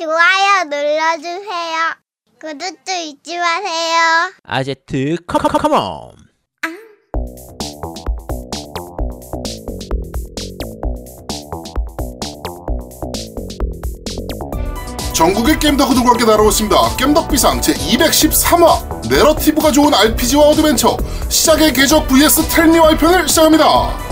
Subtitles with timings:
[0.00, 1.76] 좋아요 눌러주세요.
[2.40, 4.32] 구독도 잊지 마세요.
[4.44, 6.12] 아제트 come come come on
[15.12, 16.96] 전국의 겜덕후들과 함께 날아오습니다.
[16.96, 20.96] 겜덕비상 제213화 내러티브가 좋은 RPG와 어드벤처
[21.28, 24.09] 시작의 궤적 vs 텔미 와이편을 시작합니다.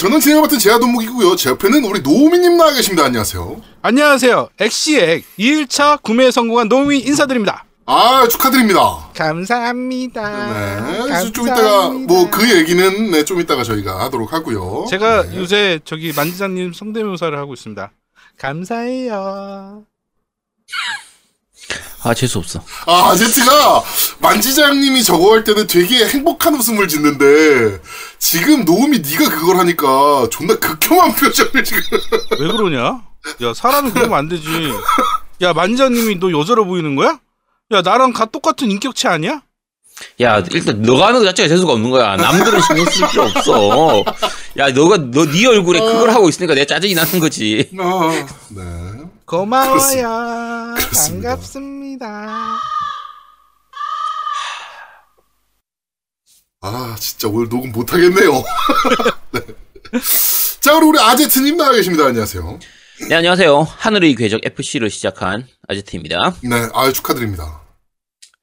[0.00, 1.36] 저는 진행을 맡은 제아동목이고요.
[1.36, 3.04] 제 옆에는 우리 노우미님 나와 계십니다.
[3.04, 3.60] 안녕하세요.
[3.82, 4.48] 안녕하세요.
[4.58, 7.66] 엑시엑 2일차 구매 성공한 노미 인사드립니다.
[7.84, 9.10] 아, 축하드립니다.
[9.14, 10.86] 감사합니다.
[10.86, 14.86] 네, 좀 이따가 뭐 그 얘기는 네, 좀 이따가 저희가 하도록 하고요.
[14.88, 15.36] 제가 네.
[15.36, 17.92] 요새 저기 만지자님 성대묘사를 하고 있습니다.
[18.38, 19.84] 감사해요.
[22.02, 23.82] 아 재수 없어 아, 아제트가
[24.20, 27.80] 만지장님이 저거 할 때는 되게 행복한 웃음을 짓는데
[28.18, 31.82] 지금 노움이 네가 그걸 하니까 존나 극혐한 표정을 지금.
[32.38, 33.02] 왜 그러냐?
[33.42, 34.46] 야 사람이 그러면 안 되지.
[35.42, 37.18] 야 만지자님이 너 여자로 보이는 거야?
[37.72, 39.42] 야 나랑 가 똑같은 인격체 아니야?
[40.22, 44.02] 야 일단 너가 하는 것 자체가 재수가 없는 거야 남들은 신경 쓸 필요 없어
[44.56, 48.10] 야 너가 너 네 얼굴에 그걸 하고 있으니까 내가 짜증이 나는 거지 아,
[48.48, 48.62] 네.
[49.30, 50.74] 고마워요.
[50.76, 51.28] 그렇습니다.
[51.30, 52.58] 반갑습니다.
[56.62, 58.32] 아, 진짜 오늘 녹음 못 하겠네요.
[59.30, 59.40] 네.
[60.60, 62.06] 자, 그리고 우리 아제트님 나와 계십니다.
[62.06, 62.58] 안녕하세요.
[63.08, 67.62] 네 안녕하세요 하늘의 궤적 FC를 시작한 아제트입니다 네, 아유 축하드립니다.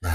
[0.02, 0.10] 네.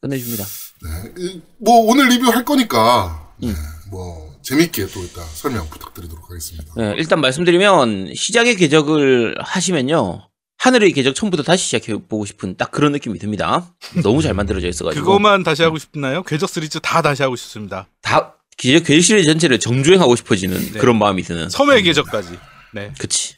[0.00, 1.12] 끝내줍니다 네.
[1.18, 3.56] 이, 뭐 오늘 리뷰할 거니까 네, 음.
[3.90, 6.72] 뭐 재밌게 또 일단 설명 부탁드리도록 하겠습니다.
[6.76, 12.92] 네, 일단 말씀드리면 시작의 궤적을 하시면요 하늘의 궤적 처음부터 다시 시작해 보고 싶은 딱 그런
[12.92, 16.22] 느낌이 듭니다 너무 잘 만들어져 있어가지고 그거만 다시 하고 싶나요?
[16.22, 17.88] 궤적 시리즈 다 다시 하고 싶습니다.
[18.00, 20.78] 다 궤적 궤적 시리즈 전체를 정주행하고 싶어지는 네.
[20.78, 22.38] 그런 마음이 드는 섬의 궤적까지.
[22.74, 22.92] 네.
[22.98, 23.36] 그치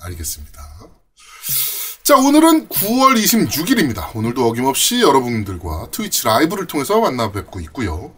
[0.00, 0.68] 알겠습니다.
[2.08, 4.16] 자, 오늘은 9월 26일입니다.
[4.16, 8.14] 오늘도 어김없이 여러분들과 트위치 라이브를 통해서 만나 뵙고 있고요.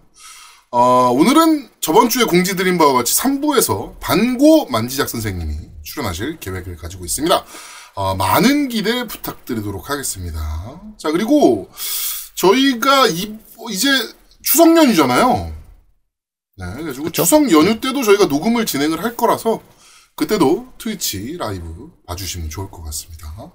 [0.73, 7.45] 어, 오늘은 저번 주에 공지드린 바와 같이 3부에서 반고 만지작 선생님이 출연하실 계획을 가지고 있습니다.
[7.95, 10.81] 어, 많은 기대 부탁드리도록 하겠습니다.
[10.97, 11.69] 자, 그리고
[12.37, 13.37] 저희가 이,
[13.71, 13.89] 이제
[14.43, 15.53] 추석 연휴잖아요.
[16.59, 17.25] 네, 그래가지고 그쵸?
[17.25, 19.61] 추석 연휴 때도 저희가 녹음을 진행을 할 거라서
[20.15, 23.53] 그때도 트위치 라이브 봐주시면 좋을 것 같습니다.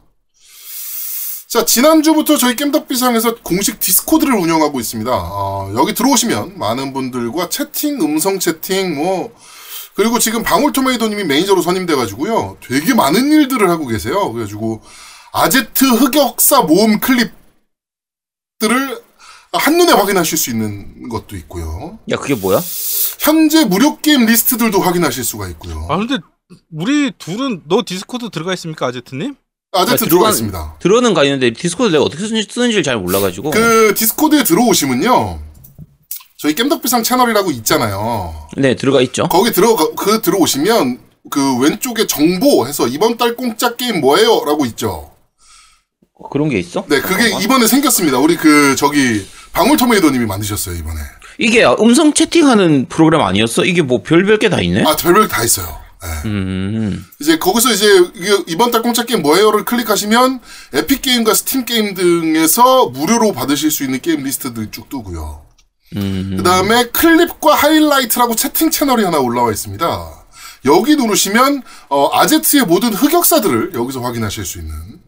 [1.56, 5.10] 자, 지난주부터 저희 겜덕비상에서 공식 디스코드를 운영하고 있습니다.
[5.10, 9.34] 어, 여기 들어오시면 많은 분들과 채팅, 음성 채팅, 뭐,
[9.94, 12.58] 그리고 지금 방울토메이도님이 매니저로 선임돼가지고요.
[12.60, 14.34] 되게 많은 일들을 하고 계세요.
[14.34, 14.82] 그래가지고,
[15.32, 17.32] 아제트 흑역사 모음 클립들을
[19.54, 22.00] 한눈에 확인하실 수 있는 것도 있고요.
[22.12, 22.60] 야 그게 뭐야?
[23.22, 25.88] 현재 무료 게임 리스트들도 확인하실 수가 있고요.
[25.90, 26.18] 아 근데
[26.70, 29.38] 우리 둘은 너 디스코드 들어가 있습니까 아제트님?
[29.76, 30.76] 아제트 야, 들어가 들어간- 있습니다.
[30.80, 35.40] 들어는 가 있는데 디스코드 내가 어떻게 쓰는지, 쓰는지를 잘 몰라가지고 그 디스코드에 들어오시면요.
[36.38, 38.36] 저희 겜덕비상 채널이라고 있잖아요.
[38.58, 39.28] 네 들어가 있죠.
[39.30, 41.00] 거기 들어 그 들어오시면
[41.32, 45.12] 그 왼쪽에 정보 해서 이번 달 공짜 게임 뭐예요 라고 있죠.
[46.32, 46.86] 그런 게 있어?
[46.88, 47.42] 네, 그게 잠깐만.
[47.42, 48.20] 이번에 생겼습니다.
[48.20, 50.96] 우리 그 저기 방울토메이도님이 만드셨어요 이번에.
[51.40, 53.66] 이게 음성 채팅하는 프로그램 아니었어?
[53.66, 54.84] 이게 뭐 별별 게 다 있네?
[54.86, 55.68] 아 별별 다 있어요.
[56.02, 56.30] 네.
[56.30, 57.88] 음, 이제 거기서 이제
[58.48, 60.40] 이번 달 공짜 게임 뭐예요를 클릭하시면
[60.74, 65.46] 에픽 게임과 스팀 게임 등에서 무료로 받으실 수 있는 게임 리스트들이 쭉 뜨고요.
[65.96, 70.26] 음, 그 다음에 클립과 하이라이트라고 채팅 채널이 하나 올라와 있습니다.
[70.66, 75.00] 여기 누르시면 어, 아제트의 모든 흑역사들을 여기서 확인하실 수 있는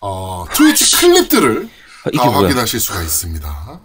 [0.00, 1.68] 어, 트위치 클립들을
[2.04, 2.38] 아, 다 뭐야?
[2.38, 3.80] 확인하실 수가 있습니다.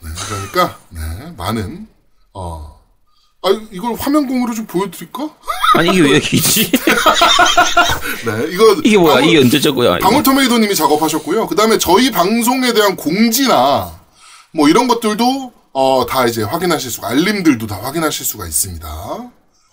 [0.00, 1.00] 네, 그러니까 네,
[1.36, 1.88] 많은
[2.32, 2.73] 어,
[3.46, 5.28] 아 이걸 화면 공유로 좀 보여드릴까?
[5.74, 6.70] 아니 이게 왜 여기 있지?
[8.24, 9.16] 네, 이거 이게 뭐야?
[9.16, 9.96] 방울- 이게 언제 저거야?
[9.96, 10.08] 이거?
[10.08, 11.46] 방울토메이도님이 작업하셨고요.
[11.46, 14.00] 그 다음에 저희 방송에 대한 공지나
[14.52, 18.88] 뭐 이런 것들도 어, 다 이제 확인하실 수가 알림들도 다 확인하실 수가 있습니다.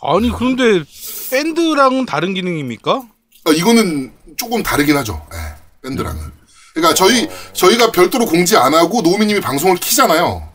[0.04, 0.84] 아니 그런데
[1.30, 3.04] 밴드랑은 다른 기능입니까?
[3.46, 5.26] 아, 이거는 조금 다르긴 하죠.
[5.34, 5.38] 예,
[5.88, 6.20] 밴드랑은.
[6.74, 10.50] 그러니까 저희 저희가 별도로 공지 안 하고 노우미님이 방송을 키잖아요.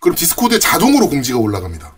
[0.00, 1.94] 그럼 디스코드에 자동으로 공지가 올라갑니다.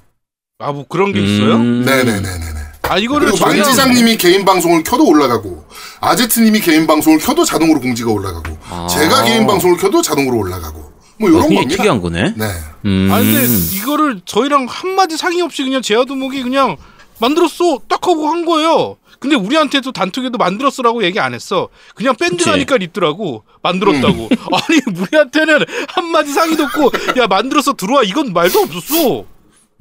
[0.62, 1.56] 아 뭐 그런 게 있어요?
[1.56, 2.62] 음, 네네네네네.
[2.88, 5.64] 아 이거를 그리고 저희랑 만지장님이 개인 방송을 켜도 올라가고
[6.00, 8.86] 아제트님이 개인 방송을 켜도 자동으로 공지가 올라가고 아.
[8.86, 11.68] 제가 개인 방송을 켜도 자동으로 올라가고 뭐 이런 어, 겁니다.
[11.76, 12.34] 특이한 거네.
[12.36, 12.44] 네.
[12.84, 13.44] 음, 아 근데
[13.76, 16.76] 이거를 저희랑 한마디 상의 없이 그냥 제아두목이 그냥
[17.20, 18.96] 만들었어 딱 하고 한 거예요.
[19.20, 21.68] 근데 우리한테도 단톡에도 만들었으라고 얘기 안 했어.
[21.94, 23.44] 그냥 밴드라니까 있더라고.
[23.62, 24.28] 만들었다고.
[24.52, 29.24] 아니 우리한테는 한마디 상의도 없고 야 만들어서 들어와 이건 말도 없었어.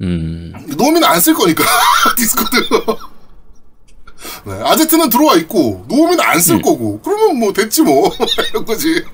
[0.02, 0.52] 음.
[0.76, 1.64] 노미는 안쓸 거니까
[2.16, 2.56] 디스코드.
[4.46, 6.62] 네, 아제트는 들어와 있고 노미는 안쓸 음.
[6.62, 8.10] 거고 그러면 뭐 됐지 뭐
[8.50, 9.04] 이런 거지.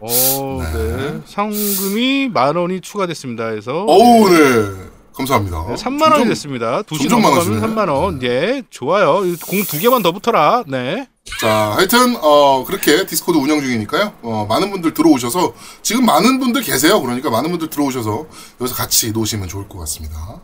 [0.00, 1.20] 어, 네.
[1.26, 3.48] 상금이 만 원이 추가됐습니다.
[3.48, 5.64] 해서 어우 네 감사합니다.
[5.68, 6.82] 네, 3만 원이 됐습니다.
[6.82, 7.74] 두시 점점 넘어가면 많아지네.
[7.74, 8.22] 3만 원.
[8.22, 9.20] 예, 좋아요.
[9.46, 10.64] 공 두 개만 더 붙어라.
[10.66, 11.08] 네.
[11.40, 14.12] 자, 하여튼 어 그렇게 디스코드 운영 중이니까요.
[14.22, 17.00] 어 많은 분들 들어오셔서 지금 많은 분들 계세요.
[17.00, 18.26] 그러니까 많은 분들 들어오셔서
[18.60, 20.40] 여기서 같이 노시면 좋을 것 같습니다.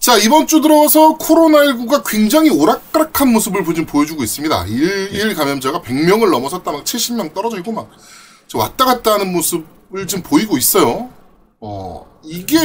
[0.00, 4.66] 자, 이번 주 들어서 코로나19가 굉장히 오락가락한 모습을 보- 좀 보여주고 있습니다.
[4.66, 10.56] 일일 감염자가 100명을 넘어섰다 막 70명 떨어져 있고 막저 왔다 갔다 하는 모습을 좀 보이고
[10.56, 11.10] 있어요.
[11.60, 12.56] 어, 이게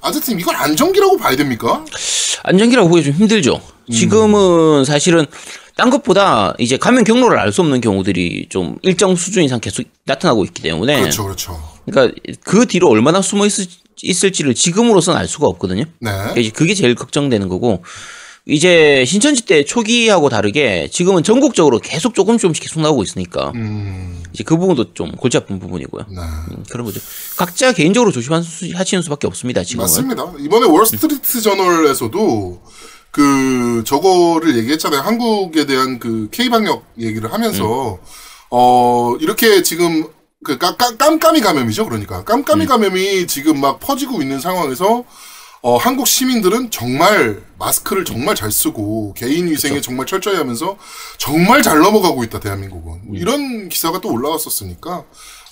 [0.00, 1.84] 아제트님 이건 안정기라고 봐야 됩니까?
[2.42, 3.60] 안정기라고 보기 좀 힘들죠.
[3.92, 5.26] 지금은 사실은
[5.76, 10.44] 딴 것보다 이제 감염 경로를 알 수 없는 경우들이 좀 일정 수준 이상 계속 나타나고
[10.46, 11.62] 있기 때문에 그렇죠, 그렇죠.
[11.84, 12.14] 그러니까
[12.44, 13.66] 그 뒤로 얼마나 숨어 있을,
[14.02, 15.84] 있을지를 지금으로서는 알 수가 없거든요.
[16.00, 16.10] 네.
[16.32, 17.82] 그러니까 그게 제일 걱정되는 거고
[18.46, 24.44] 이제 신천지 때 초기하고 다르게 지금은 전국적으로 계속 조금 조금씩 계속 나오고 있으니까 음, 이제
[24.44, 26.04] 그 부분도 좀 골치 아픈 부분이고요.
[26.10, 26.16] 네.
[26.18, 27.00] 음, 그런 거죠.
[27.38, 29.64] 각자 개인적으로 조심하시는 수밖에 없습니다.
[29.64, 29.84] 지금은.
[29.84, 30.34] 맞습니다.
[30.40, 32.60] 이번에 월스트리트 저널에서도
[33.10, 35.00] 그 저거를 얘기했잖아요.
[35.00, 37.98] 한국에 대한 그 K 방역 얘기를 하면서
[38.50, 40.06] 어 이렇게 지금
[40.44, 41.86] 그 깜깜이 감염이죠.
[41.86, 45.04] 그러니까 깜깜이 감염이 지금 막 퍼지고 있는 상황에서
[45.66, 50.76] 어 한국 시민들은 정말 마스크를 정말 잘 쓰고 개인 위생에 정말 철저히 하면서
[51.16, 55.04] 정말 잘 넘어가고 있다 대한민국은 이런 기사가 또 올라왔었으니까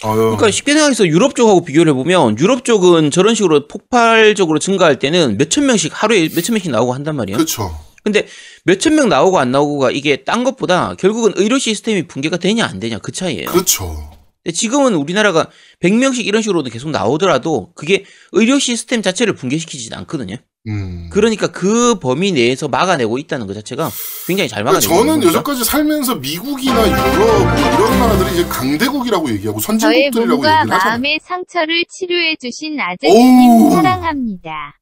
[0.05, 5.39] 어, 그러니까 쉽게 생각해서 유럽 쪽하고 비교를 해보면 유럽 쪽은 저런 식으로 폭발적으로 증가할 때는
[5.39, 7.39] 몇천 명씩 하루에 몇천 명씩 나오고 한단 말이에요.
[7.39, 7.75] 그렇죠.
[8.05, 8.27] 근데
[8.65, 12.99] 몇천 명 나오고 안 나오고가 이게 딴 것보다 결국은 의료 시스템이 붕괴가 되냐 안 되냐
[12.99, 13.47] 그 차이예요.
[13.51, 14.12] 그렇죠.
[14.45, 15.49] 근데 지금은 우리나라가
[15.83, 20.37] 100명씩 이런 식으로 계속 나오더라도 그게 의료 시스템 자체를 붕괴시키진 않거든요.
[20.69, 21.09] 음.
[21.11, 23.91] 그러니까 그 범위 내에서 막아내고 있다는 것 자체가
[24.27, 25.39] 굉장히 잘 막아내고 있는 저는 거죠.
[25.39, 30.79] 여태까지 살면서 미국이나 유럽 뭐 이런 나라들이 이제 강대국이라고 얘기하고 선진국들이라고 얘기를 하잖아요.
[30.79, 32.79] 마음의 상처를 치료해 주신.
[32.81, 34.79] 아저씨님 사랑합니다.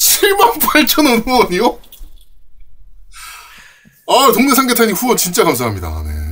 [0.00, 1.78] 7만 8천 원 후원이요?
[4.08, 6.02] 아, 동네 삼계탕님 후원 진짜 감사합니다.
[6.04, 6.31] 네.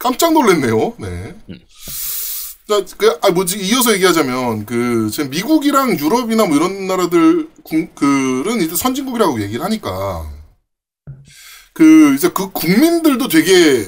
[0.00, 0.94] 깜짝 놀랐네요.
[0.98, 1.34] 네.
[2.68, 8.60] 자, 그, 아, 뭐지, 이어서 얘기하자면, 그, 지금 미국이랑 유럽이나 뭐 이런 나라들, 국, 그는
[8.62, 10.30] 이제 선진국이라고 얘기를 하니까,
[11.74, 13.86] 그, 이제 그 국민들도 되게,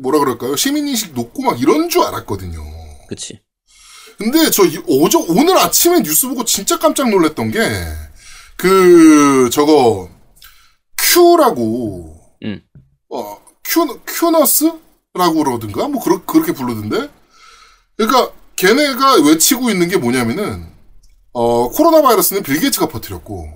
[0.00, 0.54] 뭐라 그럴까요?
[0.54, 2.62] 시민인식 높고 막 이런 줄 알았거든요.
[3.08, 3.40] 그치.
[4.18, 7.60] 근데 저 이- 어제 오늘 아침에 뉴스 보고 진짜 깜짝 놀랐던 게
[8.56, 10.10] 그 저거
[10.96, 12.60] Q라고 음.
[13.10, 14.72] 어 Q, 큐너스
[15.18, 17.10] 라고 그러든가 뭐 그렇, 그렇게 부르던데
[17.96, 20.72] 그러니까 걔네가 외치고 있는 게 뭐냐면은
[21.32, 23.48] 어 코로나 바이러스는 빌 게이츠가 퍼뜨렸고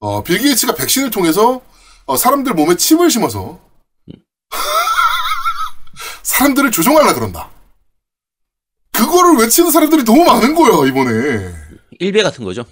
[0.00, 1.62] 어 빌 게이츠가 백신을 통해서
[2.06, 3.60] 어, 사람들 몸에 칩을 심어서
[6.22, 7.50] 사람들을 조종하려 그런다.
[8.92, 11.54] 그거를 외치는 사람들이 너무 많은 거야 이번에.
[11.98, 12.64] 일베 같은 거죠.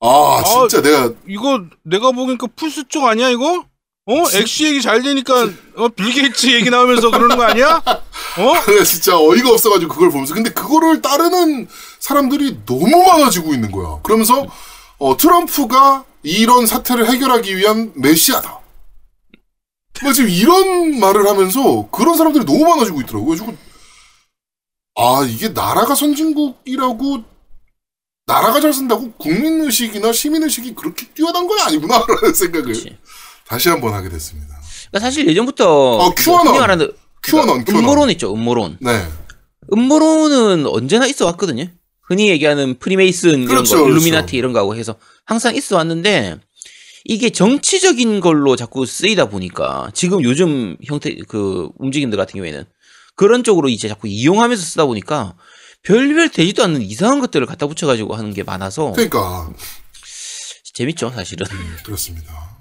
[0.00, 3.64] 아 진짜 내가 이거 내가 보기니까 플스 쪽 아니야 이거?
[4.06, 4.24] 어?
[4.34, 7.82] 엑시 얘기 잘 되니까 어, 빌 게이츠 얘기 나오면서 그러는 거 아니야?
[7.86, 8.52] 어?
[8.84, 11.68] 진짜 어이가 없어가지고 그걸 보면서 근데 그거를 따르는
[12.00, 14.00] 사람들이 너무 많아지고 있는 거야.
[14.02, 14.46] 그러면서
[14.98, 18.60] 어, 트럼프가 이런 사태를 해결하기 위한 메시아다.
[20.02, 23.36] 뭐 지금 이런 말을 하면서 그런 사람들이 너무 많아지고 있더라고요.
[23.36, 23.56] 그래가지고
[24.96, 27.24] 아 이게 나라가 선진국이라고
[28.26, 32.98] 나라가 잘 쓴다고 국민의식이나 시민의식이 그렇게 뛰어난 건 아니구나라는 생각을 그치.
[33.46, 34.54] 다시 한 번 하게 됐습니다.
[34.90, 36.46] 그러니까 사실 예전부터 어, 큐어넌.
[36.48, 37.84] 흔히 말하는 큐어넌, 큐어넌.
[37.84, 38.32] 음모론 있죠.
[38.32, 38.78] 음모론.
[38.80, 39.06] 네.
[39.72, 41.66] 음모론은 언제나 있어 왔거든요.
[42.02, 43.90] 흔히 얘기하는 프리메이슨 이런 그렇죠, 거, 그렇죠.
[43.98, 46.38] 일루미나티 이런 거하고 해서 항상 있어 왔는데
[47.06, 52.64] 이게 정치적인 걸로 자꾸 쓰이다 보니까 지금 요즘 형태 그 움직임들 같은 경우에는
[53.16, 55.34] 그런 쪽으로 이제 자꾸 이용하면서 쓰다 보니까
[55.82, 59.50] 별별 되지도 않는 이상한 것들을 갖다 붙여가지고 하는 게 많아서 그러니까
[60.74, 61.46] 재밌죠 사실은.
[61.84, 62.53] 그렇습니다.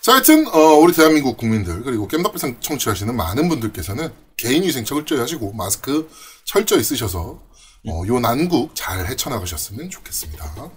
[0.00, 6.08] 자, 하여튼, 어, 우리 대한민국 국민들, 그리고 겜덕비상 청취하시는 많은 분들께서는 개인위생 철저히 하시고, 마스크
[6.44, 7.40] 철저히 쓰셔서,
[7.88, 10.70] 어, 요 난국 잘 헤쳐나가셨으면 좋겠습니다.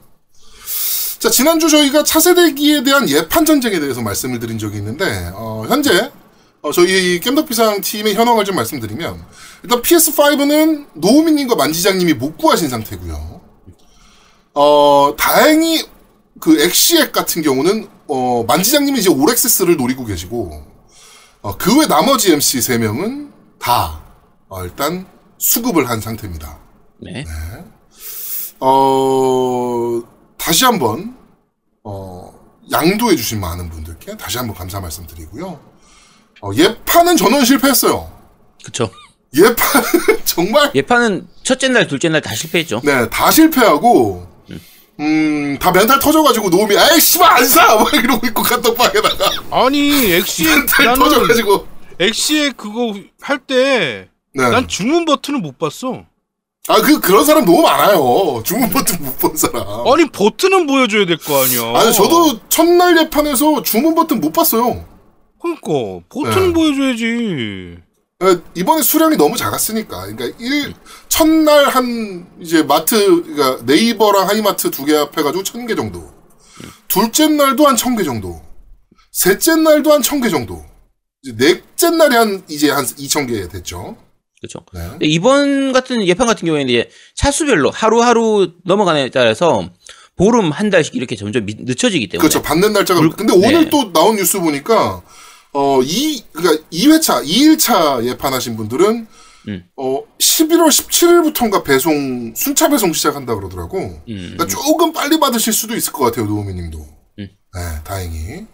[1.20, 6.12] 자, 지난주 저희가 차세대기에 대한 예판 전쟁에 대해서 말씀을 드린 적이 있는데, 어, 현재,
[6.62, 9.26] 어, 저희 겜덕비상 팀의 현황을 좀 말씀드리면,
[9.64, 13.42] 일단 PS5는 노우미님과 만지장님이 못 구하신 상태고요.
[14.56, 15.84] 어, 다행히
[16.40, 20.64] 그 엑시액 같은 경우는 어, 만지장님이 이제 올엑세스를 노리고 계시고,
[21.42, 24.02] 어, 그 외 나머지 MC 3명은 다,
[24.48, 25.06] 어, 일단
[25.38, 26.58] 수급을 한 상태입니다.
[27.02, 27.26] 네.
[28.60, 30.02] 어,
[30.38, 31.16] 다시 한 번,
[31.84, 32.34] 어,
[32.72, 35.60] 양도해주신 많은 분들께 다시 한번 감사 말씀드리고요.
[36.42, 38.12] 어, 예판은 전원 실패했어요.
[38.64, 38.90] 그쵸.
[39.36, 39.86] 예판은
[40.26, 42.82] 정말 예판은 첫째 날, 둘째 날 다 실패했죠.
[42.84, 44.28] 네, 다 실패하고,
[45.00, 47.76] 음, 다 멘탈 터져가지고 노우미, 에이, 씨발, 안 사!
[47.76, 49.26] 막 이러고 있고, 카톡방에다가.
[49.52, 51.68] 아니 엑시엑 멘탈 나는 터져가지고.
[52.00, 54.68] 엑시엑 그거 할때난 네.
[54.68, 56.04] 주문 버튼을 못 봤어.
[56.68, 58.42] 아, 그, 그런 사람 너무 많아요.
[58.44, 59.64] 주문 버튼 못 본 사람.
[59.88, 61.80] 아니 버튼은 보여줘야 될 거 아니야.
[61.80, 64.84] 아니, 저도 첫날 예판에서 주문 버튼 못 봤어요.
[65.42, 66.54] 그러니까 버튼 네.
[66.54, 67.78] 보여줘야지.
[68.22, 70.06] 어, 이번에 수량이 너무 작았으니까.
[70.08, 70.74] 그러니까 일
[71.10, 76.14] 첫날 한 이제 마트 그러니까 네이버랑 하이마트 두 개 합해가지고 천 개 정도.
[76.88, 78.42] 둘째 날도 한 천 개 정도.
[79.12, 80.64] 셋째 날도 한 천 개 정도.
[81.38, 83.98] 넷째 날이 한 이제 한 이천 개 됐죠.
[84.40, 84.60] 그쵸.
[84.74, 84.90] 네.
[85.02, 89.70] 이번 같은 예판 같은 경우에는 이제 차수별로 하루하루 넘어가냐에 따라서
[90.16, 92.42] 보름 한 달씩 이렇게 점점 미- 늦춰지기 때문에 그렇죠.
[92.42, 93.02] 받는 날짜가.
[93.02, 93.70] 물- 근데 오늘 네.
[93.70, 95.02] 또 나온 뉴스 보니까
[95.58, 99.08] 어, 이 그러니까 2회차, 2일차 예판하신 분들은
[99.48, 99.64] 음.
[99.78, 103.78] 어, 11월 17일부터인가 배송 순차 배송 시작한다 그러더라고.
[103.80, 106.80] 음, 그러니까 조금 빨리 받으실 수도 있을 것 같아요, 노우미 님도.
[107.20, 107.30] 음.
[107.54, 108.46] 네, 다행히.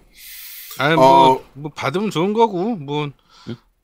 [0.77, 1.41] 아니 뭐, 어.
[1.53, 3.09] 뭐 받으면 좋은 거고 뭐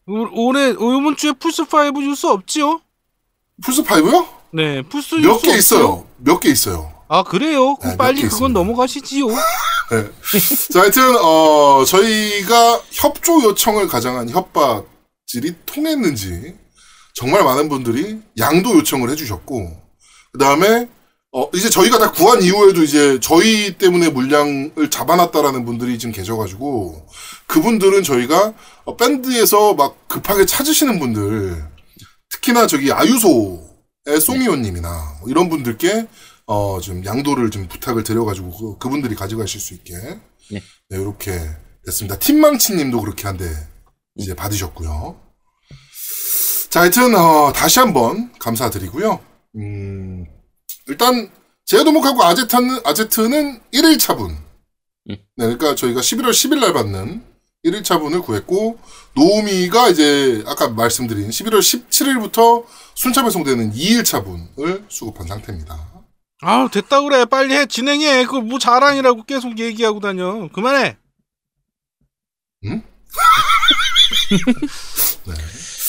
[0.08, 2.82] 올- 올해 이번 주에 플스 5 줄수 없지요?
[3.64, 4.28] 플스5요?
[4.54, 5.58] 네 플스 몇 줄수 개?
[5.58, 6.08] 있어요.
[6.18, 6.94] 몇 개 있어요.
[7.10, 7.76] 아 그래요?
[7.76, 8.60] 그럼 네, 몇 빨리 개 그건 있습니다.
[8.60, 9.28] 넘어가시지요.
[10.74, 16.56] 자, 하여튼, 어, 저희가 협조 요청을 가장한 협박질이 통했는지,
[17.14, 19.72] 정말 많은 분들이 양도 요청을 해주셨고,
[20.34, 20.90] 그 다음에,
[21.32, 27.08] 어, 이제 저희가 다 구한 이후에도 이제 저희 때문에 물량을 잡아놨다라는 분들이 지금 계셔가지고,
[27.48, 31.66] 그분들은 저희가 어, 밴드에서 막 급하게 찾으시는 분들,
[32.30, 36.08] 특히나 저기 아유소의 송이호님이나 뭐 이런 분들께
[36.48, 39.94] 어, 좀 양도를 좀 부탁을 드려가지고 그, 그분들이 가져가실 수 있게
[40.50, 40.62] 네.
[40.90, 41.40] 네, 이렇게
[41.86, 42.18] 됐습니다.
[42.18, 43.46] 팀망치님도 그렇게 한데
[44.16, 45.20] 이제 받으셨고요.
[46.70, 49.20] 자, 하여튼 어, 다시 한번 감사드리고요.
[49.58, 50.26] 음,
[50.88, 51.30] 일단
[51.66, 54.30] 제도목하고 아제트는 아제트는 1일차분.
[54.30, 54.38] 음.
[55.10, 57.24] 네, 그러니까 저희가 11월 10일 날 받는
[57.66, 58.80] 1일차분을 구했고
[59.16, 65.97] 노우미가 이제 아까 말씀드린 11월 17일부터 순차 배송되는 2일차분을 수급한 상태입니다.
[66.42, 70.98] 아 됐다 그래 빨리 해 진행해 그걸 뭐 자랑이라고 계속 얘기하고 다녀 그만해.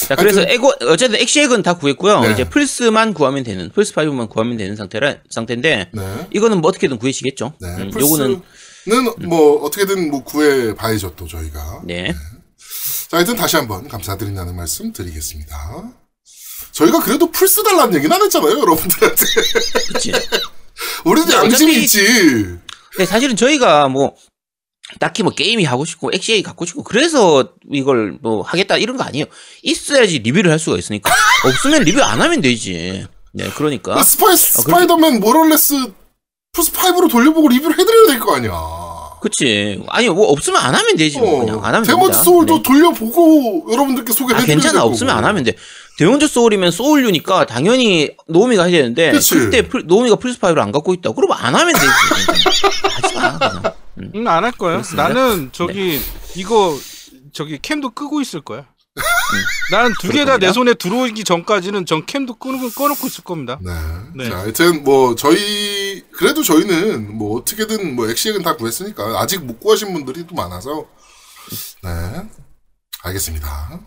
[0.09, 2.21] 자 그래서 에고 어쨌든 엑시액은 다 구했고요.
[2.21, 2.33] 네.
[2.33, 6.29] 이제 플스만 구하면 되는 플스 5만 구하면 되는 상태라 상태인데 네.
[6.33, 7.55] 이거는 뭐 어떻게든 구해시겠죠.
[7.61, 7.69] 네.
[7.69, 8.43] 음, 플스는
[8.89, 11.83] 요거는 뭐 어떻게든 뭐 구해 봐야죠 또 저희가.
[11.85, 12.15] 네.
[13.11, 15.93] 자, 하여튼 다시 한번 감사드린다는 말씀 드리겠습니다.
[16.79, 19.25] 저희가 그래도 플스 달라는 얘기는 안 했잖아요, 여러분들한테.
[19.93, 20.13] 그치.
[21.05, 22.05] 우리도 양심이 어차피- 있지.
[22.93, 24.15] 근데 사실은 저희가 뭐
[25.01, 29.27] 딱히 뭐 게임이 하고 싶고 엑시엑이 갖고 싶고 그래서 이걸 뭐 하겠다 이런 거 아니에요.
[29.63, 31.13] 있어야지 리뷰를 할 수가 있으니까
[31.45, 33.07] 없으면 리뷰 안 하면 되지.
[33.35, 35.75] 네, 그러니까 그 스파이, 그렇게- 스파이더맨 모랄레스
[36.57, 38.53] 플스5로 돌려보고 리뷰를 해드려야 될 거 아니야.
[39.21, 39.83] 그치.
[39.89, 41.19] 아니 뭐 없으면 안 하면 되지.
[41.19, 42.23] 뭐 그냥 안 하면 데몬즈 됩니다.
[42.23, 42.63] 소울도 네.
[42.63, 45.17] 돌려보고 여러분들께 아 소개해드려야 괜찮아 될 없으면.
[45.17, 45.55] 안 하면 돼.
[45.99, 49.35] 데몬즈 소울이면 소울류니까 당연히 노우미가 해야 되는데 그치.
[49.35, 51.11] 그때 플- 노우미가 플스5를 안 갖고 있다.
[51.13, 51.87] 그러면 안 하면 되지.
[51.87, 53.63] 하지 마 그냥.
[53.99, 54.13] 음.
[54.15, 54.73] 응, 안할 거야.
[54.75, 55.09] 그렇습니다.
[55.09, 55.15] 네.
[55.15, 56.01] 나는 저기
[56.37, 56.79] 이거
[57.33, 58.67] 저기 캠도 끄고 있을 거야.
[59.73, 60.53] 나는 두 개 다내 음.
[60.53, 63.59] 손에 들어오기 전까지는 전 캠도 끄고 꺼놓고 있을 겁니다.
[63.61, 63.73] 네.
[64.15, 64.31] 네.
[64.31, 69.93] 자, 하여튼 뭐 저희 그래도 저희는 뭐 어떻게든 뭐 엑시액은 다 구했으니까 아직 못 구하신
[69.93, 70.87] 분들이 또 많아서
[71.83, 71.91] 네.
[73.03, 73.81] 알겠습니다.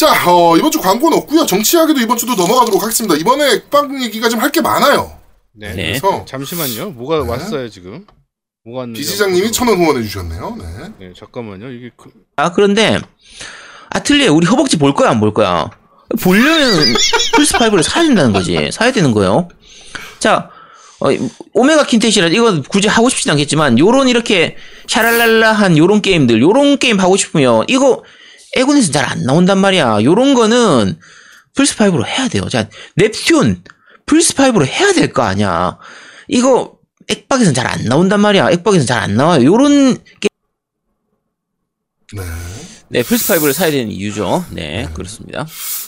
[0.00, 1.44] 자, 어, 이번 주 광고는 없고요.
[1.44, 3.14] 정치하기도 이번 주도 넘어가도록 하겠습니다.
[3.16, 5.12] 이번에 액방 얘기가 좀 할 게 많아요.
[5.52, 5.74] 네.
[5.74, 5.98] 네.
[6.00, 6.90] 그래서 잠시만요.
[6.92, 7.28] 뭐가 네.
[7.28, 8.06] 왔어요 지금?
[8.64, 9.00] 뭐가 왔는지.
[9.02, 10.56] 비시장님이 천원 후원해 주셨네요.
[10.58, 10.64] 네.
[11.08, 11.70] 네, 잠깐만요.
[11.70, 12.10] 이게 그...
[12.36, 12.98] 아 그런데
[13.90, 15.68] 아틀리에 우리 허벅지 볼 거야 안 볼 거야?
[16.22, 16.94] 보려면
[17.36, 18.70] 플스 5를 사야 된다는 거지.
[18.72, 19.48] 사야 되는 거예요.
[20.18, 20.48] 자,
[21.00, 21.08] 어,
[21.52, 24.56] 오메가 퀸텟이라 이거 굳이 하고 싶진 않겠지만 요런 이렇게
[24.88, 28.02] 샤랄랄라한 요런 게임들 요런 게임 하고 싶으면 이거
[28.56, 30.02] 엑박에서 잘 안 나온단 말이야.
[30.04, 30.98] 요런 거는
[31.54, 32.48] 플스5로 해야 돼요.
[32.48, 33.62] 자, 넵튠
[34.06, 35.78] 플스5로 해야 될 거 아니야.
[36.28, 36.78] 이거
[37.08, 38.50] 액박에서는 잘 안 나온단 말이야.
[38.50, 39.44] 액박에서는 잘 안 나와요.
[39.44, 40.28] 요런 게
[42.12, 42.22] 네.
[42.88, 44.44] 네, 플스5를 사야 되는 이유죠.
[44.50, 45.46] 네, 그렇습니다.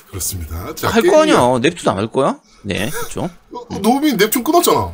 [0.08, 0.72] 그렇습니다.
[0.74, 1.36] 자, 할 거 아니야.
[1.60, 2.38] 넵투도 안 할 거야?
[2.62, 3.28] 네, 그렇죠.
[3.52, 4.92] 어, 노미 넵튠 끊었잖아.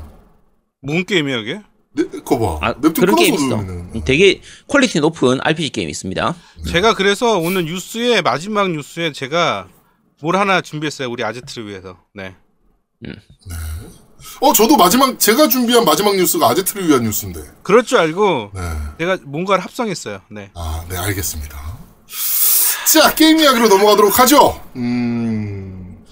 [0.81, 1.61] 뭔 게임이야 이게?
[1.99, 2.67] 네, 그거 봐.
[2.67, 3.45] 아, 넵튠 그런 게임 있어.
[3.45, 4.05] 누르면은.
[4.05, 6.37] 되게 quality 높은 RPG 게임이 있습니다.
[6.69, 9.69] 제가 그래서 오늘 뉴스에 마지막 뉴스에 제가
[10.21, 11.11] 뭘 하나 준비했어요.
[11.11, 11.97] 우리 아제트를 위해서.
[12.15, 12.35] 네.
[14.41, 17.41] 어, 저도 마지막, 제가 준비한 마지막 뉴스가 아제트를 위한 뉴스인데.
[17.63, 18.61] 그럴 줄 알고 네.
[18.99, 20.21] 제가 뭔가를 합성했어요.
[20.31, 20.51] 네.
[20.55, 21.79] 아, 네, 알겠습니다.
[22.93, 24.61] 자, 게임 이야기로 넘어가도록 하죠.
[24.77, 26.05] 음,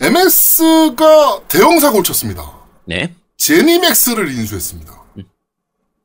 [0.00, 2.52] MS가 대형 사고를 쳤습니다.
[2.86, 3.14] 네.
[3.36, 5.01] 제니맥스를 인수했습니다.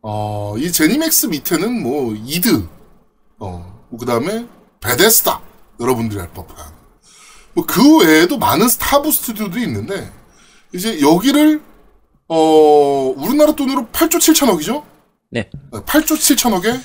[0.09, 2.65] 어, 이 제니맥스 밑에는 뭐, 이드,
[3.39, 4.47] 어, 그 다음에
[4.79, 5.41] 베데스다.
[5.81, 6.65] 여러분들이 알 법한.
[7.51, 10.09] 뭐, 그 외에도 많은 스타브 스튜디오도 있는데,
[10.73, 11.61] 이제 여기를,
[12.29, 14.85] 어, 우리나라 돈으로 8조 7천억이죠?
[15.29, 15.49] 네.
[15.73, 16.81] 8조 7천억에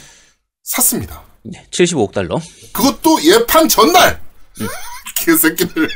[0.64, 1.22] 샀습니다.
[1.44, 1.64] 네.
[1.70, 2.40] 75억 달러.
[2.72, 4.20] 그것도 예판 전날!
[5.24, 5.88] 개새끼들.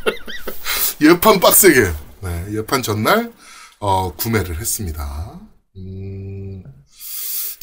[1.02, 1.92] 예판 빡세게.
[2.22, 3.34] 네, 예판 전날,
[3.80, 5.40] 어, 구매를 했습니다.
[5.76, 6.37] 음.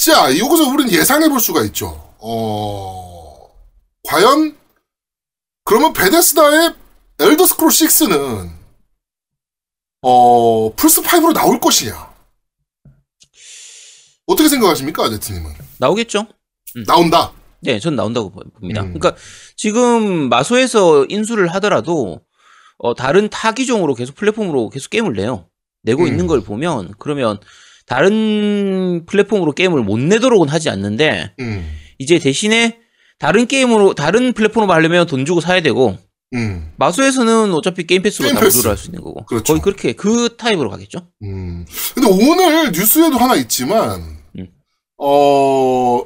[0.05, 2.13] 자, 이것을 우리는 예상해 볼 수가 있죠.
[2.19, 3.49] 어,
[4.03, 4.55] 과연,
[5.63, 6.75] 그러면 베데스다의
[7.19, 8.51] 엘더 스크롤 6는,
[10.03, 12.13] 어, 플스5로 나올 것이냐?
[14.27, 15.51] 어떻게 생각하십니까, 아제트님은?
[15.79, 16.27] 나오겠죠?
[16.85, 17.31] 나온다.
[17.61, 18.81] 네, 전 나온다고 보- 봅니다.
[18.83, 18.93] 음.
[18.93, 19.15] 그러니까
[19.57, 22.21] 지금 마소에서 인수를 하더라도
[22.77, 25.49] 어, 다른 타 기종으로 계속 플랫폼으로 계속 게임을 내요.
[25.81, 26.07] 내고 음.
[26.09, 27.39] 있는 걸 보면 그러면
[27.85, 32.79] 다른 플랫폼으로 게임을 못 내도록은 하지 않는데 음, 이제 대신에
[33.19, 35.97] 다른 게임으로 다른 플랫폼으로 하려면 돈 주고 사야 되고
[36.33, 36.71] 음.
[36.77, 38.57] 마소에서는 어차피 게임 패스로 게임 다 패스.
[38.57, 39.53] 무료로 할 수 있는 거고 그렇죠.
[39.53, 41.07] 거의 그렇게 그 타입으로 가겠죠.
[41.23, 41.65] 음.
[41.93, 44.47] 근데 오늘 뉴스에도 하나 있지만, 음.
[44.97, 46.01] 어,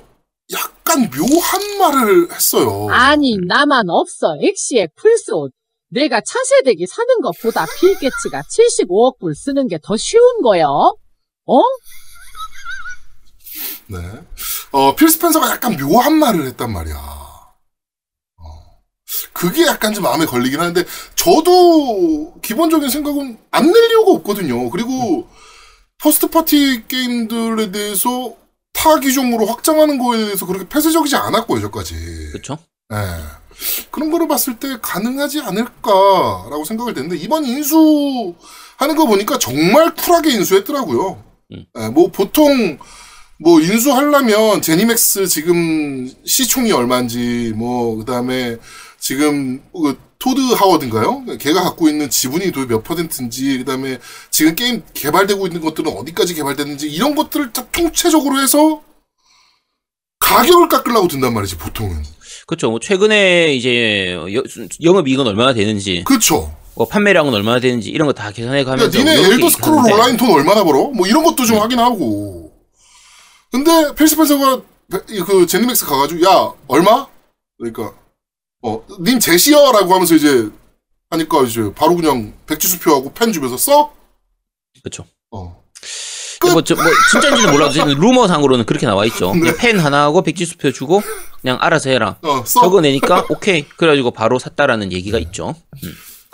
[0.53, 2.87] 약간 묘한 말을 했어요.
[2.91, 5.51] 아니 나만 없어 엑시엑 플스5
[5.91, 10.95] 내가 차세대기 사는 것보다 빌게츠가 75억 불 쓰는 게 더 쉬운 거요
[11.49, 11.59] 어?
[13.87, 13.97] 네.
[14.71, 16.95] 어, 필 스펜서가 약간 묘한 말을 했단 말이야.
[16.95, 17.49] 어.
[19.33, 20.85] 그게 약간 좀 마음에 걸리긴 하는데,
[21.15, 24.69] 저도 기본적인 생각은 안낼 이유가 없거든요.
[24.69, 25.27] 그리고,
[25.97, 28.35] first party 게임들에 대해서
[28.71, 31.95] 타 기종으로 확장하는 거에 대해서 그렇게 폐쇄적이지 않았고, 여기까지.
[32.31, 32.59] 그렇죠?
[32.93, 32.97] 예.
[33.91, 41.28] 그런 거를 봤을 때 가능하지 않을까라고 생각을 했는데 이번 인수하는 거 보니까 정말 쿨하게 인수했더라고요.
[41.51, 41.65] 음.
[41.79, 42.77] 예, 뭐 보통
[43.39, 48.57] 뭐 인수하려면 제니맥스 지금 시총이 얼마인지 뭐 그다음에
[48.99, 51.23] 지금 그 토드 하워드인가요?
[51.39, 56.89] 걔가 갖고 있는 지분이 도대체 몇 퍼센트인지 그다음에 지금 게임 개발되고 있는 것들은 어디까지 개발됐는지
[56.89, 58.81] 이런 것들을 다 총체적으로 해서
[60.19, 62.03] 가격을 깎으려고 든단 말이지 보통은.
[62.45, 62.69] 그렇죠.
[62.69, 64.43] 뭐 최근에 이제 여-
[64.83, 66.53] 영업 이익은 얼마나 되는지, 그렇죠.
[66.79, 70.15] 뭐 판매량은 얼마나 되는지 이런 거 다 계산해 야, 가면서 니네 이렇게 엘더 스크롤 온라인
[70.15, 70.85] 돈 얼마나 벌어?
[70.87, 72.53] 뭐 이런 것도 좀 확인하고.
[73.51, 74.61] 근데 필스펜서가
[75.27, 77.05] 그 제니맥스 가가지고 야 얼마?
[77.57, 77.93] 그러니까
[78.61, 80.49] 어님 제시어라고 하면서 이제
[81.09, 83.91] 하니까 이제 바로 그냥 백지수표하고 펜 주면서 써.
[84.81, 85.05] 그렇죠.
[85.31, 85.61] 어.
[86.53, 89.33] 뭐, 저, 뭐 진짜인지는 몰라도 지금 루머상으로는 그렇게 나와 있죠.
[89.43, 89.53] 네.
[89.57, 91.01] 펜 하나하고 백지수표 주고
[91.41, 92.17] 그냥 알아서 해라.
[92.21, 92.61] 어, 써.
[92.61, 93.67] 적어내니까 오케이.
[93.67, 95.55] 그래가지고 바로 샀다라는 얘기가 있죠.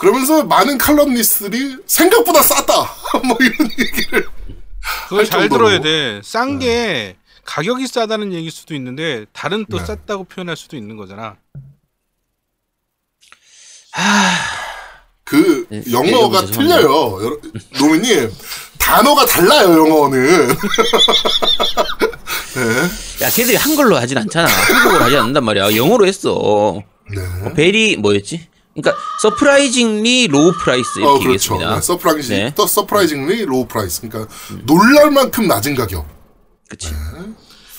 [0.06, 2.94] 그러면서 많은 칼럼니스트들이 생각보다 쌌다.
[3.26, 4.28] 뭐 이런 얘기를.
[5.06, 5.66] 그걸 할잘 정도로.
[5.70, 6.22] 들어야 돼.
[6.24, 9.86] 싼게 가격이 싸다는 얘기일 수도 있는데 다른 또 네.
[9.86, 11.38] 쌌다고 표현할 수도 있는 거잖아.
[15.24, 17.40] 그 네, 영어가 네, 틀려요.
[17.80, 18.32] 노미님
[18.78, 20.50] 단어가 달라요 영어는.
[22.54, 23.26] 네.
[23.26, 24.48] 야, 걔들이 한글로 하진 않잖아.
[24.48, 25.76] 한국어로 하지 않는단 말이야.
[25.76, 26.84] 영어로 했어.
[27.10, 27.22] 네.
[27.42, 28.50] 뭐 very 뭐였지?
[28.76, 31.54] 그러니까 surprisingly low price 이렇게 어, 그렇죠.
[31.56, 31.76] 얘기했습니다.
[31.76, 32.54] 네, surprising, 네.
[32.56, 34.02] 또 surprisingly low price.
[34.02, 34.34] 그러니까
[34.66, 36.06] 놀랄 만큼 낮은 가격.
[36.70, 36.90] 그치.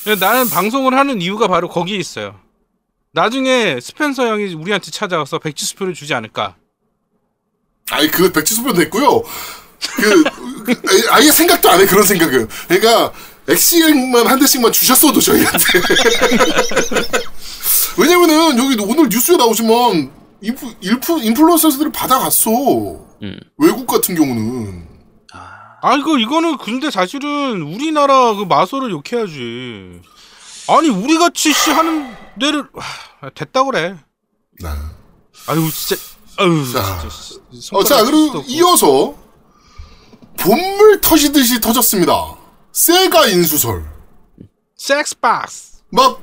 [0.05, 2.39] 근데 나는 방송을 하는 이유가 바로 거기에 있어요.
[3.13, 6.57] 나중에 스펜서 형이 우리한테 찾아와서 백지수표를 주지 않을까.
[7.91, 9.23] 아니 그 백지수표 됐고요.
[9.97, 10.25] 그,
[10.65, 10.75] 그
[11.11, 12.49] 아예 생각도 안 해 그런 생각은.
[12.69, 13.13] 그러니까
[13.49, 15.61] 엑시엑만 한 대씩만 주셨어도 저희한테.
[17.99, 22.51] 왜냐면은 여기 오늘 뉴스에 나오지만 인프, 인프, 인플루언서들이 받아갔어.
[23.23, 23.41] 음.
[23.59, 24.87] 외국 같은 경우는.
[25.83, 30.01] 아 이거 이거는 근데 사실은 우리나라 그 마소를 욕해야지.
[30.69, 33.97] 아니 우리 같이 씨 하는 데를 하, 됐다 그래.
[34.61, 34.69] 네.
[35.49, 36.03] 아유 진짜.
[36.39, 36.99] 아유 자.
[36.99, 37.17] 진짜.
[37.61, 38.45] 씨, 어, 자, 그리고 없고.
[38.49, 39.15] 이어서
[40.39, 42.37] 본물 터지듯이 터졌습니다.
[42.73, 43.85] 세가 인수설.
[44.77, 45.83] 섹스박스.
[45.91, 46.21] 막,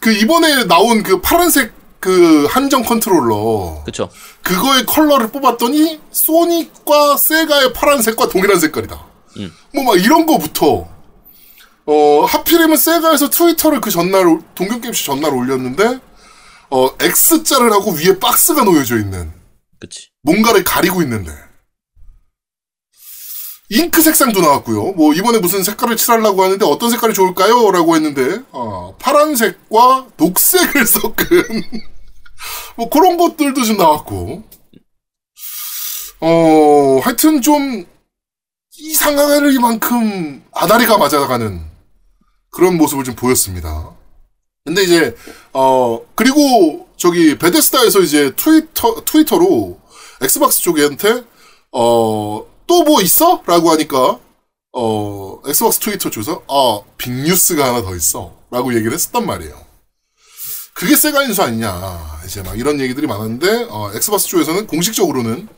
[0.00, 3.82] 그 이번에 나온 그 파란색 그 한정 컨트롤러.
[3.86, 4.10] 그쵸.
[4.42, 9.06] 그거의 컬러를 뽑았더니 소닉과 세가의 파란색과 동일한 색깔이다.
[9.36, 9.52] 음.
[9.72, 10.88] 뭐막 이런 거부터
[11.86, 16.00] 어 하필이면 세가에서 트위터를 그 전날 올- 동경 게임쇼 전날 올렸는데
[16.70, 19.32] 어 X자를 하고 위에 박스가 놓여져 있는
[19.78, 20.08] 그치.
[20.22, 21.30] 뭔가를 가리고 있는데
[23.70, 24.92] 잉크 색상도 나왔고요.
[24.92, 27.70] 뭐 이번에 무슨 색깔을 칠하려고 하는데 어떤 색깔이 좋을까요?
[27.70, 31.62] 라고 했는데 어, 파란색과 녹색을 섞은
[32.76, 34.42] 뭐 그런 것들도 좀 나왔고
[36.20, 37.84] 어 하여튼 좀
[38.78, 41.60] 이상할 만큼 아다리가 맞아가는
[42.50, 43.90] 그런 모습을 좀 보였습니다.
[44.64, 45.16] 근데 이제
[45.52, 49.78] 어 그리고 저기 베데스다에서 이제 트위터 트위터로
[50.22, 51.24] 엑스박스 쪽한테
[51.72, 53.42] 어 또 뭐 있어?
[53.46, 54.18] 라고 하니까
[54.72, 59.60] 어 엑스박스 트위터 쪽에서 아 빅뉴스가 하나 더 있어 라고 얘기를 했었단 말이에요.
[60.74, 65.48] 그게 세가 인수 아니냐 이제 막 이런 얘기들이 많았는데 어 엑스박스 쪽에서는 공식적으로는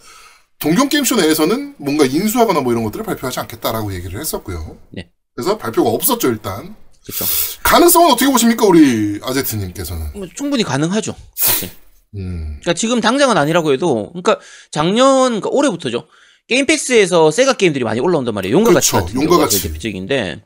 [0.59, 4.79] 동경 게임쇼 내에서는 뭔가 인수하거나 뭐 이런 것들을 발표하지 않겠다라고 얘기를 했었고요.
[4.91, 5.11] 네.
[5.35, 6.75] 그래서 발표가 없었죠 일단.
[7.05, 7.25] 그쵸.
[7.63, 10.13] 가능성은 어떻게 보십니까 우리 아제트님께서는?
[10.15, 11.15] 뭐 충분히 가능하죠.
[11.35, 11.71] 사실.
[12.17, 12.59] 음.
[12.61, 14.39] 그러니까 지금 당장은 아니라고 해도, 그러니까
[14.71, 16.07] 작년, 그러니까 올해부터죠.
[16.49, 18.57] 게임 패스에서 세가 게임들이 많이 올라온단 말이에요.
[18.57, 19.07] 용과 같이 그렇죠.
[19.07, 19.63] 같은 용과 같이.
[19.63, 20.43] 대표적인데,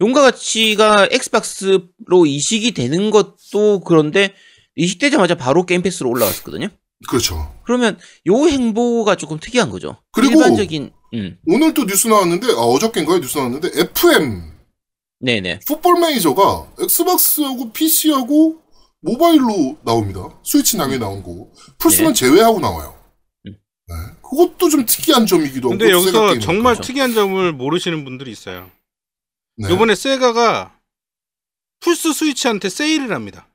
[0.00, 4.34] 용과 같이가 엑스박스로 이식이 되는 것도 그런데
[4.76, 6.68] 이식되자마자 바로 게임 패스로 올라왔었거든요.
[7.08, 7.52] 그렇죠.
[7.64, 9.96] 그러면 요 행보가 조금 특이한 거죠.
[10.12, 14.42] 그리고- 일반적인, 음, 오늘 또 뉴스 나왔는데 아, 어저께인가요 뉴스 나왔는데 FM
[15.20, 15.60] 네네.
[15.66, 18.60] 풋볼 매니저가 엑스박스하고 PC하고
[19.02, 20.28] 모바일로 나옵니다.
[20.44, 22.94] 스위치 당연히 나온 거고 플스는 제외하고 나와요.
[23.44, 23.52] 네.
[23.52, 23.56] 음.
[23.88, 23.94] 네.
[24.22, 25.78] 그것도 좀 특이한 점이기도 하고.
[25.78, 26.38] 근데 여기서.
[26.38, 26.76] 정말.
[26.80, 28.70] 특이한 점을 모르시는 분들이 있어요.
[29.60, 29.68] 네.
[29.70, 30.74] 요번에 세가가
[31.80, 33.46] 플스 스위치한테 세일을 합니다.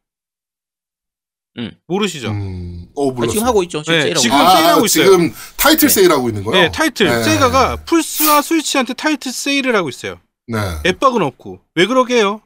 [1.58, 1.72] 음.
[1.88, 2.32] 모르시죠?
[2.32, 3.32] 음, 어 아, 몰랐어요.
[3.34, 3.82] 지금 하고 있죠.
[3.82, 4.46] 지금 네, 세일하고 지금 있죠.
[4.48, 5.06] 아, 세일하고 있어요.
[5.06, 5.94] 지금 타이틀 네.
[5.94, 6.62] 세일하고 있는 거요?
[6.62, 7.08] 네, 타이틀.
[7.08, 7.24] 네.
[7.24, 10.20] 세가가 플스와 스위치한테 타이틀 세일을 하고 있어요.
[10.48, 10.58] 네.
[10.86, 11.62] 앱박은 없고.
[11.76, 12.42] 왜 그러게요?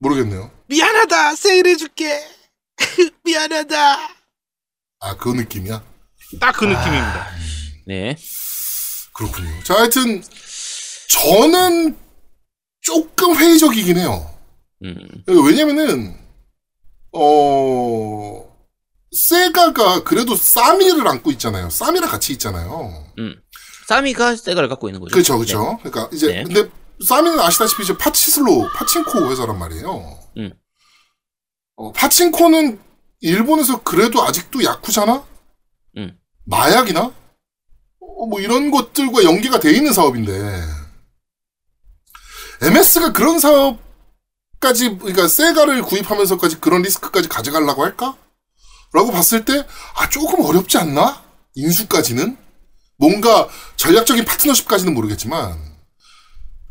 [0.00, 0.50] 모르겠네요.
[0.66, 1.36] 미안하다!
[1.36, 2.26] 세일해줄게!
[3.24, 3.98] 미안하다!
[5.00, 5.82] 아, 그 느낌이야?
[6.40, 7.28] 딱 그 느낌입니다.
[7.86, 8.16] 네.
[9.14, 9.62] 그렇군요.
[9.62, 10.22] 자, 하여튼,
[11.08, 11.96] 저는
[12.86, 14.30] 조금 회의적이긴 해요.
[14.84, 14.96] 음,
[15.26, 16.16] 왜냐면은,
[17.12, 18.46] 어,
[19.10, 21.68] 세가가 그래도 사미를 안고 있잖아요.
[21.68, 23.04] 사미랑 같이 있잖아요.
[23.88, 25.12] 사미가 세가를 갖고 있는 거죠.
[25.12, 25.78] 그렇죠, 그렇죠.
[25.82, 26.44] 그러니까 이제 네.
[26.44, 26.70] 근데
[27.04, 30.18] 사미는 아시다시피 이제 파치슬로 파친코 회사란 말이에요.
[30.36, 30.52] 음.
[31.74, 32.78] 어, 파친코는
[33.20, 35.24] 일본에서 그래도 아직도 야쿠잖아.
[35.96, 36.18] 음.
[36.44, 37.00] 마약이나
[38.00, 40.62] 어, 뭐 이런 것들과 연계가 돼 있는 사업인데
[42.62, 48.16] MS가 그런 사업까지 그러니까 세가를 구입하면서까지 그런 리스크까지 가져가려고 할까?
[48.92, 49.64] 라고 봤을 때
[49.96, 51.22] 아 조금 어렵지 않나?
[51.54, 52.36] 인수까지는
[52.98, 55.58] 뭔가 전략적인 파트너십까지는 모르겠지만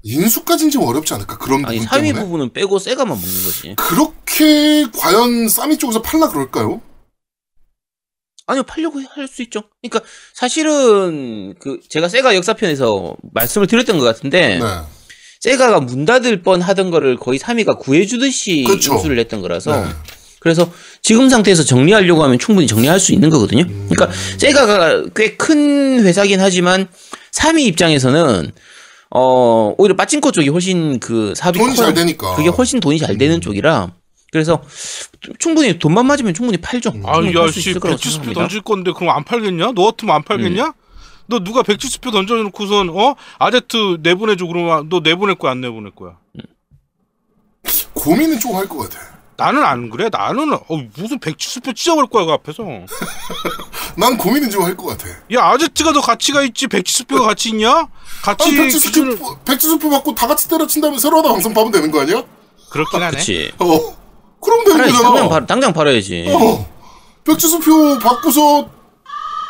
[0.04, 3.76] 인수까지는 좀 어렵지 않을까 그런 아니 부분 3위 때문에 부분은 빼고 세가만 먹는 거지.
[3.76, 6.82] 그렇게 과연 사미 쪽에서 팔라 그럴까요?
[8.48, 9.63] 아니요 팔려고 할 수 있죠.
[9.82, 14.82] 그러니까 사실은 그 제가 세가 역사편에서 말씀을 드렸던 것 같은데 네.
[15.46, 18.94] 세가가 문 닫을 뻔 하던 거를 거의 3위가 구해주듯이 그쵸.
[18.96, 19.92] 인수를 했던 거라서 네.
[20.40, 20.72] 그래서
[21.04, 23.62] 지금 상태에서 정리하려고 하면 충분히 정리할 수 있는 거거든요.
[23.64, 23.88] 음.
[23.92, 26.88] 그러니까 세가가 꽤 큰 회사긴 하지만
[27.32, 28.52] 3위 입장에서는
[29.12, 31.86] 어 오히려 빠친코 쪽이 훨씬 그 사업이 돈이 커요.
[31.86, 32.36] 잘 되니까.
[32.36, 33.42] 그게 훨씬 돈이 잘 되는 음.
[33.42, 33.92] 쪽이라
[34.32, 34.64] 그래서
[35.38, 36.90] 충분히 돈만 맞으면 충분히 팔죠.
[36.96, 37.04] 음.
[37.06, 38.42] 아, 충분히 야, 팔수 씨, 있을 거라고 백지수표 생각합니다.
[38.42, 39.74] 던질 건데, 그럼 안 팔겠냐?
[39.76, 40.74] 너 같으면 안 팔겠냐?
[41.28, 43.16] 너 누가 백지수표 던져놓고선, 어?
[43.40, 46.18] 아제트 내보내줘, 그러면 너 내보낼 거야, 안 내보낼 거야?
[47.94, 49.00] 고민은 좀 할 것 같아.
[49.38, 50.08] 나는 안 그래.
[50.12, 50.64] 나는, 어,
[50.96, 52.64] 무슨 백지수표 찢어버릴 거야, 그 앞에서.
[53.98, 55.10] 난 고민은 좀 할 것 같아.
[55.34, 57.88] 야, 아제트가 더 가치가 있지, 백지수표가 가치 있냐?
[58.40, 62.02] 아니, 백지수표, 기준을- 백지수표 받고 다 같이 때려친 다음에 새로 하나 방송 파면 되는 거
[62.02, 62.24] 아니야?
[62.70, 63.12] 그렇긴 하네.
[63.12, 63.52] 그렇지.
[63.60, 63.96] 어.
[64.42, 64.94] 그럼 되는 팔아야지.
[64.98, 65.10] 거잖아.
[65.14, 66.26] 당장, 팔, 당장 팔아야지.
[66.30, 66.66] 어.
[67.26, 68.70] 백지수표 받고서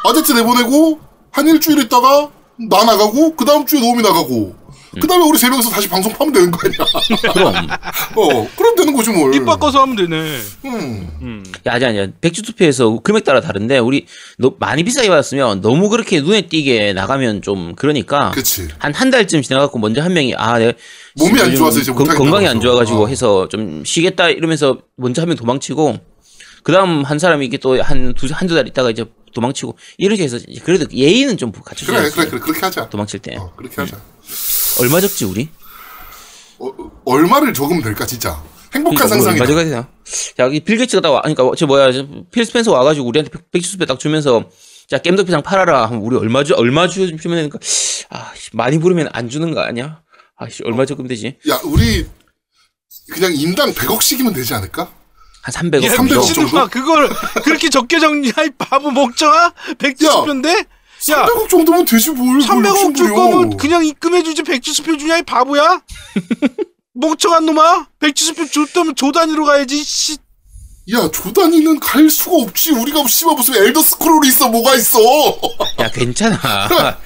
[0.05, 0.99] 아제트 내보내고
[1.35, 2.29] 한 일주일 있다가
[2.69, 4.55] 나 나가고 그 다음 주에 노움이 나가고
[5.01, 6.77] 그 다음에 우리 세 명이서 다시 방송 파면 되는 거 아니야?
[7.33, 7.53] 그럼.
[8.15, 8.47] 어.
[8.55, 9.35] 그럼 되는 거지 뭘.
[9.35, 10.15] 입 바꿔서 하면 되네.
[10.63, 11.09] 음.
[11.21, 11.43] 음.
[11.67, 12.07] 야, 아니, 아니야.
[12.21, 14.05] 백주투표에서 금액 따라 다른데, 우리,
[14.37, 18.31] 너, 많이 비싸게 받았으면 너무 그렇게 눈에 띄게 나가면 좀, 그러니까.
[18.31, 18.69] 그치.
[18.79, 20.71] 한 한 달쯤 지나갖고 먼저 한 명이, 아, 내가.
[21.17, 22.61] 몸이 안 좋아서 이제 건- 건강이 안.
[22.61, 23.07] 좋아가지고 어.
[23.07, 25.97] 해서 좀 쉬겠다 이러면서 먼저 한 명 도망치고,
[26.63, 29.03] 그 다음 한 사람이 이게 또 한 두, 한두 달 있다가 이제
[29.35, 32.15] 도망치고, 이렇게 해서, 그래도 예의는 좀 그래, 갖춰줘야지.
[32.15, 32.39] 그래, 그래.
[32.39, 32.89] 그렇게 하자.
[32.89, 33.35] 도망칠 때.
[33.35, 34.01] 어, 그렇게 하자.
[34.79, 35.49] 얼마 적지, 우리?
[36.57, 36.71] 어,
[37.05, 38.41] 얼마를 적으면 될까, 진짜.
[38.73, 39.31] 행복한 그러니까.
[39.31, 39.87] 얼마 적어야 되나?
[40.35, 43.85] 자, 여기 빌 게이츠가 딱 와, 그러니까 저 뭐야, 저필 스펜서 와가지고 우리한테 백- 백지수표
[43.85, 44.49] 딱 주면서
[44.89, 47.57] 자 겜덕비상 팔아라 우리 얼마 주 얼마 주면 되니까
[48.09, 50.01] 아 씨, 많이 부르면 안 주는 거 아니야?
[50.35, 51.37] 아씨 얼마 적으면 되지?
[51.49, 52.05] 야, 우리
[53.13, 54.91] 그냥 인당 100억씩이면 되지 않을까?
[55.45, 56.33] 한 300억 야, 300억 정도.
[56.33, 56.67] 정도?
[56.69, 57.07] 그걸
[57.43, 59.53] 그렇게 적게 정리할 바보 목청아?
[59.77, 60.47] 170표인데?
[61.11, 62.39] 야, 300억 정도면 되지 뭘.
[62.39, 65.81] 300억 줄뭘 거면 그냥 입금해주지 170표 주냐, 이 바보야?
[66.95, 67.87] 멍청한 놈아?
[67.99, 70.17] 170표 줬다면 조 단위로 가야지, 씨.
[70.93, 72.71] 야, 조단위는 갈 수가 없지.
[72.71, 74.99] 우리가 씨발 무슨 엘더 스크롤이 있어, 뭐가 있어.
[75.79, 76.37] 야 괜찮아.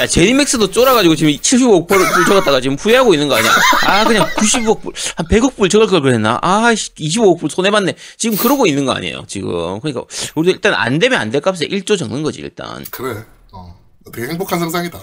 [0.00, 3.50] 야 제니맥스도 쫄아가지고 지금 75억 불 적었다가 지금 후회하고 있는 거 아니야?
[3.86, 6.38] 아 그냥 90억 불, 한 100억 불 적을 걸 그랬나?
[6.42, 7.94] 아 25억 불 손해봤네.
[8.16, 9.24] 지금 그러고 있는 거 아니에요?
[9.26, 12.84] 지금 그러니까 우리 일단 안 되면 안 될 값에 1조 적는 거지 일단.
[12.90, 13.24] 그래.
[13.52, 13.76] 어.
[14.12, 14.98] 되게 행복한 상상이다.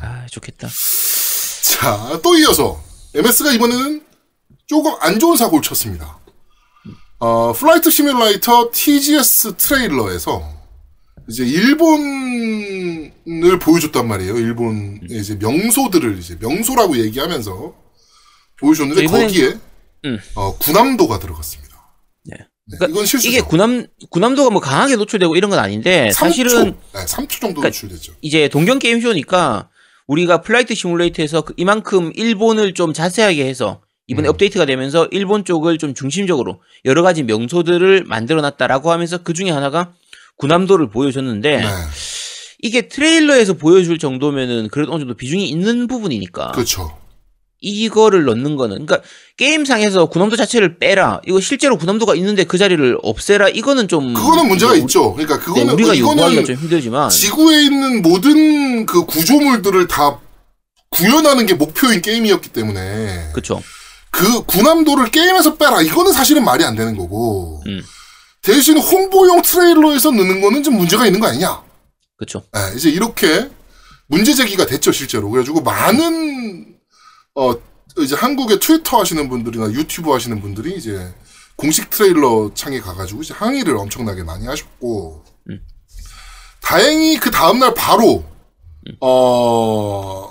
[0.00, 0.68] 아 좋겠다.
[1.62, 2.80] 자, 또 이어서
[3.14, 4.02] MS가 이번에는
[4.66, 6.18] 조금 안 좋은 사고를 쳤습니다.
[7.18, 10.53] 어, 플라이트 시뮬레이터 TGS 트레일러에서
[11.28, 13.12] 이제 일본을
[13.60, 14.36] 보여줬단 말이에요.
[14.36, 17.74] 일본의 이제 명소들을 이제 명소라고 얘기하면서
[18.58, 19.54] 보여줬는데 이번엔- 거기에
[20.04, 20.18] 음.
[20.34, 21.74] 어, 군함도가 들어갔습니다.
[22.24, 22.36] 네.
[22.38, 23.28] 네, 그러니까 이건 실수죠.
[23.30, 27.68] 이게 군함 군함도가 뭐 강하게 노출되고 이런 건 아닌데 3초, 사실은 네, 3초 정도 그러니까
[27.68, 28.12] 노출됐죠.
[28.20, 29.70] 이제 동경 게임 쇼니까
[30.06, 34.30] 우리가 Flight Simulator에서 그 이만큼 일본을 좀 자세하게 해서 이번에 음.
[34.30, 39.94] 업데이트가 되면서 일본 쪽을 좀 중심적으로 여러 가지 명소들을 만들어 놨다라고 하면서 그 중에 하나가
[40.36, 41.66] 군함도를 보여줬는데 네,
[42.62, 46.52] 이게 트레일러에서 보여줄 정도면은 그래도 어느 정도 비중이 있는 부분이니까.
[46.52, 46.96] 그렇죠.
[47.60, 51.20] 이거를 넣는 거는 그러니까 게임상에서 군함도 자체를 빼라.
[51.26, 53.48] 이거 실제로 군함도가 있는데 그 자리를 없애라.
[53.48, 55.14] 이거는 좀 그거는 문제가 우리- 있죠.
[55.14, 57.08] 그러니까 네, 그거는 우리가 요구하기가 좀 힘들지만.
[57.08, 60.20] 지구에 있는 모든 그 구조물들을 다
[60.90, 63.30] 구현하는 게 목표인 게임이었기 때문에.
[63.32, 63.62] 그쵸.
[64.10, 65.80] 그 군함도를 게임에서 빼라.
[65.80, 67.62] 이거는 사실은 말이 안 되는 거고.
[67.66, 67.80] 음.
[68.44, 71.62] 대신 홍보용 트레일러에서 넣는 거는 좀 문제가 있는 거 아니냐
[72.16, 73.50] 그쵸 예, 이제 이렇게
[74.06, 76.76] 문제 제기가 됐죠 실제로 그래가지고 많은
[77.34, 77.54] 어
[77.98, 81.14] 이제 한국의 트위터 하시는 분들이나 유튜브 하시는 분들이 이제
[81.56, 85.66] 공식 트레일러 창에 가가지고 이제 항의를 엄청나게 많이 하셨고 음.
[86.60, 88.24] 다행히 그 다음날 바로
[89.00, 90.28] 어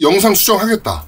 [0.00, 1.06] 영상 수정하겠다.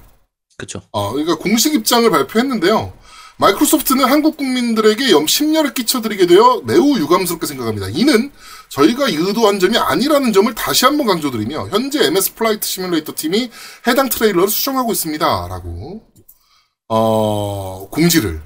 [0.57, 2.93] 그쵸 어 그러니까 공식 입장을 발표했는데요.
[3.37, 7.89] 마이크로소프트는 한국 국민들에게 염 심려를 끼쳐드리게 되어 매우 유감스럽게 생각합니다.
[7.89, 8.31] 이는
[8.69, 13.51] 저희가 의도한 점이 아니라는 점을 다시 한번 강조드리며 현재 MS Flight Simulator 팀이
[13.87, 15.25] 해당 트레일러를 수정하고 있습니다.
[15.49, 16.01] 라고
[16.87, 18.41] 어 공지를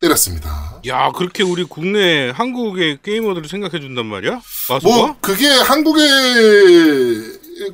[0.00, 0.80] 때렸습니다.
[0.86, 4.40] 야, 그렇게 우리 국내 한국의 게이머들을 생각해 준단 말이야?
[4.68, 4.96] 마소가?
[4.96, 6.08] 뭐 그게 한국의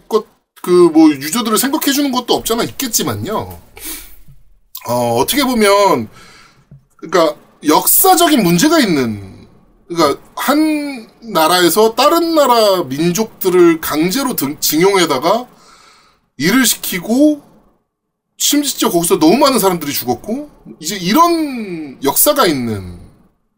[0.09, 3.61] 것 그 뭐 유저들을 생각해 주는 것도 없잖아 있겠지만요.
[4.89, 6.09] 어 어떻게 보면
[7.11, 7.37] 그러니까
[7.67, 9.47] 역사적인 문제가 있는
[9.89, 15.47] 그러니까 한 나라에서 다른 나라 민족들을 강제로 등, 징용해다가
[16.37, 17.43] 일을 시키고
[18.37, 22.99] 심지어 거기서 너무 많은 사람들이 죽었고 이제 이런 역사가 있는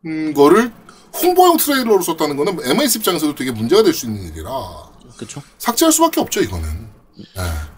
[0.04, 0.72] 음, 거를
[1.14, 4.50] 홍보용 트레일러로 썼다는 거는 MS 입장에서도 되게 문제가 될 수 있는 일이라
[5.16, 6.68] 그쵸 삭제할 수밖에 없죠 이거는.
[7.18, 7.24] 예.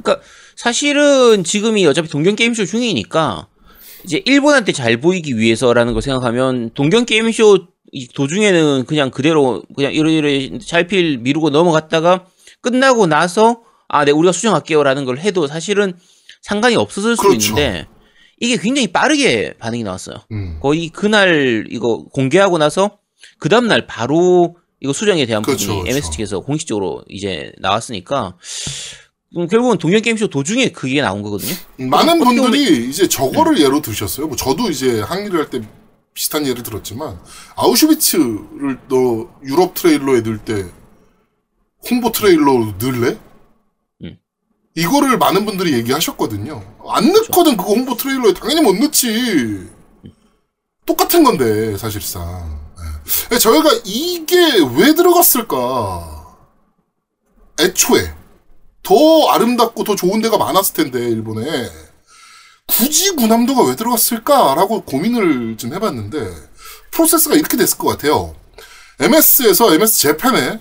[0.03, 0.27] 그러니까
[0.57, 3.47] 사실은 지금이 어차피 동경 게임쇼 중이니까
[4.09, 7.59] 이제 일본한테 잘 보이기 위해서라는 걸 생각하면 동경 게임쇼
[7.93, 12.25] 이 도중에는 그냥 그대로 그냥 이러이러 잘필 미루고 넘어갔다가
[12.63, 15.93] 끝나고 나서 아, 네 우리가 수정할게요라는 걸 해도 사실은
[16.41, 17.49] 상관이 없었을 수 그렇죠.
[17.49, 17.87] 있는데
[18.41, 20.17] 이게 굉장히 빠르게 반응이 나왔어요.
[20.33, 20.59] 음.
[20.61, 22.99] 거의 그날 이거 공개하고 나서
[23.39, 25.97] 그 다음 날 바로 이거 수정에 대한 그렇죠, 부분이 그렇죠.
[25.97, 28.37] MS 측에서 공식적으로 이제 나왔으니까
[29.37, 31.55] 음, 결국은 동경 게임쇼 도중에 그게 나온 거거든요.
[31.77, 34.27] 많은 어떻게 분들이 이제 저거를 예로 드셨어요.
[34.27, 35.61] 뭐 저도 이제 항의를 할 때
[36.15, 37.19] 비슷한 예를 들었지만
[37.55, 40.67] 아우슈비츠를 너 유럽 트레일러에 넣을 때
[41.89, 43.19] 홍보 트레일러 넣을래?
[44.03, 44.19] 음.
[44.75, 46.61] 이거를 많은 분들이 얘기하셨거든요.
[46.89, 49.69] 안 넣거든 그거 홍보 트레일러에 당연히 못 넣지.
[50.87, 52.59] 똑같은 건데 사실상.
[53.33, 53.39] 예.
[53.39, 54.37] 저희가 이게
[54.77, 56.37] 왜 들어갔을까?
[57.61, 58.13] 애초에
[58.89, 61.45] 더 아름답고 더 좋은 데가 많았을 텐데 일본에
[62.67, 66.17] 굳이 군함도가 왜 들어갔을까라고 고민을 좀 해봤는데
[66.93, 68.35] 프로세스가 이렇게 됐을 것 같아요.
[68.99, 70.61] MS에서 MS 재팬에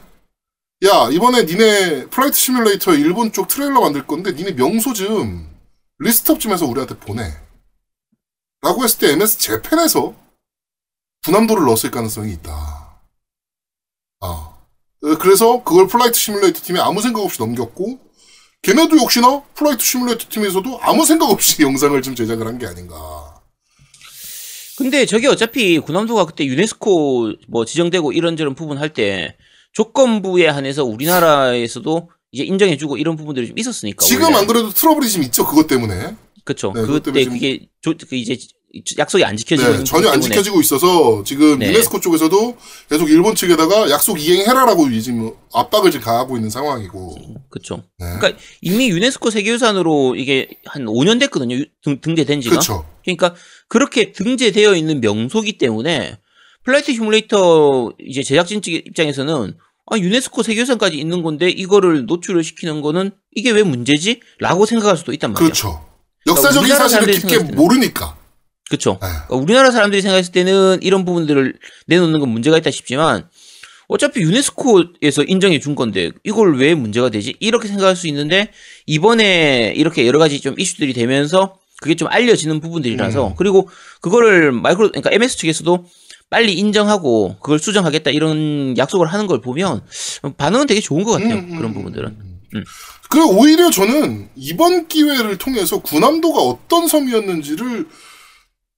[0.86, 5.50] 야 이번에 니네 Flight Simulator 일본 쪽 트레일러 만들 건데 니네 명소 좀
[6.00, 7.34] list up 좀 해서 우리한테 보내.
[8.62, 10.14] 라고 했을 때 MS 재팬에서
[11.24, 12.52] 군함도를 넣었을 가능성이 있다.
[14.20, 14.28] 아.
[14.28, 18.07] 어, 그래서 그걸 Flight Simulator 팀이 아무 생각 없이 넘겼고
[18.62, 22.96] 걔네도 역시나 Flight Simulator 팀에서도 아무 생각 없이 영상을 좀 제작을 한 게 아닌가.
[24.78, 29.36] 근데 저게 어차피 군함도가 그때 유네스코 뭐 지정되고 이런저런 부분 할 때
[29.74, 34.06] 조건부에 한해서 우리나라에서도 이제 인정해주고 이런 부분들이 좀 있었으니까.
[34.06, 34.38] 지금 원래.
[34.38, 35.46] 안 그래도 트러블이 좀 있죠.
[35.46, 36.16] 그것 때문에.
[36.44, 36.74] 그쵸.
[36.76, 38.38] 네, 그때 그게 조, 그 이제
[38.98, 40.22] 약속이 안 지켜지고 네, 전혀 안.
[40.22, 41.68] 지켜지고 있어서 지금 네.
[41.68, 42.58] 유네스코 쪽에서도
[42.90, 47.18] 계속 일본 측에다가 약속 이행해라라고 지금 압박을 지금 가하고 있는 상황이고.
[47.50, 47.84] 그쵸.
[48.00, 48.06] 네.
[48.20, 51.64] 그러니까 이미 유네스코 세계유산으로 이게 한 5년 됐거든요.
[51.84, 52.52] 등, 등재된 지가.
[52.52, 52.86] 그렇죠.
[53.04, 53.36] 그러니까
[53.68, 56.18] 그렇게 등재되어 있는 명소기 때문에
[56.64, 59.56] Flight Simulator 이제 제작진 측 입장에서는
[59.90, 64.20] 아, 유네스코 세계유산까지 있는 건데 이거를 노출을 시키는 거는 이게 왜 문제지?
[64.40, 65.46] 라고 생각할 수도 있단 말이야.
[65.48, 65.86] 그렇죠.
[66.28, 67.54] 역사적인 우리나라 사실을 깊게.
[67.54, 68.17] 모르니까.
[68.70, 69.00] 그쵸.
[69.02, 69.08] 네.
[69.08, 71.56] 그러니까 우리나라 사람들이 생각했을 때는 이런 부분들을
[71.88, 73.28] 내놓는 건 문제가 있다 싶지만
[73.88, 77.36] 어차피 유네스코에서 인정해 준 건데 이걸 왜 문제가 되지?
[77.40, 78.52] 이렇게 생각할 수 있는데
[78.86, 83.34] 이번에 이렇게 여러 가지 좀 이슈들이 되면서 그게 좀 알려지는 부분들이라서 음.
[83.38, 83.70] 그리고
[84.02, 85.86] 그거를 마이크로 그러니까 MS 측에서도
[86.30, 89.82] 빨리 인정하고 그걸 수정하겠다 이런 약속을 하는 걸 보면
[90.36, 91.36] 반응은 되게 좋은 것 같아요.
[91.36, 92.18] 음, 음, 그런 음, 부분들은.
[92.56, 92.64] 음.
[93.10, 97.88] 그 오히려 저는 이번 기회를 통해서 군함도가 어떤 섬이었는지를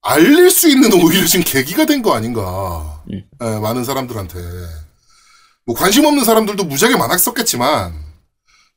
[0.02, 3.02] 알릴 수 있는 오히려 지금 계기가 된 거 아닌가.
[3.12, 3.22] 음.
[3.42, 4.38] 예, 많은 사람들한테.
[5.66, 7.92] 뭐 관심 없는 사람들도 무지하게 많았었겠지만,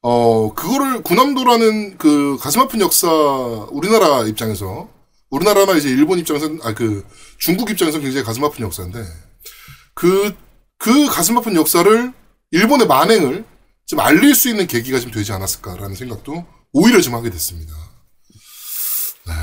[0.01, 4.89] 어, 그거를 군함도라는 그 가슴 아픈 역사, 우리나라 입장에서,
[5.29, 7.05] 우리나라나 이제 일본 입장에서는, 아, 그
[7.39, 9.03] 중국 입장에서는 굉장히 가슴 아픈 역사인데,
[9.93, 10.36] 그,
[10.77, 12.13] 그 가슴 아픈 역사를
[12.51, 13.45] 일본의 만행을
[13.86, 17.73] 좀 알릴 수 있는 계기가 좀 되지 않았을까라는 생각도 오히려 좀 하게 됐습니다.
[19.25, 19.33] 네.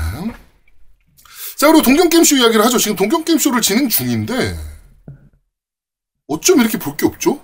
[1.61, 2.79] 자, 그리고 동경게임쇼 이야기를 하죠.
[2.79, 4.57] 지금 동경게임쇼를 진행 중인데,
[6.25, 7.39] 어쩜 이렇게 볼 게 없죠?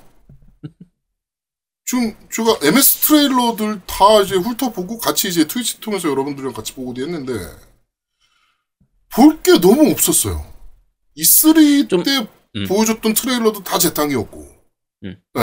[1.85, 7.33] 지금 제가 MS 트레일러들 다 이제 훑어보고 같이 이제 트위치 통해서 여러분들이랑 같이 보고도 했는데,
[9.13, 10.51] 볼 게 너무 없었어요.
[11.15, 12.65] E3 좀, 때 음.
[12.67, 14.39] 보여줬던 트레일러도 다 재탕이었고,
[15.03, 15.15] 음.
[15.35, 15.41] 네.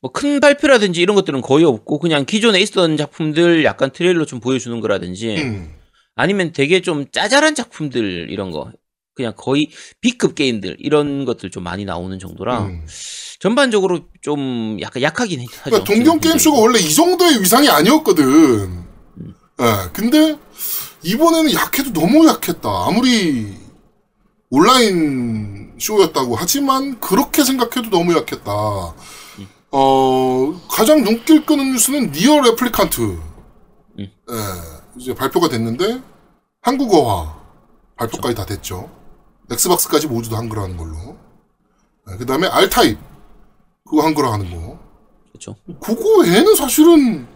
[0.00, 5.36] 뭐큰 발표라든지 이런 것들은 거의 없고 그냥 기존에 있었던 작품들 약간 트레일러 좀 보여주는 거라든지
[5.36, 5.77] 음.
[6.18, 8.72] 아니면 되게 좀 짜잘한 작품들 이런 거
[9.14, 12.86] 그냥 거의 B급 게임들 이런 것들 좀 많이 나오는 정도라 음.
[13.38, 15.60] 전반적으로 좀 약간 약하긴 하죠.
[15.62, 18.84] 그러니까 동경 게임쇼가 원래 이 정도의 위상이 아니었거든.
[19.60, 20.36] 예, 근데
[21.04, 22.68] 이번에는 약해도 너무 약했다.
[22.68, 23.54] 아무리
[24.50, 28.52] 온라인 쇼였다고 하지만 그렇게 생각해도 너무 약했다.
[29.70, 33.00] 어 가장 눈길 끄는 뉴스는 NieR Replicant.
[33.02, 33.20] 음.
[34.30, 36.00] 예, 이제 발표가 됐는데
[36.62, 37.36] 한국어화
[37.96, 38.90] 발표까지 다 됐죠.
[39.50, 41.16] Xbox까지 모두 다 한글화 하는 걸로.
[42.18, 42.98] 그 다음에 R-Type
[43.84, 44.78] 그거 한글화 하는 거.
[45.30, 45.56] 그렇죠.
[45.80, 47.26] 그거 외에는 사실은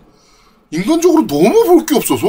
[0.70, 2.26] 인간적으로 너무 볼 게 없어서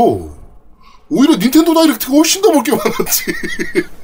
[1.10, 3.26] 오히려 Nintendo Direct가 훨씬 더 볼 게 많았지.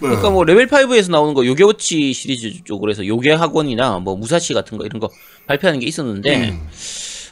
[0.00, 0.08] 네.
[0.08, 4.76] 그러니까 뭐 레벨 5에서 나오는 거 요괴워치 시리즈 쪽으로 해서 요괴 학원이나 뭐 무사시 같은
[4.76, 5.08] 거 이런 거
[5.46, 6.68] 발표하는 게 있었는데 음.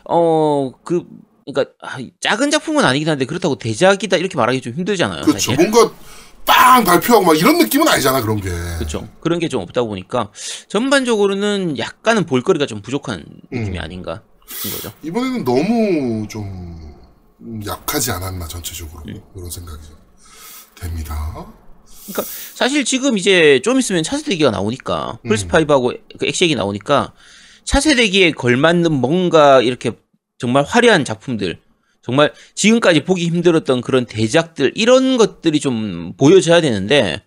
[0.04, 1.04] 어그
[1.46, 5.22] 그러니까 아, 작은 작품은 아니긴 한데 그렇다고 대작이다 이렇게 말하기 좀 힘들잖아요.
[5.24, 5.52] 그렇죠.
[5.54, 5.92] 뭔가
[6.44, 8.48] 빵 발표하고 막 이런 느낌은 아니잖아 그런 게.
[8.78, 9.08] 그렇죠.
[9.20, 10.30] 그런 게 좀 없다 보니까
[10.68, 13.82] 전반적으로는 약간은 볼거리가 좀 부족한 느낌이 음.
[13.82, 14.92] 아닌가 싶은 거죠.
[15.02, 16.92] 이번에는 너무 좀
[17.66, 19.20] 약하지 않았나 전체적으로 음.
[19.34, 19.82] 그런 생각이
[20.74, 21.46] 됩니다.
[22.06, 22.24] 그러니까
[22.54, 25.28] 사실 지금 이제 좀 있으면 차세대기가 나오니까 음.
[25.28, 27.12] 플스 5하고 그 엑시엑이 나오니까
[27.64, 29.92] 차세대기에 걸맞는 뭔가 이렇게
[30.42, 31.56] 정말 화려한 작품들
[32.02, 37.22] 정말 지금까지 보기 힘들었던 그런 대작들 이런 것들이 좀 보여져야 되는데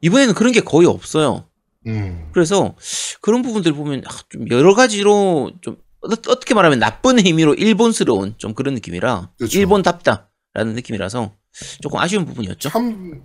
[0.00, 1.46] 이번에는 그런 게 거의 없어요.
[1.86, 2.30] 음.
[2.32, 2.74] 그래서
[3.20, 8.54] 그런 부분들 보면 아, 좀 여러 가지로 좀 어- 어떻게 말하면 나쁜 의미로 일본스러운 좀
[8.54, 9.58] 그런 느낌이라 그렇죠.
[9.58, 11.34] 일본답다라는 느낌이라서
[11.82, 12.70] 조금 아쉬운 부분이었죠.
[12.70, 13.20] 참,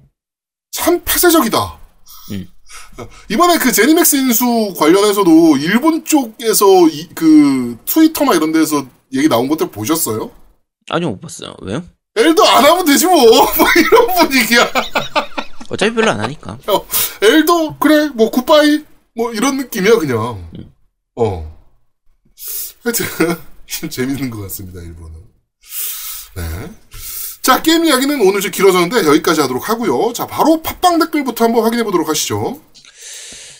[0.71, 1.79] 참 폐쇄적이다.
[2.33, 2.45] 음.
[3.29, 9.71] 이번에 그 제니맥스 인수 관련해서도 일본 쪽에서 이, 그 트위터나 이런 데서 얘기 나온 것들
[9.71, 10.31] 보셨어요?
[10.89, 11.55] 아니요 못 봤어요.
[11.61, 11.83] 왜요?
[12.15, 13.15] 엘도 안 하면 되지 뭐.
[13.23, 14.71] 뭐 이런 분위기야.
[15.69, 16.57] 어차피 별로 안 하니까.
[16.67, 16.85] 어,
[17.21, 18.83] 엘도 그래 뭐 굿바이
[19.15, 20.49] 뭐 이런 느낌이야 그냥.
[20.57, 20.73] 음.
[21.15, 21.59] 어.
[22.83, 23.05] 하여튼
[23.65, 25.19] 좀 재밌는 것 같습니다 일본은.
[26.35, 26.71] 네.
[27.41, 30.13] 자 게임 이야기는 오늘 좀 길어졌는데 여기까지 하도록 하고요.
[30.13, 32.61] 자 바로 팟빵 댓글부터 한번 확인해 보도록 하시죠.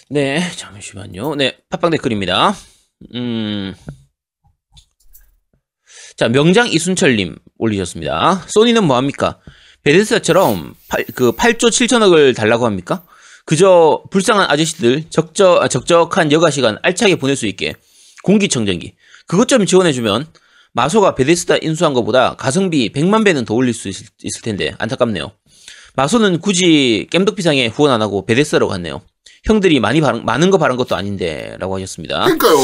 [0.10, 1.36] 네, 잠시만요.
[1.36, 2.56] 네, 팟빵 댓글입니다.
[3.14, 3.76] 음.
[6.20, 8.44] 자, 명장 이순철님 올리셨습니다.
[8.48, 9.40] 소니는 뭐합니까?
[9.84, 13.04] 베데스다처럼 8, 그 8조 7천억을 달라고 합니까?
[13.46, 17.74] 그저 불쌍한 아저씨들 적적, 아, 적적한 여가 시간 알차게 보낼 수 있게
[18.24, 18.96] 공기청정기
[19.28, 20.28] 그것 좀 지원해주면
[20.74, 25.32] 마소가 베데스다 인수한 것보다 가성비 100만 배는 더 올릴 수 있을, 있을 텐데 안타깝네요.
[25.96, 29.02] 마소는 굳이 겜덕비상에 후원 안 하고 베데스다로 갔네요.
[29.46, 32.24] 형들이 많이 바른, 많은 거 바른 것도 아닌데라고 하셨습니다.
[32.26, 32.58] 그러니까요.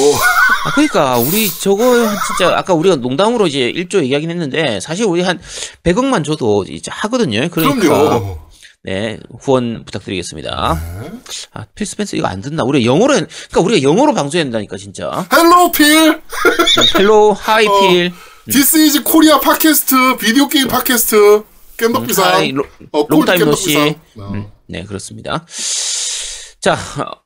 [0.66, 1.84] 아, 그러니까 우리 저거
[2.28, 5.40] 진짜 아까 우리가 농담으로 이제 1조 얘기하긴 했는데 사실 우리 한
[5.84, 7.48] 100억만 줘도 이제 하거든요.
[7.50, 8.40] 그러니까 그럼요.
[8.84, 10.80] 네 후원 부탁드리겠습니다.
[11.02, 11.12] 네.
[11.54, 12.64] 아 Phil Spencer 이거 안 듣나?
[12.64, 15.28] 우리가 영어로 했- 그러니까 우리가 영어로 방송해야 된다니까 진짜.
[15.34, 16.22] Hello Phil.
[17.00, 18.12] Hello hi 어, Phil.
[18.52, 21.44] This is Korea podcast video game podcast
[21.78, 22.22] 겜덕비상.
[22.24, 23.96] Hi lo- 어, long time no see.
[24.20, 25.46] 음, 네, 그렇습니다.
[26.66, 26.80] 자,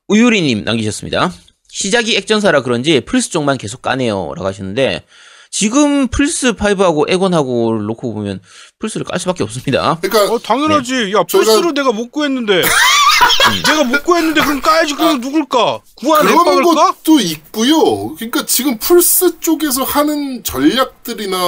[0.08, 1.32] 우유리님 남기셨습니다.
[1.70, 4.34] 시작이 엑전사라 그런지 플스 쪽만 계속 까네요.
[4.36, 5.02] 라고 하시는데,
[5.50, 8.42] 지금 플스5하고 엑원하고 놓고 보면
[8.80, 9.98] 플스를 깔 수밖에 없습니다.
[10.02, 11.12] 그러니까 어, 당연하지.
[11.16, 12.60] 야, 저희가- 플스를 내가 못 구했는데.
[13.64, 14.94] 내가 못 구했는데 그럼 까야지.
[14.94, 15.80] 그럼 누굴 까?
[15.94, 16.62] 구한 그런?
[16.62, 18.14] 것도 있고요.
[18.16, 21.38] 그러니까 지금 플스 쪽에서 하는 전략들이나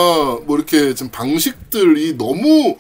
[0.47, 2.79] 뭐 이렇게 좀 방식들이 너무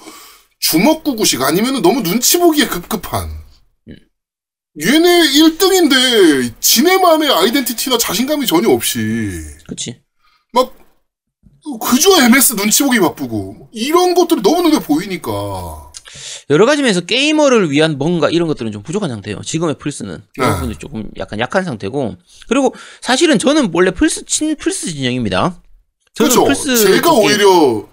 [0.58, 3.41] 주먹구구식 아니면 너무 눈치 보기에 급급한.
[4.80, 9.30] 얘네 1등인데 지네만의 아이덴티티나 자신감이 전혀 없이
[9.68, 10.00] 그치?
[10.52, 10.74] 막
[11.80, 15.90] 그저 MS 눈치 보기 바쁘고 이런 것들이 너무 눈에 보이니까
[16.50, 19.40] 여러 가지 면에서 게이머를 위한 뭔가 이런 것들은 좀 부족한 상태예요.
[19.42, 20.16] 지금의 플스는.
[20.36, 20.44] 네.
[20.44, 22.16] 이런 조금 약간 약한 상태고.
[22.48, 25.62] 그리고 사실은 저는 원래 플스, 친 플스 진영입니다.
[26.14, 26.44] 저는 그렇죠.
[26.44, 27.88] 플스 제가 쪽 게임- 오히려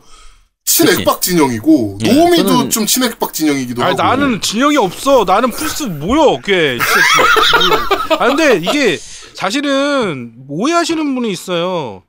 [0.88, 5.24] 친액박 진영이고 예, 노미도 저는- 좀 친액박 진영이기도 아니, 하고 나는 진영이 없어.
[5.26, 6.40] 나는 플스 뭐야.
[6.40, 7.88] 몰라.
[8.20, 8.98] 아, 근데 이게
[9.34, 12.04] 사실은 오해하시는 분이 있어요.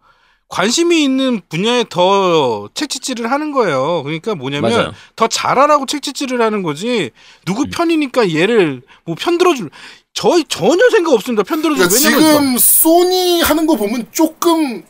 [0.49, 4.03] 관심이 있는 분야에 더 책짓질을 하는 거예요.
[4.03, 4.93] 그러니까 뭐냐면 맞아요.
[5.15, 7.13] 더 잘하라고 책짓질을 하는 거지.
[7.45, 9.71] 누구 편이니까 얘를 뭐 편들어줄
[10.13, 11.45] 저희 전혀 생각 없습니다.
[11.45, 14.83] 편들어줄 그러니까 왜냐면 지금 소니 하는 거 보면 조금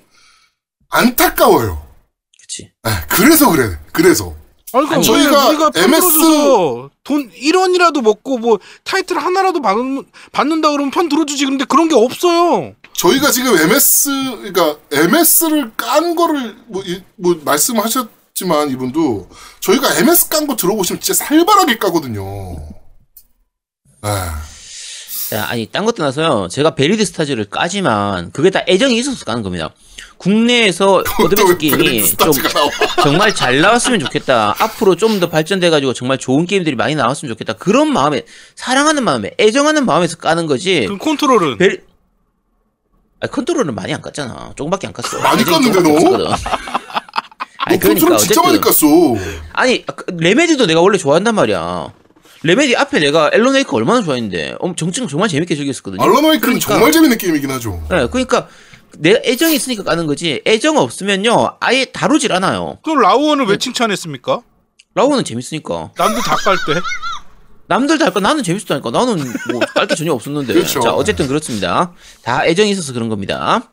[0.88, 1.89] 안타까워요.
[2.50, 2.64] 그치.
[2.64, 3.78] 에, 그래서 그래.
[3.92, 4.34] 그래서
[4.72, 9.76] 아니, 그러니까 아니, 저희가 우리가 MS 돈 1원이라도 먹고 뭐 타이틀 하나라도 받,
[10.32, 11.44] 받는다 그러면 편 들어주지.
[11.46, 12.74] 근데 그런 게 없어요.
[12.94, 14.10] 저희가 지금 MS
[14.52, 19.28] 그러니까 MS를 깐 거를 뭐, 이- 뭐 말씀하셨지만 이분도
[19.60, 22.22] 저희가 MS 깐 거 들어보시면 진짜 살벌하게 까거든요.
[24.04, 24.08] 에.
[25.30, 26.48] 자, 아니, 딴 것 떠나서요.
[26.50, 29.70] 제가 Buried Stars를 까지만, 그게 다 애정이 있어서 까는 겁니다.
[30.18, 32.32] 국내에서 어드벤처 게임이 좀.
[33.02, 34.56] 정말 잘 나왔으면 좋겠다.
[34.58, 37.52] 앞으로 좀 더 발전돼가지고 정말 좋은 게임들이 많이 나왔으면 좋겠다.
[37.54, 38.22] 그런 마음에,
[38.56, 40.80] 사랑하는 마음에, 애정하는 마음에서 까는 거지.
[40.86, 41.78] 그럼 컨트롤은 베리,
[43.20, 44.56] 아 컨트롤은 많이 안 깠잖아.
[44.56, 45.22] 조금밖에 안 깠어.
[45.22, 46.18] 많이 깠는데, 너?
[46.18, 46.34] 너
[47.58, 48.88] 아니, 그러니까 컨트롤 진짜 많이 어쨌든.
[48.88, 49.18] 깠어.
[49.52, 51.92] 아니 그 Remedy도 내가 원래 좋아한단 말이야.
[52.42, 56.02] Remedy 앞에 내가 Alan Wake 얼마나 좋아했는데 엄 정말 정말 재밌게 즐겼었거든요.
[56.02, 56.72] Alan Wake는 그러니까.
[56.74, 57.82] 정말 재밌는 게임이긴 하죠.
[57.90, 58.48] 네, 그러니까
[58.98, 60.40] 내 애정이 있으니까 까는 거지.
[60.46, 62.78] 애정 없으면요 아예 다루질 않아요.
[62.82, 63.52] 그럼 라오어는 네.
[63.52, 64.40] 왜 칭찬했습니까?
[64.94, 65.92] 라오어는 재밌으니까.
[65.96, 66.80] 남들 다 깔 때.
[67.68, 68.90] 남들 다 깔 때 나는 재밌었다니까.
[68.90, 69.16] 나는
[69.52, 70.54] 뭐 깔 게 전혀 없었는데.
[70.54, 70.80] 그렇죠.
[70.80, 71.92] 자 어쨌든 그렇습니다.
[72.24, 73.72] 다 애정이 있어서 그런 겁니다.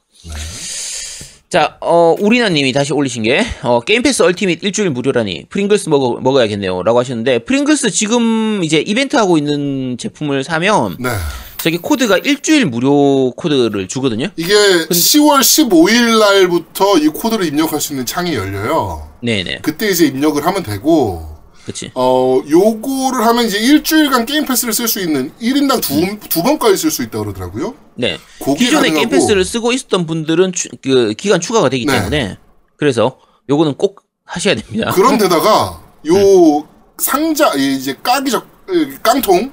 [1.49, 6.83] 자, 어, 우리나님이 다시 올리신 게, 어, Game Pass Ultimate 일주일 무료라니, 프링글스 먹어, 먹어야겠네요.
[6.83, 11.09] 라고 하셨는데, 프링글스 지금 이제 이벤트 하고 있는 제품을 사면, 네.
[11.57, 14.27] 저기 코드가 일주일 무료 코드를 주거든요.
[14.35, 19.07] 이게 10월 15일 날부터 이 코드를 입력할 수 있는 창이 열려요.
[19.23, 19.59] 네네.
[19.61, 21.36] 그때 이제 입력을 하면 되고,
[21.67, 21.91] 그치.
[21.95, 26.89] 어, 요거를 하면 이제 일주일간 Game Pass를 쓸 수 있는 1인당 두, 두 번까지 쓸
[26.89, 27.75] 수 있다고 그러더라고요.
[27.95, 28.17] 네.
[28.57, 31.97] 기존에 게임 패스를 쓰고 있었던 분들은 추- 그 기간 추가가 되기 네.
[31.97, 32.37] 때문에,
[32.77, 34.91] 그래서 요거는 꼭 하셔야 됩니다.
[34.91, 36.67] 그런데다가 요
[36.99, 39.51] 상자 이 이제 까기 적 에, 깡통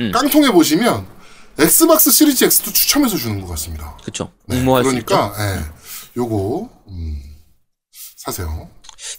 [0.00, 0.12] 음.
[0.12, 1.06] 깡통에 보시면
[1.58, 3.96] 엑스박스 시리즈 X도 추첨해서 주는 것 같습니다.
[4.04, 4.30] 그쵸.
[4.44, 4.62] 네.
[4.62, 5.64] 그러니까 예,
[6.18, 7.22] 요거 음,
[8.18, 8.68] 사세요.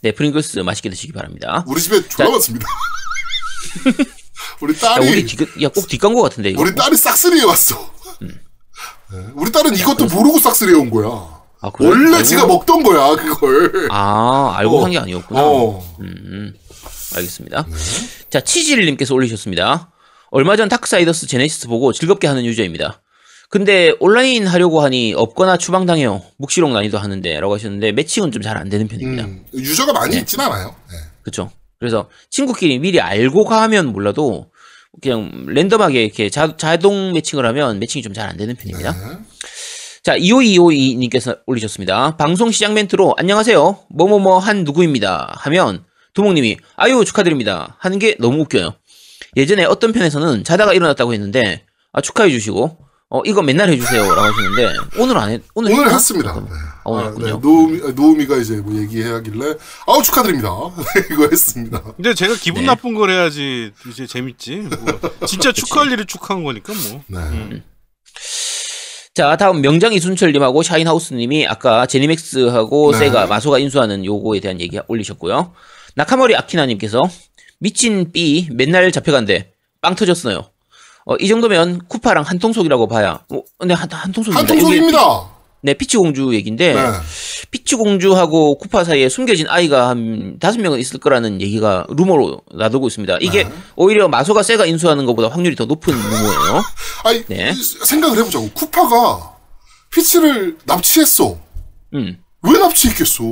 [0.02, 1.64] 네, 프링글스 맛있게 드시기 바랍니다.
[1.68, 2.68] 우리 집에 졸라 많습니다.
[4.62, 6.62] 우리 야, 딸이 우리 뒤, 야, 꼭 뒷광고 같은데, 이거.
[6.62, 7.92] 우리 딸이 싹쓸이해 왔어.
[8.22, 8.40] 음.
[9.12, 11.10] 네, 우리 딸은 이것도 모르고 싹쓸이해 온 거야.
[11.62, 11.90] 아, 그래?
[11.90, 13.88] 원래 알고- 지가 먹던 거야 그걸.
[13.92, 14.82] 아, 알고 어.
[14.84, 15.42] 산게 아니었구나.
[15.42, 15.96] 어.
[16.02, 16.54] 음,
[17.16, 17.66] 알겠습니다.
[18.30, 19.92] 자, 치질님께서 올리셨습니다.
[20.32, 23.02] 얼마 전 다크사이더스 제네시스 보고 즐겁게 하는 유저입니다.
[23.56, 26.22] 근데 온라인 하려고 하니 없거나 추방당해요.
[26.38, 29.24] 묵시록 난이도 하는데 라고 하셨는데 매칭은 좀 잘 안 되는 편입니다.
[29.24, 30.20] 음, 유저가 많이 네.
[30.20, 30.76] 있진 않아요.
[30.92, 30.98] 네.
[31.24, 31.50] 그쵸?
[31.80, 34.52] 그래서 친구끼리 미리 알고 가면 몰라도
[35.02, 38.92] 그냥 랜덤하게 이렇게 자, 자동 매칭을 하면 매칭이 좀 잘 안 되는 편입니다.
[38.92, 39.18] 네.
[40.04, 42.18] 자, 25252님께서 올리셨습니다.
[42.18, 43.86] 방송 시작 멘트로 안녕하세요.
[43.90, 45.34] 뭐뭐뭐 한 누구입니다.
[45.38, 47.78] 하면 두목님이 아유 축하드립니다.
[47.80, 48.74] 하는 게 너무 웃겨요.
[49.38, 52.84] 예전에 어떤 편에서는 자다가 일어났다고 했는데 아, 축하해 주시고
[53.16, 55.40] 어 이거 맨날 해주세요라고 하시는데 오늘 안 해.
[55.54, 55.94] 오늘 오늘 했나?
[55.96, 56.34] 했습니다.
[56.34, 56.48] 네.
[56.84, 57.26] 아, 오늘 아, 했군요.
[57.28, 57.40] 네.
[57.42, 59.56] 노우미, 아, 노우미가 이제 뭐 얘기하길래
[59.88, 60.50] 아우 축하드립니다.
[61.12, 61.82] 이거 했습니다.
[61.96, 62.68] 근데 제가 기분 네.
[62.68, 64.58] 나쁜 걸 해야지 이제 재밌지.
[64.58, 67.04] 뭐 진짜 축하할 일을 축하한 거니까 뭐.
[67.08, 67.18] 네.
[67.20, 67.64] 음.
[69.14, 72.98] 자 다음 명장 이순철님하고 샤인하우스님이 아까 제니맥스하고 네.
[72.98, 75.54] 세가 마소가 인수하는 요거에 대한 얘기 올리셨고요.
[75.96, 77.02] 나카머리 아키나님께서
[77.60, 80.50] 미친 삐 맨날 잡혀간대 빵 터졌어요.
[81.06, 83.20] 어, 이 정도면 쿠파랑 한 통속이라고 봐야.
[83.30, 84.42] 어, 근데 한, 한 통속입니다.
[84.42, 85.36] 여기 한통속입니다.
[85.62, 86.82] 네, 피치 공주 얘기인데 네.
[87.50, 93.18] 피치 공주하고 쿠파 사이에 숨겨진 아이가 한 다섯 명은 있을 거라는 얘기가 루머로 나돌고 있습니다.
[93.22, 93.52] 이게 네.
[93.76, 96.64] 오히려 마소가 세가 인수하는 것보다 확률이 더 높은 루머예요.
[97.04, 97.54] 아니 네.
[97.84, 98.50] 생각을 해보자고.
[98.52, 99.34] 쿠파가
[99.92, 101.38] 피치를 납치했어.
[101.96, 103.24] 음, 왜 납치했겠어?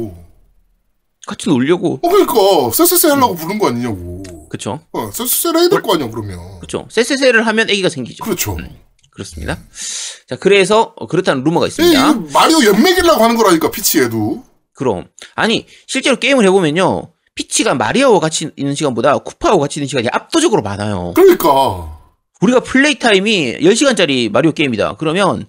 [1.25, 1.99] 같이 놀려고.
[2.03, 2.33] 어 그러니까
[2.73, 4.23] 쎄쎄쎄 하려고 부른 거 아니냐고.
[4.49, 4.79] 그쵸?
[4.91, 6.59] 어, 쎄쎄쎄를 해야 될 거 아니야 그러면.
[6.59, 6.85] 그쵸?
[6.89, 8.23] 쎄쎄쎄를 하면 아기가 생기죠.
[8.23, 8.57] 그렇죠.
[9.11, 9.57] 그렇습니다.
[10.27, 12.13] 자, 그래서 어, 그렇다는 루머가 이 있습니다.
[12.33, 14.43] 마리오 연맥이라고 하는 거라니까 피치에도.
[14.73, 15.05] 그럼
[15.35, 17.13] 아니 실제로 게임을 해보면요.
[17.35, 21.13] 피치가 마리아와 같이 있는 시간보다 쿠파하고 같이 있는 시간이 압도적으로 많아요.
[21.15, 21.99] 그러니까.
[22.41, 24.97] 우리가 플레이 타임이 10시간짜리 마리오 게임이다.
[24.97, 25.47] 그러면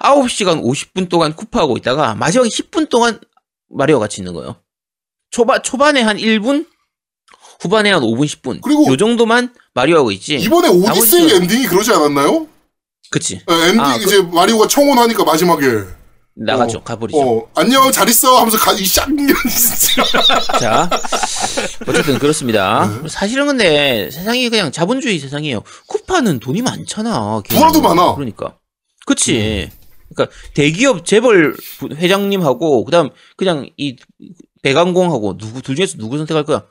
[0.00, 3.18] 9시간 50분 동안 쿠파하고 있다가 마지막에 10분 동안
[3.70, 4.56] 마리오와 같이 있는 거예요.
[5.36, 6.66] 초반, 초반에 한 1분,
[7.60, 8.62] 후반에 한 5분, 10분.
[8.62, 10.36] 그리고 요 정도만 마리오하고 있지.
[10.36, 12.46] 이번에 오디세이 나머지- 엔딩이 그러지 않았나요?
[13.10, 13.42] 그치.
[13.46, 15.66] 어, 엔딩 아, 그- 이제 마리오가 청혼하니까 마지막에
[16.36, 16.78] 나가죠.
[16.78, 17.18] 어, 가버리죠.
[17.20, 20.02] 어 안녕 잘 있어 하면서 가 이 쌍년 진짜.
[20.58, 20.90] 자,
[21.86, 22.86] 어쨌든 그렇습니다.
[23.02, 23.08] 네.
[23.10, 25.62] 사실은 근데 세상이 그냥 자본주의 세상이에요.
[25.86, 27.42] 쿠파는 돈이 많잖아.
[27.46, 28.14] 부하도 많아.
[28.14, 28.56] 그러니까.
[29.04, 29.70] 그치.
[30.14, 33.96] 그러니까 대기업 재벌 부- 회장님하고 그 다음 그냥 이
[34.70, 36.64] 배관공하고 누구 둘 중에서 누구 선택할 거야?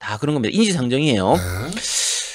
[0.00, 0.52] 다 그런 겁니다.
[0.56, 1.34] 인지상정이에요.
[1.34, 1.40] 네.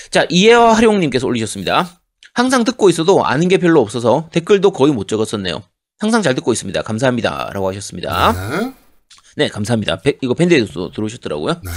[0.10, 2.00] 자, 이해와 활용님께서 올리셨습니다.
[2.34, 5.62] 항상 듣고 있어도 아는 게 별로 없어서 댓글도 거의 못 적었었네요.
[6.00, 6.82] 항상 잘 듣고 있습니다.
[6.84, 7.50] 감사합니다.
[7.54, 8.32] 라고 하셨습니다.
[8.62, 8.72] 네.
[9.36, 9.98] 네, 감사합니다.
[9.98, 11.54] 배- 이거 밴드에도 들어오셨더라고요.
[11.64, 11.72] 네.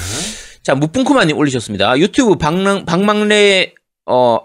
[0.63, 1.99] 자, 무풍쿠마님 올리셨습니다.
[1.99, 3.75] 유튜브 박랑, 박망래,
[4.07, 4.39] 어,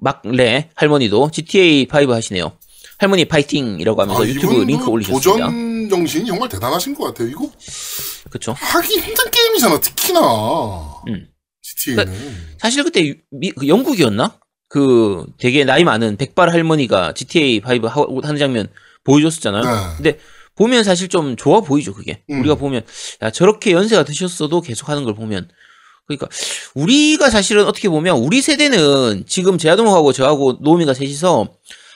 [0.00, 2.52] 박막래 할머니도 GTA5 하시네요.
[2.98, 5.46] 할머니 파이팅이라고 하면서 아, 유튜브 링크 올리셨습니다.
[5.46, 7.28] 도전 정신이 정말 대단하신 것 같아요.
[7.28, 7.48] 이거
[8.30, 8.54] 그쵸.
[8.58, 9.80] 하기 힘든 게임이잖아.
[9.80, 10.20] 특히나
[11.08, 11.28] 음.
[11.62, 12.12] GTA는.
[12.58, 14.38] 사실 그때 유- 미- 그 영국이었나?
[14.68, 18.68] 그 되게 나이 많은 백발 할머니가 GTA5 하- 하는 장면
[19.04, 19.62] 보여줬었잖아요.
[19.64, 19.96] 네.
[19.96, 20.18] 근데
[20.56, 22.22] 보면 사실 좀 좋아 보이죠, 그게.
[22.30, 22.40] 음.
[22.40, 22.82] 우리가 보면,
[23.22, 25.48] 야, 저렇게 연세가 드셨어도 계속 하는 걸 보면.
[26.06, 26.26] 그러니까,
[26.74, 31.48] 우리가 사실은 어떻게 보면, 우리 세대는 지금 제아동하고 저하고 노미가 셋이서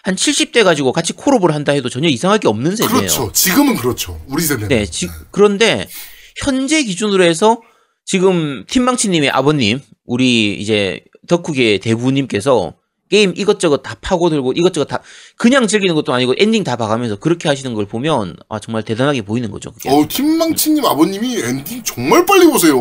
[0.04, 2.96] 한 70 돼 가지고 같이 co-op을 한다 해도 전혀 이상할 게 없는 세대예요.
[3.00, 3.32] 그렇죠.
[3.32, 4.20] 지금은 그렇죠.
[4.28, 4.68] 우리 세대는.
[4.68, 5.88] 네, 지- 그런데
[6.36, 7.60] 현재 기준으로 해서
[8.04, 12.74] 지금 팀망치님의 아버님, 우리 이제 덕후계 대부님께서
[13.10, 15.02] 게임 이것저것 다 파고들고 이것저것 다
[15.36, 19.50] 그냥 즐기는 것도 아니고 엔딩 다 봐가면서 그렇게 하시는 걸 보면 아 정말 대단하게 보이는
[19.50, 19.70] 거죠.
[19.70, 22.74] 그게 어우, 팀망치님 아버님이 엔딩 정말 빨리 보세요.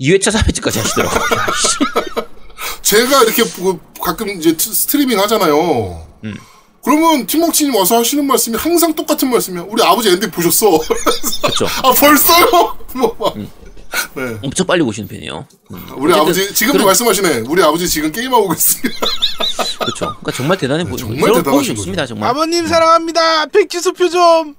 [0.00, 1.20] 2회차 3회차까지 하시더라고요.
[2.82, 6.06] 제가 이렇게 그 가끔 이제 트- 스트리밍 하잖아요.
[6.24, 6.34] 음.
[6.82, 9.64] 그러면 팀망치님 와서 하시는 말씀이 항상 똑같은 말씀이야.
[9.68, 10.78] 우리 아버지 엔딩 보셨어.
[11.42, 11.66] 그렇죠.
[11.82, 12.78] 아, 벌써요?
[12.94, 13.34] 뭐, 막.
[13.36, 14.38] 네.
[14.42, 15.46] 엄청 빨리 보시는 편이에요.
[15.96, 17.38] 우리 어쨌든 아버지, 지금도 그런- 말씀하시네.
[17.48, 19.00] 우리 아버지 지금 게임하고 있습니다.
[19.80, 20.06] 그렇죠.
[20.06, 21.34] 그러니까 정말 대단해 보이는 정말 거죠.
[21.42, 22.06] 대단하신 거죠.
[22.06, 22.30] 정말.
[22.30, 23.46] 아버님 사랑합니다.
[23.46, 24.54] 백지수표 좀.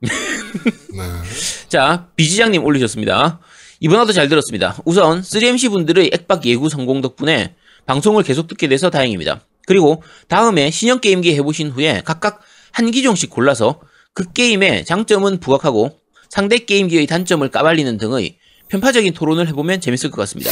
[0.00, 0.08] 네.
[1.68, 3.40] 자, 비지장님 올리셨습니다.
[3.80, 4.76] 이번 화도 잘 들었습니다.
[4.84, 7.54] 우선 3MC 분들의 액박 예구 성공 덕분에
[7.86, 9.40] 방송을 계속 듣게 돼서 다행입니다.
[9.66, 12.40] 그리고 다음에 신형 게임기 해보신 후에 각각
[12.72, 13.80] 한 기종씩 골라서
[14.12, 15.98] 그 게임의 장점은 부각하고
[16.28, 18.38] 상대 게임기의 단점을 까발리는 등의
[18.68, 20.50] 편파적인 토론을 해보면 재밌을 것 같습니다.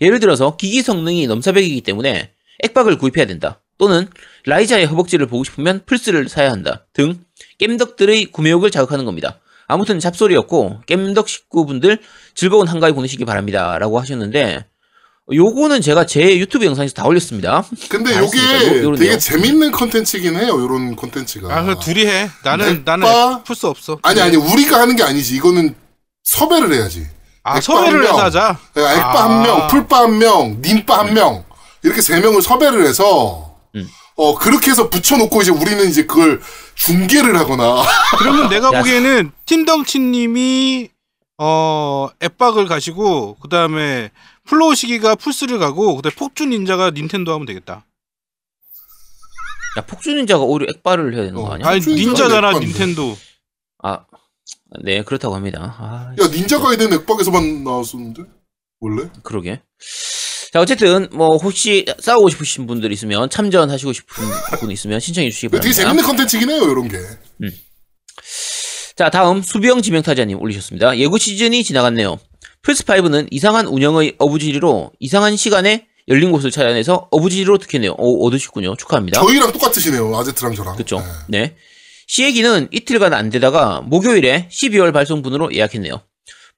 [0.00, 2.32] 예를 들어서 기기 성능이 넘사벽이기 때문에
[2.62, 3.60] 액박을 구입해야 된다.
[3.78, 4.08] 또는
[4.44, 6.86] 라이자의 허벅지를 보고 싶으면 플스를 사야 한다.
[6.92, 7.24] 등
[7.58, 9.40] 겜덕들의 구매욕을 자극하는 겁니다.
[9.66, 11.98] 아무튼 잡소리였고 겜덕 식구분들
[12.34, 13.78] 즐거운 한가위 보내시기 바랍니다.
[13.78, 14.64] 라고 하셨는데
[15.32, 17.64] 요거는 제가 제 유튜브 영상에서 다 올렸습니다.
[17.88, 18.38] 근데 아, 요게.
[18.82, 19.18] 요- 되게 내용.
[19.18, 20.50] 재밌는 컨텐츠긴 해요.
[20.60, 21.52] 요런 컨텐츠가.
[21.52, 22.30] 아, 그 둘이 해.
[22.44, 22.96] 나는 닌빠?
[22.96, 23.98] 나는 플스 없어.
[24.02, 25.34] 아니, 아니, 우리가 하는 게 아니지.
[25.34, 25.74] 이거는
[26.22, 27.08] 섭외를 해야지.
[27.42, 28.04] 아, 섭외를.
[28.04, 28.58] 해서 하자.
[28.74, 29.24] 내가 액빠 아.
[29.24, 31.44] 한 명, 플빠 한 명, 닌빠 한 명.
[31.82, 33.88] 이렇게 세 명을 섭외를 해서, 음.
[34.14, 36.40] 어, 그렇게 해서 붙여놓고 이제 우리는 이제 그걸
[36.76, 37.82] 중계를 하거나.
[38.18, 38.78] 그러면 내가 야.
[38.78, 40.88] 보기에는 팀망치 님이
[41.38, 44.10] 어 액박을 가시고 그 다음에
[44.46, 47.84] 플로우 시기가 플스를 가고 그다음에 폭주 닌자가 닌텐도 하면 되겠다.
[49.78, 51.42] 야, 폭주 닌자가 오히려 액박을 해야 되는 어.
[51.42, 51.68] 거 아니야?
[51.68, 52.58] 아니 폭주 닌자가 닌자잖아.
[52.58, 53.16] 닌텐도.
[53.82, 54.06] 아,
[54.82, 55.76] 네, 그렇다고 합니다.
[55.78, 58.22] 아, 야, 닌자 가이덴은 액박에서만 나왔었는데?
[58.80, 59.10] 원래?
[59.22, 59.60] 그러게.
[60.52, 64.24] 자, 어쨌든 뭐 혹시 싸우고 싶으신 분들 있으면 참전하시고 싶은
[64.60, 65.82] 분 있으면 신청해 주시기 되게 바랍니다.
[65.82, 66.98] 재밌는 컨텐츠긴 해요, 이런 게.
[68.96, 70.96] 자, 다음 수병 지명타자님 올리셨습니다.
[70.96, 72.18] 예고 시즌이 지나갔네요.
[72.66, 77.94] 플스5는 이상한 운영의 어부지리로 이상한 시간에 열린 곳을 찾아내서 어부지리로 득했네요.
[77.96, 78.74] 오, 얻으셨군요.
[78.76, 79.20] 축하합니다.
[79.20, 80.76] 저희랑 똑같으시네요, 아제트랑 저랑.
[80.76, 81.02] 그쵸.
[81.28, 81.38] 네.
[81.38, 81.56] 네.
[82.08, 86.00] 시애기는 이틀간 안 되다가 목요일에 12월 발송분으로 예약했네요.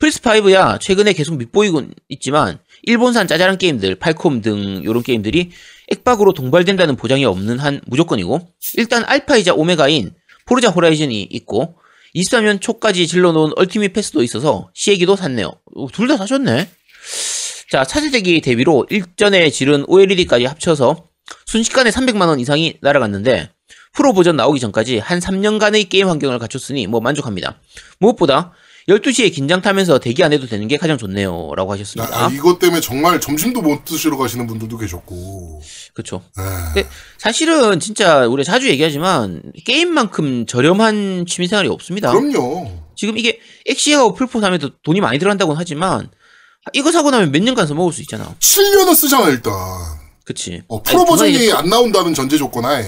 [0.00, 5.50] 플스5야 최근에 계속 밑보이곤 있지만 일본산 짜잘한 게임들, 팔콤 등 요런 게임들이
[5.88, 10.12] 액박으로 동발된다는 보장이 없는 한 무조건이고 일단 알파이자 오메가인
[10.46, 11.74] 포르자 호라이즌이 있고
[12.14, 15.52] 23년 초까지 질러놓은 얼티밋 패스도 있어서 시애기도 샀네요.
[15.92, 16.68] 둘 다 사셨네.
[17.70, 21.04] 자, 차세대기 대비로 일전에 지른 OLED까지 합쳐서
[21.46, 23.50] 순식간에 300만원 이상이 날아갔는데
[23.92, 27.60] 프로 버전 나오기 전까지 한 3년간의 게임 환경을 갖췄으니 뭐 만족합니다.
[27.98, 28.52] 무엇보다
[28.88, 31.50] 12시에 긴장 타면서 대기 안 해도 되는 게 가장 좋네요.
[31.56, 32.24] 라고 하셨습니다.
[32.24, 35.60] 아, 이것 때문에 정말 점심도 못 드시러 가시는 분들도 계셨고.
[35.92, 36.22] 그쵸.
[36.74, 36.86] 네.
[37.18, 42.12] 사실은 진짜 우리가 자주 얘기하지만 게임만큼 저렴한 취미생활이 없습니다.
[42.12, 42.77] 그럼요.
[42.98, 46.10] 지금 이게 엑시하고 풀포 사면 돈이 많이 들어간다고는 하지만
[46.72, 48.34] 이거 사고 나면 몇 년간 써먹을 수 있잖아.
[48.40, 49.54] 7년은 쓰잖아, 일단.
[50.24, 50.62] 그치.
[50.66, 52.84] 어, 프로 아니, 버전이 안 나온다는 전제 조건하에.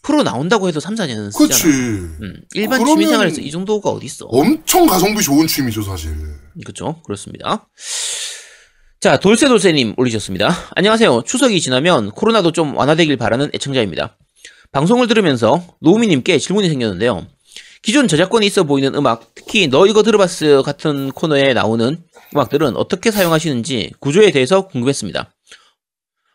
[0.00, 1.54] 프로 나온다고 해도 3, 4년은 그치.
[1.54, 1.74] 쓰잖아.
[1.74, 4.26] 음, 일반 그러면 취미생활에서 이 정도가 어딨어.
[4.28, 6.16] 엄청 가성비 좋은 취미죠, 사실.
[6.64, 7.00] 그렇죠.
[7.04, 7.68] 그렇습니다.
[9.00, 10.50] 자, 돌쇠돌쇠님 올리셨습니다.
[10.76, 11.24] 안녕하세요.
[11.26, 14.16] 추석이 지나면 코로나도 좀 완화되길 바라는 애청자입니다.
[14.72, 17.26] 방송을 들으면서 노우미님께 질문이 생겼는데요.
[17.82, 23.92] 기존 저작권이 있어 보이는 음악, 특히 너 이거 들어봤어 같은 코너에 나오는 음악들은 어떻게 사용하시는지
[23.98, 25.32] 구조에 대해서 궁금했습니다.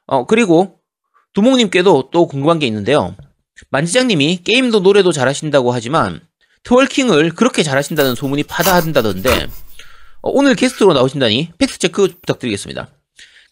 [0.08, 0.80] 어, 그리고
[1.34, 3.16] 두목님께도 또 궁금한 게 있는데요.
[3.70, 6.22] 만지장님이 게임도 노래도 잘하신다고 하지만
[6.64, 9.48] 트월킹을 그렇게 잘하신다는 소문이 파다한다던데
[10.22, 12.90] 어, 오늘 게스트로 나오신다니 팩트체크 부탁드리겠습니다.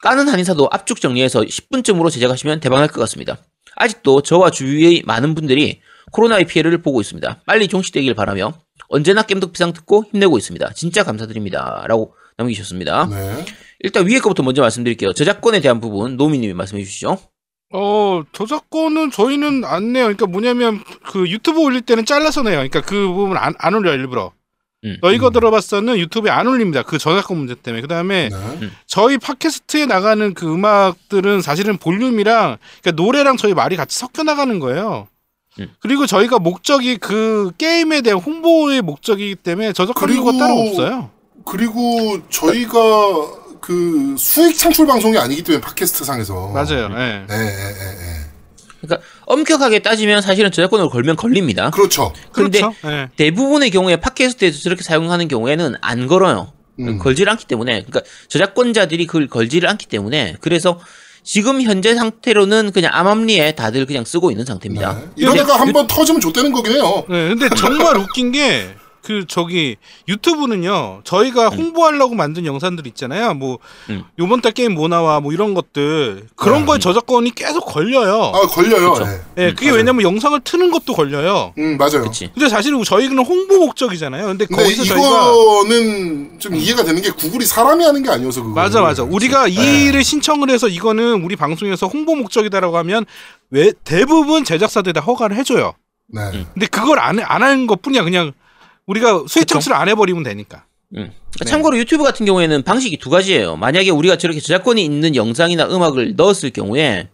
[0.01, 3.37] 까는 한의사도 압축 정리해서 10분쯤으로 제작하시면 대박날 것 같습니다.
[3.75, 5.81] 아직도 저와 주위의 많은 분들이
[6.11, 7.41] 코로나의 피해를 보고 있습니다.
[7.45, 8.53] 빨리 종식되길 바라며
[8.89, 10.73] 언제나 겜덕 비상 듣고 힘내고 있습니다.
[10.73, 11.85] 진짜 감사드립니다.
[11.87, 13.07] 라고 남기셨습니다.
[13.09, 13.45] 네.
[13.79, 15.13] 일단 위에 거부터 먼저 말씀드릴게요.
[15.13, 17.17] 저작권에 대한 부분 노미님이 말씀해 주시죠.
[17.73, 20.03] 어, 저작권은 저희는 안 내요.
[20.05, 22.55] 그러니까 뭐냐면 그 유튜브 올릴 때는 잘라서 내요.
[22.55, 24.31] 그러니까 그 부분 안, 안 올려요, 일부러.
[24.85, 24.97] 음.
[25.01, 26.83] 너 이거 들어봤어는 유튜브에 안 올립니다.
[26.83, 27.81] 그 저작권 문제 때문에.
[27.81, 28.69] 그 다음에 네.
[28.85, 35.07] 저희 팟캐스트에 나가는 그 음악들은 사실은 볼륨이랑 그러니까 노래랑 저희 말이 같이 섞여 나가는 거예요.
[35.59, 35.69] 음.
[35.79, 41.09] 그리고 저희가 목적이 그 게임에 대한 홍보의 목적이기 때문에 저작권 이유가 따로 없어요.
[41.45, 42.79] 그리고 저희가
[43.61, 46.49] 그 수익 창출 방송이 아니기 때문에 팟캐스트 상에서.
[46.49, 46.89] 맞아요.
[46.97, 47.25] 예.
[47.29, 48.25] 예, 예, 예, 예.
[48.81, 51.71] 그러니까 엄격하게 따지면 사실은 저작권을 걸면 걸립니다.
[51.71, 52.13] 그렇죠.
[52.31, 52.75] 근데 그렇죠.
[52.85, 53.09] 예.
[53.15, 56.51] 대부분의 경우에 팟캐스트에서 저렇게 사용하는 경우에는 안 걸어요.
[56.79, 56.99] 음.
[56.99, 60.79] 걸지를 않기 때문에 그러니까 저작권자들이 그걸 걸지를 않기 때문에 그래서
[61.25, 64.93] 지금 현재 상태로는 그냥 암암리에 다들 그냥 쓰고 있는 상태입니다.
[64.93, 65.07] 네.
[65.15, 67.03] 이러다가 한번 터지면 좆되는 거긴 해요.
[67.09, 68.75] 네, 근데 정말 웃긴 게,
[69.05, 69.75] 그, 저기,
[70.07, 73.35] 유튜브는요, 저희가 홍보하려고 만든 영상들 있잖아요.
[73.35, 73.59] 뭐,
[73.91, 74.03] 음.
[74.17, 76.25] 요번 달 게임 뭐 나와, 뭐 이런 것들.
[76.35, 76.65] 그런 네.
[76.65, 78.31] 거에 저작권이 계속 걸려요.
[78.33, 78.93] 아, 걸려요.
[78.93, 79.05] 그쵸.
[79.05, 79.43] 예.
[79.43, 79.77] 예, 그게 맞아요.
[79.77, 81.53] 왜냐면 영상을 트는 것도 걸려요.
[81.59, 82.01] 음, 맞아요.
[82.01, 82.31] 그렇지.
[82.33, 84.25] 근데 사실은 저희는 홍보 목적이잖아요.
[84.25, 84.83] 근데 근데 거기서.
[84.83, 88.55] 이거는 좀 이해가 되는 게 구글이 사람이 하는 게 아니어서 그거.
[88.55, 89.03] 맞아, 맞아.
[89.03, 89.85] 우리가 이 네.
[89.85, 93.05] 일을 신청을 해서 이거는 우리 방송에서 홍보 목적이다라고 하면
[93.51, 95.73] 왜 대부분 제작사들이 다 허가를 해줘요.
[96.07, 96.21] 네.
[96.33, 96.45] 음.
[96.53, 98.03] 근데 그걸 안, 안 하는 것 뿐이야.
[98.03, 98.31] 그냥
[98.87, 99.47] 우리가 수익.
[99.47, 100.65] 창출을 안 해버리면 되니까.
[100.95, 101.11] 음.
[101.39, 101.45] 네.
[101.45, 103.55] 참고로 유튜브 같은 경우에는 방식이 두 가지예요.
[103.57, 107.09] 만약에 우리가 저렇게 저작권이 있는 영상이나 음악을 넣었을 경우에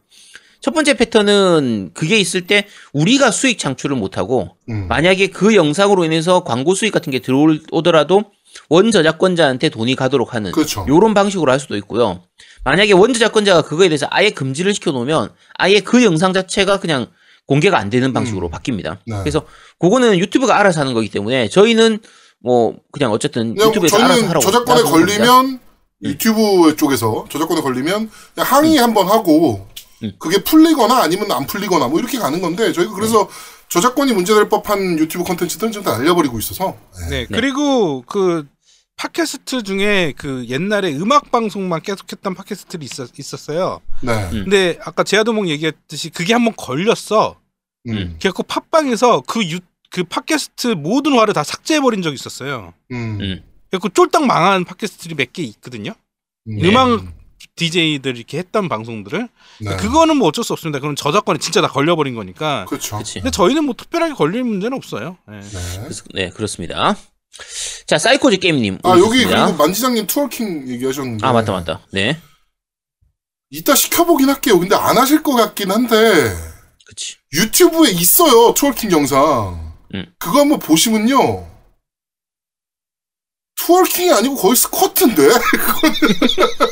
[0.60, 4.88] 첫 번째 패턴은 그게 있을 때 우리가 수익 창출을 못하고 음.
[4.88, 8.26] 만약에 그 영상으로 인해서 광고 수익 같은 게 들어오더라도
[8.70, 10.86] 원 저작권자한테 돈이 가도록 하는 그렇죠.
[10.88, 12.22] 요런 방식으로 할 수도 있고요.
[12.64, 17.08] 만약에 원 저작권자가 그거에 대해서 아예 금지를 시켜 놓으면 아예 그 영상 자체가 그냥
[17.48, 18.98] 공개가 안 되는 방식으로 바뀝니다.
[19.06, 19.18] 네.
[19.20, 19.44] 그래서
[19.80, 22.00] 그거는 유튜브가 알아서 하는 거기 때문에 저희는
[22.39, 24.92] 뭐 그냥 어쨌든 그냥 유튜브에서 알아서 저희는 하라고 저작권에 겁니다.
[24.92, 25.60] 걸리면
[26.04, 29.68] 유튜브 쪽에서 저작권에 걸리면 그냥 항의 한번 하고
[30.04, 30.14] 음.
[30.18, 33.30] 그게 풀리거나 아니면 안 풀리거나 뭐 이렇게 가는 건데 저희가 그래서
[33.70, 36.76] 저작권이 문제될 법한 유튜브 콘텐츠들은 지금 다 날려버리고 있어서
[37.10, 37.10] 네.
[37.10, 38.46] 네, 그리고 그
[39.06, 43.82] 팟캐스트 중에 그 옛날에 음악 방송만 계속했던 팟캐스트들이 있었, 있었어요.
[44.02, 44.14] 네.
[44.26, 44.43] 음.
[44.43, 47.39] 근데 아까 제아도목 얘기했듯이 그게 한번 걸렸어.
[47.88, 48.18] 음.
[48.20, 52.74] 그래갖고 팟빵에서 그 유, 그 팟캐스트 모든 화를 다 삭제해버린 적이 있었어요.
[52.91, 53.18] 음.
[53.22, 53.43] 음.
[53.72, 55.93] 그래갖고 쫄딱 망한 팟캐스트들이 몇 개 있거든요.
[56.47, 56.64] 음.
[56.64, 57.04] 음악
[57.56, 59.30] DJ들 이렇게 했던 방송들을.
[59.62, 59.76] 네.
[59.78, 60.78] 그거는 뭐 어쩔 수 없습니다.
[60.80, 62.66] 그건 저작권이 진짜 다 걸려버린 거니까.
[62.70, 63.02] 그렇죠.
[63.16, 65.18] 근데 저희는 뭐 특별하게 걸릴 문제는 없어요.
[65.28, 65.39] 네.
[65.39, 65.80] 네.
[65.82, 66.95] 그래서- 네, 그렇습니다.
[67.88, 68.80] 자, 사이코지 게임님.
[68.84, 69.26] 아 여기.
[69.26, 71.82] 그리고 만지장님 twerking 얘기하셨는데 아, 맞다, 맞다.
[71.92, 72.20] 네.
[73.50, 74.60] 이따 시켜보긴 할게요.
[74.60, 75.98] 근데 안 하실 것 같긴 한데
[76.86, 77.18] 그치.
[77.34, 79.74] 유튜브에 있어요 twerking 영상.
[79.94, 80.06] 음.
[80.20, 81.50] 그거 한번 보시면요.
[83.58, 85.28] twerking이 아니고 거의 스쿼트인데.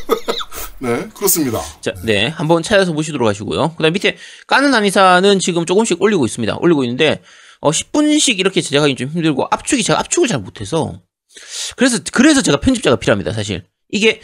[0.79, 1.59] 네 그렇습니다.
[1.81, 2.27] 자, 네.
[2.27, 3.75] 한번 찾아서 보시도록 하시고요.
[3.75, 6.57] 그 다음 밑에 까는 한의사는 지금 조금씩 올리고 있습니다.
[6.59, 7.21] 올리고 있는데,
[7.61, 11.01] 어, 10분씩 이렇게 제작하기 좀 힘들고, 압축이, 제가 압축을 잘 못해서.
[11.75, 13.63] 그래서, 그래서 제가 편집자가 필요합니다, 사실.
[13.89, 14.21] 이게,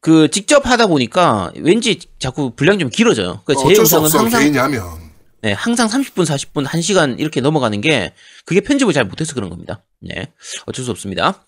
[0.00, 3.42] 그, 직접 하다 보니까 왠지 자꾸 분량이 좀 길어져요.
[3.44, 4.82] 그러니까 제 영상은 항상, 개인이 하면.
[5.40, 8.12] 네, 항상 30분, 40분, 1시간 이렇게 넘어가는 게,
[8.44, 9.82] 그게 편집을 잘 못해서 그런 겁니다.
[10.00, 10.32] 네.
[10.66, 11.44] 어쩔 수 없습니다.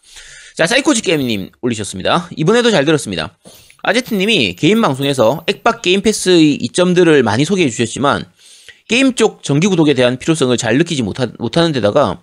[0.57, 2.31] 자, 사이코지 게임님 올리셨습니다.
[2.37, 3.37] 이번에도 잘 들었습니다.
[3.83, 8.25] 아제트님이 개인 방송에서 액박 게임 패스의 이점들을 많이 소개해 주셨지만
[8.89, 12.21] 게임 쪽 정기 구독에 대한 필요성을 잘 느끼지 못하, 못하는 데다가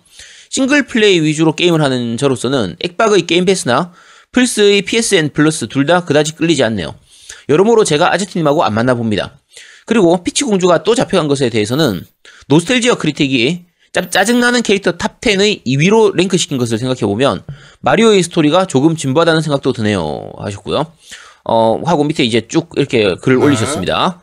[0.50, 3.92] 싱글 플레이 위주로 게임을 하는 저로서는 액박의 게임 패스나
[4.32, 6.94] 플스의 PSN 플러스 둘 다 그다지 끌리지 않네요.
[7.48, 9.38] 여러모로 제가 아제트님하고 안 맞나 봅니다.
[9.86, 12.02] 그리고 피치 공주가 또 잡혀간 것에 대해서는
[12.48, 17.44] 노스텔지어 크리틱이 짜- 짜증나는 캐릭터 top 10의 2위로 랭크시킨 것을 생각해보면
[17.80, 20.86] 마리오의 스토리가 조금 진부하다는 생각도 드네요 하셨고요.
[21.44, 23.44] 어, 하고 밑에 이제 쭉 이렇게 글을 네.
[23.44, 24.20] 올리셨습니다.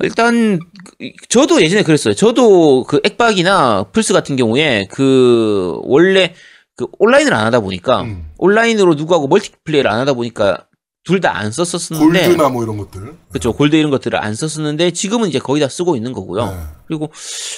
[0.00, 0.58] 일단,
[0.98, 2.14] 그- 저도 예전에 그랬어요.
[2.14, 6.34] 저도 그 액박이나 플스 같은 경우에 그, 원래
[6.76, 8.26] 그 온라인을 안 하다 보니까, 음.
[8.38, 10.66] 온라인으로 누구하고 멀티플레이를 안 하다 보니까
[11.04, 13.14] 둘 다 안 썼었는데, 골드나 뭐 이런 것들.
[13.30, 16.46] 그쵸 골드 이런 것들을 안 썼었는데 지금은 이제 거의 다 쓰고 있는 거고요.
[16.46, 16.56] 네.
[16.86, 17.12] 그리고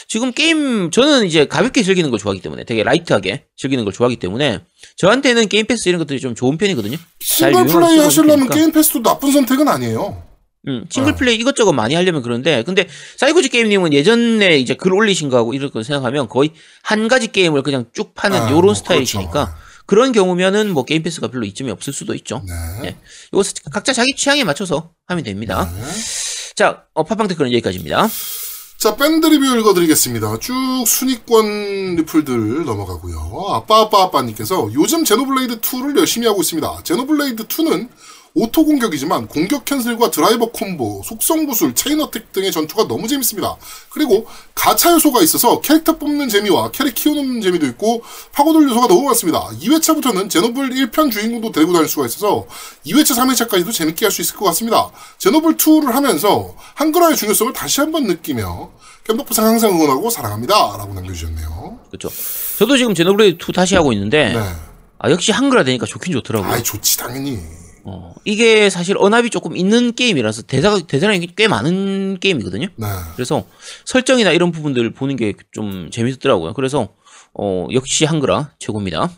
[0.09, 4.61] 지금 게임 저는 이제 가볍게 즐기는 걸 좋아하기 때문에 되게 라이트하게 즐기는 걸 좋아하기 때문에
[4.97, 6.97] 저한테는 게임 패스 이런 것들이 좀 좋은 편이거든요.
[7.39, 8.49] 잘 싱글 플레이 하시려면.
[8.51, 10.23] 게임 패스도 나쁜 선택은 아니에요.
[10.69, 11.15] 음, 싱글 어.
[11.15, 12.89] 플레이 이것저것 많이 하려면 그런데 근데
[13.19, 16.51] 사이코지 게임님은 예전에 이제 글 올리신 거하고 이런 거 생각하면 거의
[16.83, 19.66] 한 가지 게임을 그냥 쭉 파는 아, 요런 뭐 스타일이시니까 그렇죠.
[19.87, 22.43] 그런 경우면은 뭐 게임 패스가 별로 이점이 없을 수도 있죠.
[22.47, 22.81] 네.
[22.83, 22.97] 네.
[23.33, 25.71] 이거 각자 자기 취향에 맞춰서 하면 됩니다.
[25.75, 25.83] 네.
[26.57, 28.09] 자, 어, 팟빵 댓글은 여기까지입니다.
[28.79, 30.39] 자, 밴드 리뷰 읽어드리겠습니다.
[30.39, 33.47] 쭉 순위권 리플들 넘어가고요.
[33.51, 36.81] 아빠 아빠 아빠님께서 요즘 제노블레이드 2를 열심히 하고 있습니다.
[36.83, 37.89] 제노블레이드 2는
[38.39, 43.57] 오토 공격이지만 공격 캔슬과 드라이버 콤보, 속성 구슬, chain attack 등의 전투가 너무 재밌습니다.
[43.89, 49.41] 그리고 가차 요소가 있어서 캐릭터 뽑는 재미와 캐릭 키우는 재미도 있고 파고들 요소가 너무 많습니다.
[49.63, 52.47] 2회차부터는 제노블 1편 주인공도 데리고 다닐 수가 있어서
[52.85, 54.91] 2회차, 3회차까지도 재밌게 할 수 있을 것 같습니다.
[55.17, 58.71] 제노블 2를 하면서 한글화의 중요성을 다시 한번 느끼며
[59.05, 60.55] 겜덕비상 항상 응원하고 사랑합니다.
[60.77, 61.79] 라고 남겨주셨네요.
[61.89, 62.11] 그렇죠.
[62.59, 64.41] 저도 지금 제노블레이드 2 다시 하고 있는데 네.
[64.99, 66.53] 아 역시 한글화 되니까 좋긴 좋더라고요.
[66.53, 67.39] 아이, 좋지, 당연히.
[67.89, 72.67] 어, 이게 사실 언합이 조금 있는 게임이라서 대사가 대사량이 꽤 많은 게임이거든요.
[72.75, 72.87] 네.
[73.15, 73.45] 그래서
[73.85, 76.53] 설정이나 이런 부분들 보는 게 좀 재밌었더라고요.
[76.55, 76.89] 그래서
[77.33, 79.11] 어, 역시 한글화 최고입니다.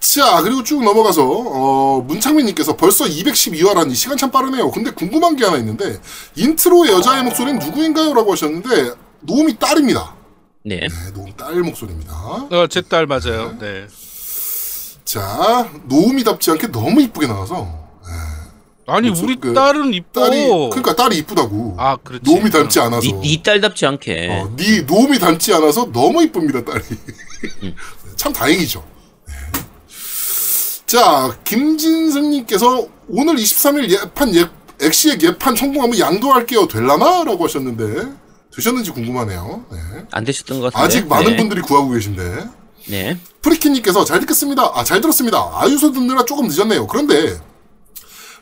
[0.00, 4.70] 자, 그리고 쭉 넘어가서, 어, 문창민님께서 벌써 212화라니 시간 참 빠르네요.
[4.72, 6.00] 근데 궁금한 게 하나 있는데,
[6.36, 8.12] 인트로의 여자의 목소리는 누구인가요?
[8.14, 10.16] 라고 하셨는데, 노음이 딸입니다.
[10.64, 10.80] 네.
[10.80, 12.12] 네, 노음 딸 목소리입니다.
[12.50, 13.56] 어, 제 딸 맞아요.
[13.60, 13.86] 네.
[15.10, 17.66] 자, 노음이답지 않게 너무 이쁘게 나와서,
[18.86, 20.20] 아니 목소- 우리 그 딸은 이뻐.
[20.28, 21.74] 딸이, 그러니까 딸이 이쁘다고.
[21.78, 22.22] 아 그렇지.
[22.24, 23.00] 노음이 닮지 않아서.
[23.02, 24.28] 니, 니 딸답지 않게.
[24.30, 26.84] 어, 네 노음이 닮지 않아서 너무 이쁩니다, 딸이.
[27.64, 27.74] 음.
[28.14, 28.84] 참 다행이죠.
[29.26, 29.34] 네.
[30.86, 34.46] 자, 김진승님께서 오늘 23일 예판 예,
[34.80, 36.68] 엑시의 예판 성공하면 양도할게요.
[36.68, 37.24] 될라나?
[37.24, 38.12] 라고 하셨는데,
[38.54, 39.64] 되셨는지 궁금하네요.
[39.72, 39.78] 네.
[40.12, 40.84] 안 되셨던 것 같은데.
[40.98, 41.36] 아직 많은 네.
[41.36, 42.44] 분들이 구하고 계신데.
[42.88, 43.18] 네.
[43.42, 44.72] 프리키님께서 잘 듣겠습니다.
[44.74, 45.50] 아, 잘 들었습니다.
[45.54, 46.86] 아유소 듣느라 조금 늦었네요.
[46.86, 47.38] 그런데,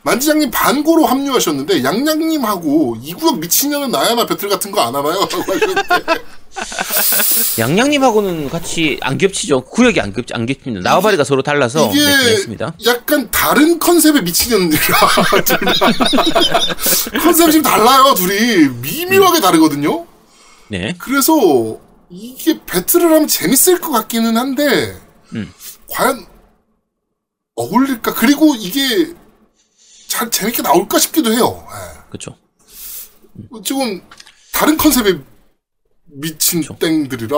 [0.03, 5.19] 만지장님 반고로 합류하셨는데, 양양님하고 이 구역 미친년은 나야나 배틀 같은 거 안 하나요?
[5.31, 5.83] 라고 하셨는데,
[7.59, 9.61] 양양님하고는 같이 안 겹치죠.
[9.61, 10.89] 구역이 안, 겹, 안 겹칩니다.
[10.89, 11.89] 나와바리가 서로 달라서.
[11.91, 12.73] 이게 네, 그렇습니다.
[12.85, 14.97] 약간 다른 컨셉의 미친년들이라.
[17.23, 20.05] 컨셉이 좀 달라요 둘이 미묘하게 다르거든요
[20.69, 20.95] 네.
[20.99, 21.77] 그래서
[22.09, 24.97] 이게 배틀을 하면 재밌을 것 같기는 한데
[25.35, 25.51] 음.
[25.91, 26.25] 과연
[27.55, 29.13] 어울릴까 그리고 이게
[30.07, 31.65] 잘 재밌게 나올까 싶기도 해요
[32.09, 32.35] 그렇죠.
[33.37, 33.61] 예.
[33.63, 34.01] 지금
[34.53, 35.19] 다른 컨셉의
[36.11, 36.75] 미친 그쵸.
[36.79, 37.37] 땡들이라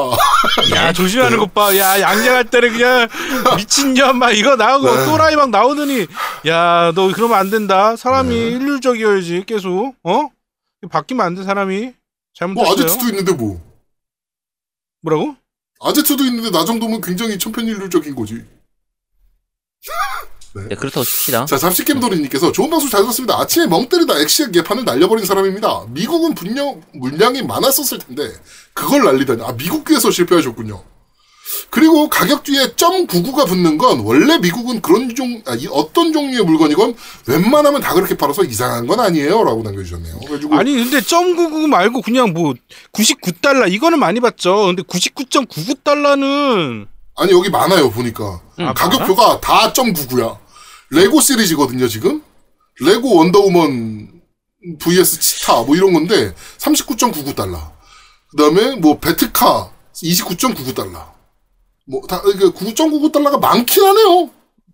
[0.76, 1.76] 야 조심하는 것 봐.
[1.76, 3.09] 야 양양할 때는 그냥
[3.57, 5.05] 미친년 막 이거 나오고 네.
[5.05, 6.07] 또라이 막 나오더니
[6.47, 7.97] 야 너 그러면 안 된다.
[7.97, 8.41] 사람이 네.
[8.51, 10.30] 일률적이어야지 계속 어
[10.89, 11.93] 바뀌면 안 돼 사람이 뭐
[12.34, 12.74] 잘못했어요.
[12.86, 13.59] 아제트도 있는데 뭐
[15.02, 15.36] 뭐라고?
[15.82, 18.45] 아제트도 있는데 나 정도면 굉장히 천편일률적인 거지
[20.54, 21.45] 네, 그렇다고 칩시다.
[21.45, 23.39] 자, 잡식겜돌이님께서 좋은 방송 잘 들었습니다.
[23.39, 25.86] 아침에 멍 때리다 엑시의 개판을 날려버린 사람입니다.
[25.89, 28.34] 미국은 분명 물량이 많았었을 텐데
[28.74, 29.43] 그걸 날리다니.
[29.43, 30.84] 아, 미국에서 실패하셨군요.
[31.70, 36.95] 그리고 가격 뒤에 .99가 붙는 건 원래 미국은 그런 종 아, 이 어떤 종류의 물건이건
[37.28, 40.20] 웬만하면 다 그렇게 팔아서 이상한 건 아니에요라고 남겨주셨네요.
[40.20, 42.54] 그래가지고 아니 근데 .99 말고 그냥 뭐
[42.93, 44.68] 99달러 이거는 많이 봤죠.
[44.68, 50.38] 근데 99.99달러는 아니 여기 많아요 보니까 응, 가격표가 다 .99야.
[50.89, 52.22] 레고 시리즈거든요 지금.
[52.80, 54.22] 레고 원더우먼
[54.80, 57.72] vs 치타 뭐 이런 건데 39.99달러.
[58.32, 61.11] 그다음에 뭐 배트카 29.99달러.
[61.92, 64.30] 뭐다 9.99달러가 많긴 하네요.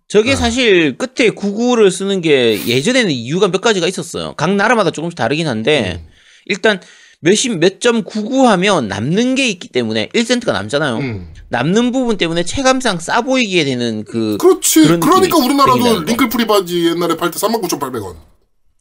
[0.06, 4.32] 저게 사실 끝에 99를 쓰는 게 예전에는 이유가 몇 가지가 있었어요.
[4.36, 6.08] 각 나라마다 조금씩 다르긴 한데 음.
[6.46, 6.80] 일단
[7.20, 10.96] 몇십 몇점 99 하면 남는 게 있기 때문에 1센트가 남잖아요.
[10.98, 11.34] 음.
[11.50, 14.82] 남는 부분 때문에 체감상 싸 보이게 되는 그 그렇지.
[14.86, 16.04] 그러니까 우리나라도.
[16.04, 18.14] wrinkle free 바지 옛날에 팔 때 39,800원.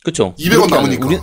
[0.05, 1.07] 그쵸 200원 그렇게 하는 남으니까.
[1.07, 1.17] 우리-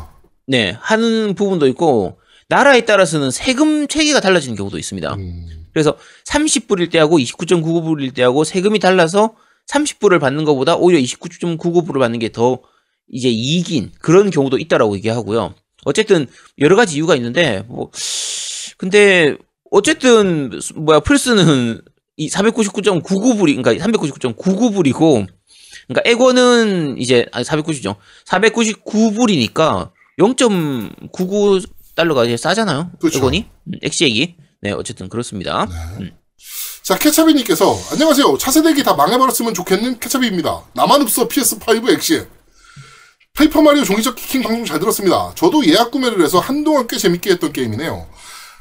[0.47, 5.15] 네 하는 부분도 있고 나라에 따라서는 세금 체계가 달라지는 경우도 있습니다.
[5.15, 5.64] 음.
[5.75, 9.35] 그래서 30불일 때하고 29.99불일 때하고 세금이 달라서
[9.69, 12.61] 30불을 받는 것보다 오히려 29.99불을 받는 게 더
[13.13, 15.55] 이제 이익인 그런 경우도 있다라고 얘기하고요.
[15.85, 16.27] 어쨌든
[16.59, 17.91] 여러 가지 이유가 있는데 뭐
[18.79, 19.37] 근데
[19.71, 21.81] 어쨌든 뭐야 플스는
[22.17, 25.27] 이 499.99불이 그러니까 399.99불이고
[25.89, 27.97] 그러니까 엑원은 이제 아니 490죠.
[28.27, 32.93] 499불이니까 0.99 달러가 이제 싸잖아요.
[33.01, 33.19] 그쵸.
[33.19, 35.69] 엑원이 음, 엑시엑이 네 어쨌든 그렇습니다.
[36.83, 38.39] 자, 케찹이님께서, 안녕하세요.
[38.39, 40.63] 차세대기 다 망해버렸으면 좋겠는 케찹입니다.
[40.73, 42.27] 나만 없어 PS5 엑시에.
[43.35, 45.33] 페이퍼 마리오 종이접기 킹 방송 잘 들었습니다.
[45.35, 48.07] 저도 예약 구매를 해서 한동안 꽤 재밌게 했던 게임이네요.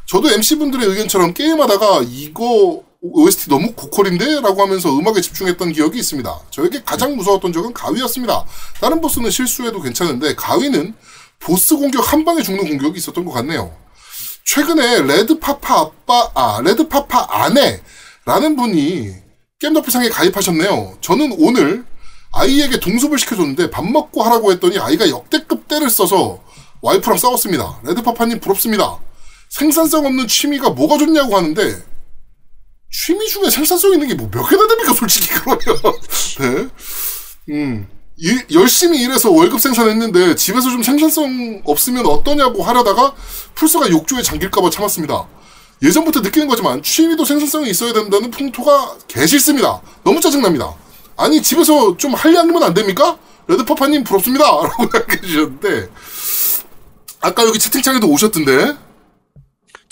[0.06, 4.42] 저도 MC분들의 의견처럼 게임하다가 이거 OST 너무 고퀄인데?
[4.42, 6.40] 라고 하면서 음악에 집중했던 기억이 있습니다.
[6.50, 8.46] 저에게 가장 무서웠던 적은 가위였습니다.
[8.82, 10.96] 다른 보스는 실수해도 괜찮은데 가위는
[11.40, 13.74] 보스 공격 한 방에 죽는 공격이 있었던 것 같네요.
[14.46, 19.14] 최근에 레드파파 아빠, 아, 레드파파 아내라는 분이
[19.60, 20.98] 겜더프상에 가입하셨네요.
[21.02, 21.86] 저는 오늘
[22.34, 26.44] 아이에게 동습을 시켜줬는데 밥 먹고 하라고 했더니 아이가 역대급 때를 써서
[26.82, 27.80] 와이프랑 싸웠습니다.
[27.84, 29.00] 레드파파님 부럽습니다.
[29.50, 31.82] 생산성 없는 취미가 뭐가 좋냐고 하는데
[32.92, 35.60] 취미 중에 생산성 있는 게 뭐 몇 개나 됩니까 솔직히 그러면
[37.48, 37.54] 네.
[37.54, 37.88] 음
[38.18, 43.14] 일- 열심히 일해서 월급 생산했는데 집에서 좀 생산성 없으면 어떠냐고 하려다가
[43.56, 45.28] 풀스가 욕조에 잠길까봐 참았습니다.
[45.82, 49.82] 예전부터 느끼는 거지만 취미도 생산성이 있어야 된다는 풍토가 개싫습니다.
[50.04, 50.74] 너무 짜증납니다.
[51.18, 53.18] 아니 집에서 좀 한량이면 안 됩니까?
[53.48, 54.46] 레드파파님 부럽습니다.
[54.64, 55.90] 라고 남겨주셨는데
[57.20, 58.76] 아까 여기 채팅창에도 오셨던데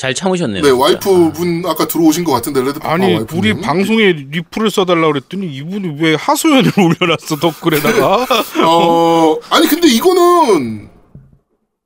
[0.01, 0.63] 잘 참으셨네요.
[0.63, 0.81] 네 진짜.
[0.81, 6.15] 와이프분 아까 들어오신 것 같은데 레드파파 아니 와이프분 우리 방송에 리플을 써달라 그랬더니 이분이 왜
[6.15, 8.25] 하소연을 올려놨어 덧글에다가
[8.67, 10.89] 어 아니 근데 이거는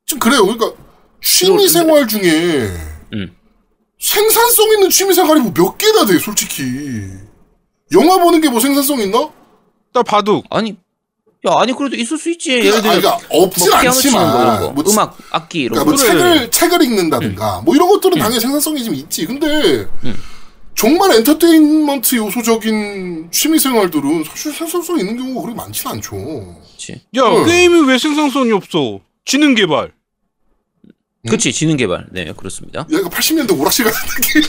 [0.05, 0.43] 좀 그래요.
[0.45, 0.71] 그러니까
[1.21, 2.69] 취미 생활 중에
[3.13, 3.35] 음.
[3.99, 6.63] 생산성 있는 취미 생활이 뭐 몇 개나 돼, 솔직히.
[7.91, 9.29] 영화 보는 게 뭐 생산성 있나?
[9.93, 10.77] 나 바둑 아니
[11.47, 12.51] 야 아니 그래도 있을 수 있지.
[12.51, 15.97] 예를 그러니까, 그러니까 없진 뭐 않지만 거, 뭐 치- 음악 악기 이런 그러니까 뭐 거.
[16.31, 19.25] 책을 책을 읽는다든가 뭐 이런 것들은 당연히 생산성이 좀 있지.
[19.25, 19.87] 근데
[20.75, 26.11] 정말 엔터테인먼트 요소적인 취미 생활들은 사실 생산성 있는 경우가 그렇게 많지는 않죠.
[26.15, 27.01] 그렇지.
[27.17, 27.45] 야 응.
[27.45, 29.91] 게임이 왜 생산성이 없어 지능 개발
[31.27, 32.05] 그렇지 지능 개발.
[32.11, 32.85] 네 그렇습니다.
[32.91, 34.41] 얘가 80년대 오락실 같은 느낌.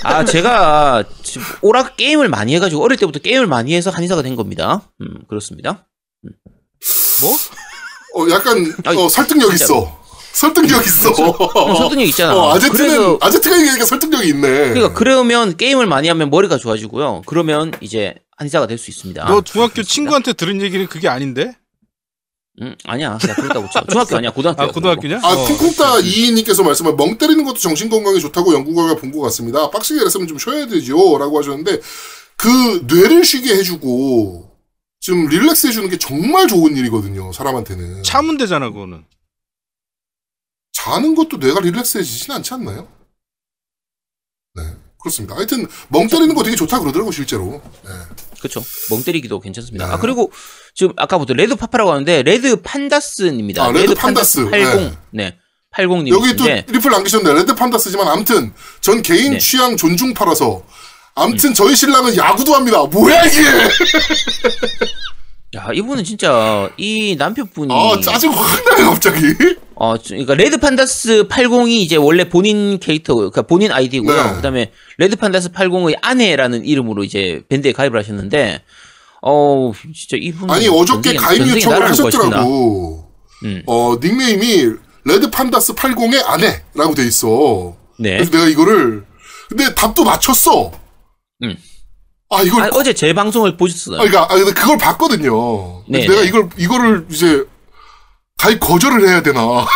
[0.04, 4.82] 아 제가 지금 오락 게임을 많이 해가지고 어릴 때부터 게임을 많이 해서 한의사가 된 겁니다.
[5.00, 5.86] 음 그렇습니다.
[7.20, 7.36] 뭐?
[8.16, 9.80] 어, 약간 아니, 어, 설득력 진짜로.
[9.80, 10.00] 있어.
[10.32, 11.10] 설득력 있어.
[11.10, 12.34] 어, 설득력 있잖아.
[12.34, 14.48] 어, 아제트는 그래서 아제트가 얘기하니까 설득력이 있네.
[14.70, 17.22] 그러니까 그러면 게임을 많이 하면 머리가 좋아지고요.
[17.26, 19.24] 그러면 이제 한의사가 될 수 있습니다.
[19.26, 19.92] 너 중학교 그렇습니다.
[19.92, 21.56] 친구한테 들은 얘기는 그게 아닌데?
[22.62, 23.18] 음 아니야.
[23.18, 23.84] 나 그랬다고 쳐.
[23.90, 24.30] 중학교 아니야.
[24.30, 24.62] 고등학교.
[24.62, 25.20] 아 고등학교냐?
[25.24, 25.44] 아, 어.
[25.46, 29.70] 쿵쿵따 이인님께서 말씀한 멍 때리는 것도 정신 건강에 좋다고 연구가가 본 것 같습니다.
[29.70, 31.18] 빡시게 일했으면 좀 쉬어야 되죠.
[31.18, 31.80] 라고 하셨는데,
[32.36, 32.48] 그,
[32.86, 34.50] 뇌를 쉬게 해 주고,
[35.00, 37.32] 좀 relax 해 주는 게 정말 좋은 일이거든요.
[37.32, 38.02] 사람한테는.
[38.04, 39.04] 잠은 되잖아 그거는
[40.72, 42.88] 자는 것도 뇌가 relax해지진 않지 않나요?
[44.54, 44.62] 네.
[45.00, 45.34] 그렇습니다.
[45.36, 47.60] 하여튼, 멍 때리는 거 되게 좋다 그러더라고, 실제로.
[47.84, 47.90] 네.
[48.44, 48.62] 그렇죠.
[48.90, 49.86] 멍 때리기도 괜찮습니다.
[49.86, 49.92] 네.
[49.94, 50.30] 아 그리고
[50.74, 53.64] 지금 아까부터 레드 파파라고 하는데 레드 판다스입니다.
[53.64, 54.50] 아, 레드 판다스.
[54.50, 54.96] 80.
[55.12, 55.38] 네.
[55.74, 57.32] 80님 여기 또 리플 남기셨네.
[57.32, 59.38] 레드 판다스지만 아무튼 전 개인 네.
[59.38, 60.62] 취향 존중파라서
[61.14, 62.82] 아무튼 저희 신랑은 야구도 합니다.
[62.84, 63.42] 뭐야 이게?
[65.54, 69.20] 야 이분은 진짜 이 남편분이 아 짜증 확 나네 갑자기.
[69.76, 74.24] 어 그러니까 레드 판다스 80이 이제 원래 본인 캐릭터 그러니까 본인 아이디고요.
[74.24, 74.34] 네.
[74.34, 78.62] 그다음에 레드 판다스 80의 아내라는 이름으로 이제 밴드에 가입을 하셨는데
[79.22, 83.10] 어 진짜 이분 아니 어저께 가입 요청을 하셨더라고.
[83.44, 83.62] 음.
[83.66, 84.72] 어 닉네임이
[85.04, 87.76] 레드 판다스 80의 아내라고 돼 있어.
[87.98, 88.16] 네.
[88.16, 89.04] 그래서 내가 이거를
[89.48, 90.72] 근데 답도 맞췄어.
[91.42, 91.56] 음.
[92.36, 93.96] 아 이걸 아, 어제 제 방송을 보셨어요.
[94.00, 95.84] 아, 그러니까 아, 근데 그걸 봤거든요.
[95.88, 96.26] 네, 내가 네.
[96.28, 97.44] 이걸 이거를 이제
[98.38, 99.40] 가입 거절을 해야 되나?
[99.44, 99.66] 어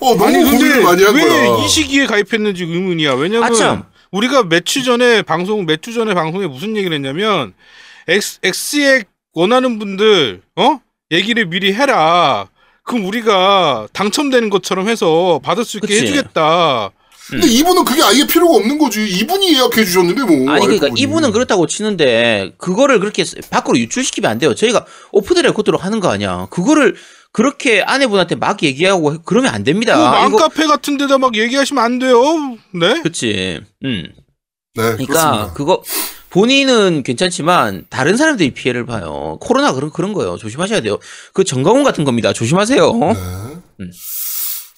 [0.00, 1.64] 너무 아니 고민을 많이 한왜 거야.
[1.64, 3.14] 이 시기에 가입했는지 의문이야.
[3.14, 3.84] 왜냐면 아, 참.
[4.12, 7.54] 우리가 몇 주 전에 방송 몇 주 전에 방송에 무슨 얘기를 했냐면
[8.08, 10.78] X X에 원하는 분들 어
[11.10, 12.46] 얘기를 미리 해라.
[12.84, 16.02] 그럼 우리가 당첨되는 것처럼 해서 받을 수 있게 그치.
[16.02, 16.90] 해주겠다.
[17.30, 19.08] 근데 이분은 그게 아예 필요가 없는 거지.
[19.08, 20.50] 이분이 예약해 주셨는데 뭐.
[20.52, 21.00] 아니 그러니까 와이프분이.
[21.00, 24.54] 이분은 그렇다고 치는데 그거를 그렇게 밖으로 유출시키면 안 돼요.
[24.54, 26.46] 저희가 오프드레 코드로 하는 거 아니야.
[26.50, 26.96] 그거를
[27.32, 29.94] 그렇게 아내분한테 막 얘기하고 그러면 안 됩니다.
[29.96, 32.22] 그 이거 맘카페 같은 데다 막 얘기하시면 안 돼요.
[32.74, 33.00] 네?
[33.02, 33.60] 그치.
[33.84, 34.04] 음.
[34.76, 35.52] 네, 그러니까 그렇습니다.
[35.54, 35.82] 그거
[36.30, 39.38] 본인은 괜찮지만 다른 사람들이 피해를 봐요.
[39.40, 40.36] 코로나 그런 그런 거예요.
[40.36, 40.98] 조심하셔야 돼요.
[41.32, 42.32] 그 정강훈 같은 겁니다.
[42.32, 42.92] 조심하세요.
[42.92, 43.14] 네.
[43.80, 43.90] 음.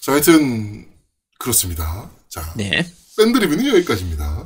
[0.01, 0.85] 자, 하여튼
[1.39, 2.09] 그렇습니다.
[2.41, 2.85] 자, 네.
[3.17, 4.45] 밴드 리뷰는 여기까지입니다.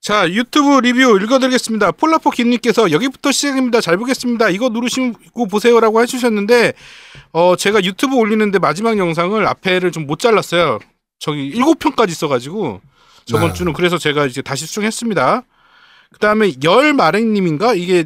[0.00, 1.92] 자 유튜브 리뷰 읽어드리겠습니다.
[1.92, 3.80] 폴라포 김님께서 여기부터 시작입니다.
[3.80, 4.50] 잘 보겠습니다.
[4.50, 6.74] 이거 누르시고 보세요라고 해주셨는데
[7.32, 10.78] 어 제가 유튜브 올리는데 마지막 영상을 앞에를 좀 못 잘랐어요.
[11.18, 12.82] 저기 일곱 편까지 있어가지고
[13.24, 13.54] 저번 네.
[13.54, 15.42] 주는 그래서 제가 이제 다시 수정했습니다.
[16.12, 18.04] 그 다음에 열마랭님인가 이게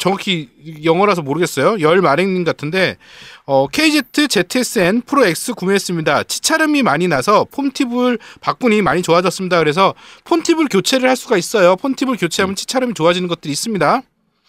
[0.00, 0.48] 정확히
[0.82, 1.78] 영어라서 모르겠어요.
[1.78, 2.96] 열마랭님 같은데
[3.44, 4.02] 어, KZ
[4.48, 6.22] ZSN 프로 X 구매했습니다.
[6.24, 9.58] 치차름이 많이 나서 폼팁을 바꾸니 많이 좋아졌습니다.
[9.58, 9.94] 그래서
[10.24, 11.76] 폰팁을 교체를 할 수가 있어요.
[11.76, 14.00] 폰팁을 교체하면 치차름이 좋아지는 것들이 있습니다.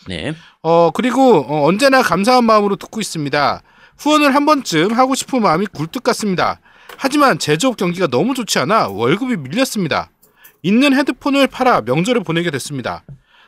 [0.08, 0.34] 네.
[0.62, 3.62] 어 그리고 어, 언제나 감사한 마음으로 듣고 있습니다.
[3.98, 6.62] 후원을 한 번쯤 하고 싶은 마음이 굴뚝 같습니다.
[6.96, 10.12] 하지만 제조업 경기가 너무 좋지 않아 월급이 밀렸습니다.
[10.64, 13.04] 있는 헤드폰을 팔아 명절을 보내게 됐습니다.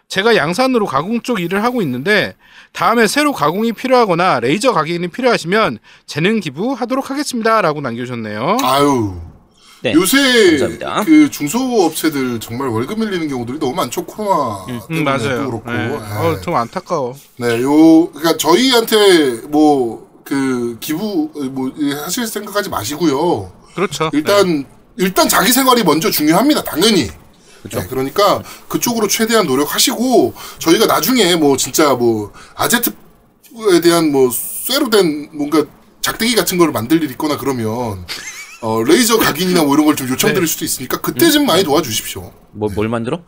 [0.08, 2.36] 제가 양산으로 가공 쪽 일을 하고 있는데
[2.72, 8.58] 다음에 새로 가공이 필요하거나 레이저 가격이 필요하시면 재능 기부하도록 하겠습니다라고 남겨주셨네요.
[8.62, 9.16] 아유.
[9.82, 9.92] 네.
[9.94, 10.18] 요새
[10.52, 11.04] 감사합니다.
[11.04, 14.06] 그 중소업체들 정말 월급 밀리는 경우들이 너무 많죠.
[14.06, 15.44] 코로나 음, 때문에 맞아요.
[15.44, 15.72] 또 그렇고.
[15.72, 15.88] 네.
[15.90, 15.96] 네.
[15.98, 17.16] 어, 좀 안타까워.
[17.38, 21.70] 네, 요, 그니까 저희한테 뭐, 그, 기부, 뭐,
[22.02, 23.52] 하실 생각하지 마시고요.
[23.76, 24.10] 그렇죠.
[24.14, 26.64] 일단, 일단 자기 생활이 먼저 중요합니다.
[26.64, 27.10] 당연히.
[27.82, 35.30] 네, 그러니까 그쪽으로 최대한 노력하시고, 저희가 나중에 뭐, 진짜 뭐, 아제트에 대한 뭐, 쇠로 된
[35.34, 35.64] 뭔가
[36.02, 38.06] 작대기 같은 걸 만들 일 있거나 그러면,
[38.62, 42.32] 어, 레이저 각인이나 뭐 이런 걸 좀 요청드릴 수도 있으니까, 그때 좀 많이 도와주십시오.
[42.52, 43.24] 뭐, 뭘 만들어?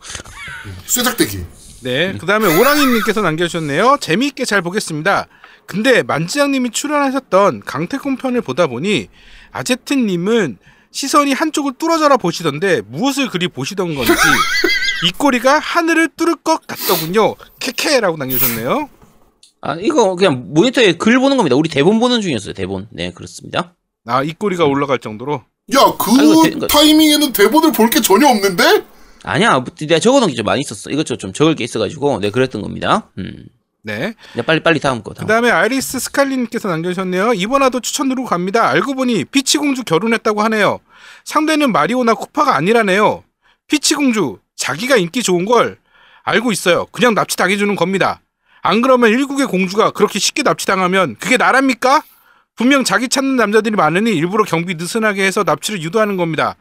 [0.86, 1.44] 쇠작대기.
[1.80, 3.98] 네, 그 다음에 오랑이님께서 남겨주셨네요.
[4.00, 5.28] 재미있게 잘 보겠습니다.
[5.66, 9.08] 근데 만지장님이 출연하셨던 강태공 편을 보다 보니
[9.52, 10.58] 아제트님은
[10.96, 14.12] 시선이 한쪽을 뚫어져라 보시던데 무엇을 그리 보시던 건지
[15.06, 17.34] 이 꼬리가 하늘을 뚫을 것 같더군요.
[17.60, 18.88] 캐캐라고 남겨주셨네요.
[19.60, 21.54] 아, 이거 그냥 모니터에 글 보는 겁니다.
[21.54, 22.54] 우리 대본 보는 중이었어요.
[22.54, 22.88] 대본.
[22.92, 23.74] 네, 그렇습니다.
[24.06, 25.42] 아, 이 꼬리가 올라갈 정도로.
[25.74, 28.84] 야, 그 아이고, 대- 이거- 타이밍에는 대본을 볼 게 전혀 없는데?
[29.24, 30.88] 아니야, 뭐, 내가 적어놓은 게 좀 많이 있었어.
[30.90, 33.10] 이것저것 좀 적을 게 있어가지고, 네, 그랬던 겁니다.
[33.18, 33.46] 음.
[33.82, 34.14] 네.
[34.34, 35.10] 네, 빨리, 빨리 다음 거.
[35.10, 35.26] 그 다음.
[35.28, 37.34] 다음에 아이리스 스칼리님께서 남겨주셨네요.
[37.34, 38.68] 이번화도 추천 누르고 갑니다.
[38.68, 40.80] 알고 보니 피치공주 결혼했다고 하네요.
[41.24, 43.24] 상대는 마리오나 쿠파가 아니라네요.
[43.68, 45.78] 피치공주 자기가 인기 좋은 걸
[46.22, 46.86] 알고 있어요.
[46.86, 48.20] 그냥 납치 당해주는 겁니다.
[48.62, 52.02] 안 그러면 일국의 공주가 그렇게 쉽게 납치당하면 그게 나랍니까?
[52.56, 56.56] 분명 자기 찾는 남자들이 많으니 일부러 경비 느슨하게 해서 납치를 유도하는 겁니다.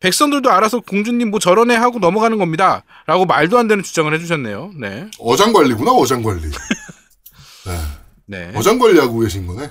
[0.00, 2.82] 백성들도 알아서 공주님 뭐 저러네 하고 넘어가는 겁니다.
[3.06, 4.72] 라고 말도 안 되는 주장을 해주셨네요.
[4.78, 5.08] 네.
[5.18, 6.42] 어장관리구나, 어장관리.
[7.66, 7.80] 네.
[8.26, 8.52] 네.
[8.54, 9.70] 어장관리하고 계신 거네.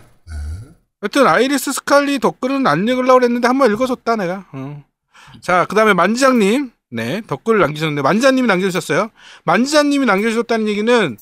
[1.02, 4.46] 하여튼 아이리스 스칼리 댓글은 안 읽으려고 했는데 한번 읽어줬다 내가.
[4.54, 4.84] 어.
[5.42, 6.72] 자, 그 다음에 만지장님.
[6.92, 9.10] 네, 댓글을 남기셨는데 만지장님이 남겨주셨어요.
[9.44, 11.18] 만지장님이 남겨주셨다는 얘기는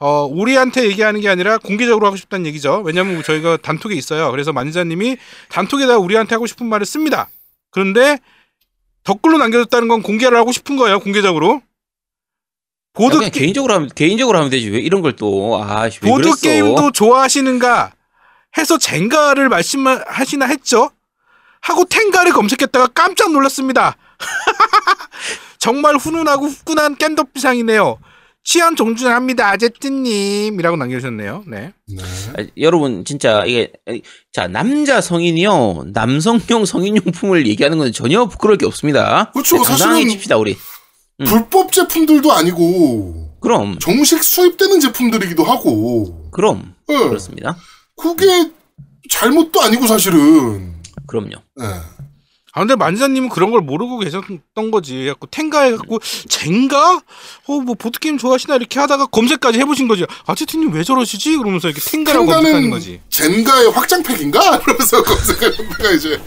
[0.00, 2.82] 어, 우리한테 얘기하는 게 아니라 공개적으로 하고 싶다는 얘기죠.
[2.84, 4.30] 왜냐면 저희가 단톡에 있어요.
[4.30, 5.16] 그래서 만지장님이
[5.50, 7.28] 단톡에다 우리한테 하고 싶은 말을 씁니다.
[7.70, 8.18] 그런데
[9.04, 11.00] 댓글로 남겨줬다는 건 공개를 하고 싶은 거예요.
[11.00, 11.54] 공개적으로.
[11.56, 11.60] 야,
[12.92, 14.70] 보드 그냥 개인적으로 하면, 개인적으로 하면 되지.
[14.70, 16.40] 왜 이런 걸 또, 아, 보드?
[16.40, 17.92] 게임도 좋아하시는가
[18.56, 20.90] 해서 젠가를 말씀하시나 했죠.
[21.60, 23.96] 하고 텐가를 검색했다가 깜짝 놀랐습니다.
[25.58, 27.98] 정말 훈훈하고 후끈한 깸덕비상이네요.
[28.44, 31.44] 취향 존중합니다, 아제트님이라고 남겨주셨네요.
[31.48, 31.74] 네.
[31.86, 32.02] 네.
[32.38, 33.72] 아, 여러분, 진짜, 이게,
[34.32, 39.30] 자, 남자 성인이요, 남성용 성인용품을 얘기하는 건 전혀 부끄러울 게 없습니다.
[39.32, 39.58] 그렇죠.
[39.58, 40.56] 네, 사실은- 칩시다, 우리.
[41.20, 41.26] 음.
[41.26, 46.96] 불법 제품들도 아니고, 그럼, 정식 수입되는 제품들이기도 하고, 그럼, 예.
[46.96, 47.54] 그렇습니다.
[48.00, 48.50] 그게
[49.10, 50.74] 잘못도 아니고 사실은.
[51.06, 51.32] 그럼요.
[51.60, 51.64] 예.
[52.54, 55.06] 아, 근데 만지자님은 그런 걸 모르고 계셨던 거지.
[55.06, 56.96] 갖고 텐가 해 갖고, 젠가?
[57.46, 58.56] 어, 뭐, 보드 게임 좋아하시나?
[58.56, 60.04] 이렇게 하다가 검색까지 해보신 거지.
[60.26, 61.36] 아제트님 왜 저러시지?
[61.36, 63.00] 그러면서 이렇게 텐가라고 검색하는 거지.
[63.10, 64.56] 젠가의 확장팩인가?
[64.66, 66.20] 이러면서 검색하다가 이제.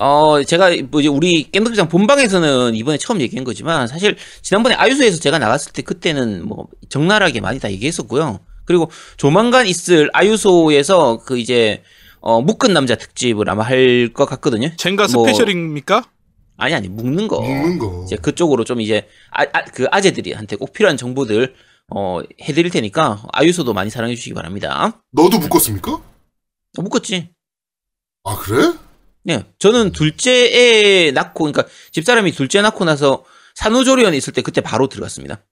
[0.00, 5.38] 어, 제가 뭐 이제 우리 겜덕비상 본방에서는 이번에 처음 얘기한 거지만 사실 지난번에 아유소에서 제가
[5.38, 8.40] 나갔을 때 그때는 뭐 적나라하게 많이 다 얘기했었고요.
[8.70, 11.82] 그리고 조만간 있을 아유소에서 그 이제
[12.20, 14.70] 어, 묶은 남자 특집을 아마 할 것 같거든요.
[14.76, 16.04] 젠가 뭐- 스페셜입니까?
[16.56, 17.40] 아니 아니 묶는 거.
[17.40, 18.04] 묶는 거.
[18.06, 21.54] 이제 그쪽으로 좀 이제 아, 아, 그 아재들이한테 꼭 필요한 정보들
[21.92, 25.02] 어, 해드릴 테니까 아유소도 많이 사랑해 주시기 바랍니다.
[25.10, 25.90] 너도 묶었습니까?
[25.92, 26.02] 어,
[26.82, 27.30] 묶었지.
[28.22, 28.72] 아 그래?
[29.24, 33.24] 네, 저는 둘째 애 낳고, 그러니까 집사람이 둘째 낳고 나서
[33.56, 35.42] 산후조리원에 있을 때 그때 바로 들어갔습니다.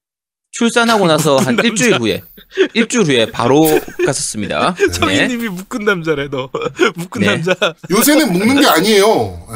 [0.62, 1.68] 출산하고 나서 한 남자.
[1.68, 2.22] 일주일 후에,
[2.74, 3.64] 일주일 후에 바로
[4.04, 4.74] 갔었습니다.
[4.78, 4.92] 네.
[4.92, 6.50] 성희님이 묶은 남자래 너.
[6.96, 7.26] 묶은 네.
[7.28, 7.54] 남자.
[7.90, 9.46] 요새는 묶는 게 아니에요.
[9.50, 9.54] 예.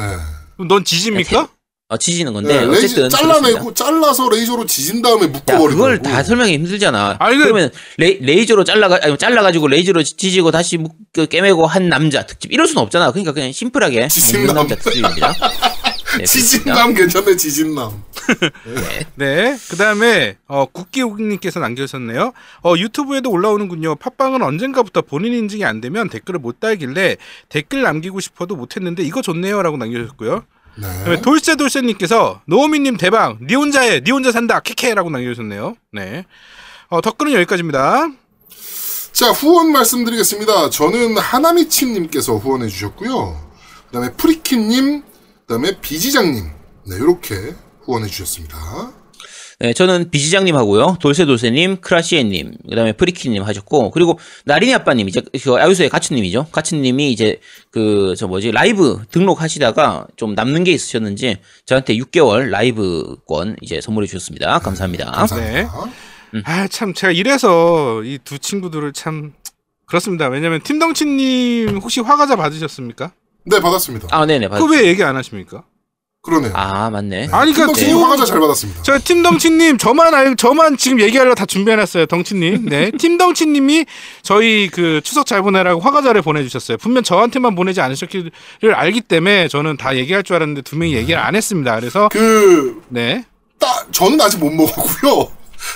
[0.55, 1.49] 그럼 넌 지집니까?
[1.89, 2.71] 어, 지지는 건데, 네, 어쨌든.
[2.81, 3.17] 레이저 그렇습니다.
[3.41, 5.67] 잘라내고 잘라서 레이저로 지진 다음에 야, 묶어버리고.
[5.77, 7.17] 그걸 다 설명이 힘들잖아.
[7.19, 11.89] 아니, 그- 그러면 레, 레이저로 잘라가, 아니, 잘라가지고 레이저로 지지고 다시 묶, 그 깨매고 한
[11.89, 12.53] 남자 특집.
[12.53, 13.11] 이럴 수는 없잖아.
[13.11, 14.07] 그러니까 그냥 심플하게.
[14.31, 15.35] 묶는 남자 특집입니다.
[16.17, 16.25] 네.
[16.25, 18.03] 지진남 괜찮네 지진남.
[19.15, 19.57] 네.
[19.69, 22.33] 그 다음에, 어, 국기욱님께서 남겨주셨네요.
[22.63, 23.95] 어, 유튜브에도 올라오는군요.
[23.95, 27.17] 팟빵은 언젠가부터 본인 인증이 안 되면 댓글을 못 달길래
[27.49, 29.61] 댓글 남기고 싶어도 못했는데 이거 좋네요.
[29.61, 30.43] 라고 남겨주셨고요.
[30.75, 30.87] 네.
[30.99, 35.75] 그다음에 돌쇠 돌쇠님께서 노우미님 대박 니 혼자 해 니 혼자 산다 키케라고 남겨주셨네요.
[35.91, 36.25] 네.
[36.89, 38.07] 어, 덧글은 여기까지입니다.
[39.11, 40.71] 자 후원 말씀드리겠습니다.
[40.71, 43.39] 저는 하나미침님께서 후원해 주셨고요.
[43.87, 45.03] 그다음에 프리킴님,
[45.53, 46.45] 그다음에 비지장님,
[46.87, 47.35] 네 이렇게
[47.81, 48.57] 후원해 주셨습니다.
[49.59, 50.97] 네, 저는 비지장님 하고요.
[50.99, 56.47] 돌쇠돌쇠님, 크라시에님, 그 다음에 프리키님 하셨고, 그리고 나린이 아빠님, 이제 그 아유소의 가츠님이죠.
[56.51, 57.39] 가츠님이 이제
[57.69, 64.57] 그, 저 뭐지, 라이브 등록하시다가 좀 남는 게 있으셨는지 저한테 6개월 라이브권 이제 선물해 주셨습니다.
[64.59, 65.11] 감사합니다.
[65.11, 65.71] 감사합니다.
[66.45, 69.33] 아참 제가 이래서 이 두 친구들을 참
[69.85, 70.27] 그렇습니다.
[70.29, 73.13] 왜냐면 팀덩치님 혹시 화가자 받으셨습니까?
[73.45, 74.07] 네 받았습니다.
[74.11, 74.47] 아, 네네.
[74.47, 75.63] 그왜 얘기 안 하십니까?
[76.21, 76.53] 그러네요.
[76.55, 77.27] 아, 맞네.
[77.33, 78.01] 아니, 그러니까 팀덕진이 네.
[78.01, 78.81] 화가자 잘 받았습니다.
[78.83, 82.05] 저 팀덩치님 저만 알 저만 지금 얘기하려 다 준비해놨어요.
[82.05, 82.69] 덩치님.
[82.69, 83.85] 네, 팀덩치님이
[84.21, 86.77] 저희 그 추석 잘 보내라고 화가자를 보내주셨어요.
[86.77, 88.31] 분명 저한테만 보내지 않으셨기를
[88.73, 91.75] 알기 때문에 저는 다 얘기할 줄 알았는데 두 명이 얘기를 안 했습니다.
[91.77, 93.25] 그래서 그 네.
[93.59, 95.29] 따, 저는 아직 못 먹었고요.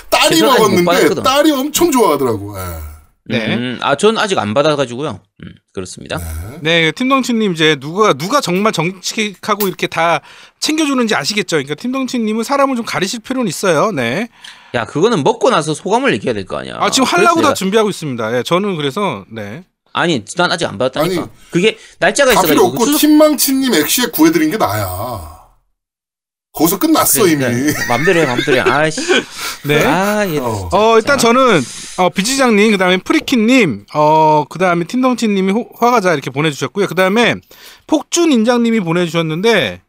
[0.08, 1.22] 딸이 먹었는데.
[1.22, 2.58] 딸이 엄청 좋아하더라고.
[2.58, 2.87] 예.
[3.28, 3.54] 네.
[3.54, 5.20] 음, 아, 전 아직 안 받아가지고요.
[5.44, 6.18] 음, 그렇습니다.
[6.62, 10.20] 네, 팀덩치님 이제 누가 누가 정말 정직하고 이렇게 다
[10.60, 11.56] 챙겨주는지 아시겠죠?
[11.56, 13.92] 그러니까 팀덩치님은 사람을 좀 가리실 필요는 있어요.
[13.92, 14.28] 네.
[14.74, 16.76] 야, 그거는 먹고 나서 소감을 얘기해야 될 거 아니야.
[16.80, 18.38] 아 지금 하려고 다 내가- 준비하고 있습니다.
[18.38, 19.64] 예, 저는 그래서 네.
[19.92, 21.22] 아니, 난 아직 안 받았다니까.
[21.22, 22.66] 아니, 그게 날짜가 다 필요 있어가지고.
[22.72, 25.37] 없고 추석- 팀망치님 엑시에 구해드린 게 나야.
[26.58, 27.44] 거기서 끝났어 그래, 이미.
[27.44, 27.72] 그래.
[27.88, 28.60] 맘대로 해, 맘대로 해.
[28.60, 29.00] 아이씨.
[29.64, 29.84] 네.
[29.84, 30.38] 아, 예.
[30.38, 30.68] 어.
[30.72, 31.28] 어 일단 자.
[31.28, 31.60] 저는
[31.98, 36.86] 어 비지장님 그다음에 프리키님 어 그다음에 팀덩치님이 호- 화가자 이렇게 보내주셨고요.
[36.88, 37.36] 그다음에
[37.86, 39.82] 폭준 인장님이 보내주셨는데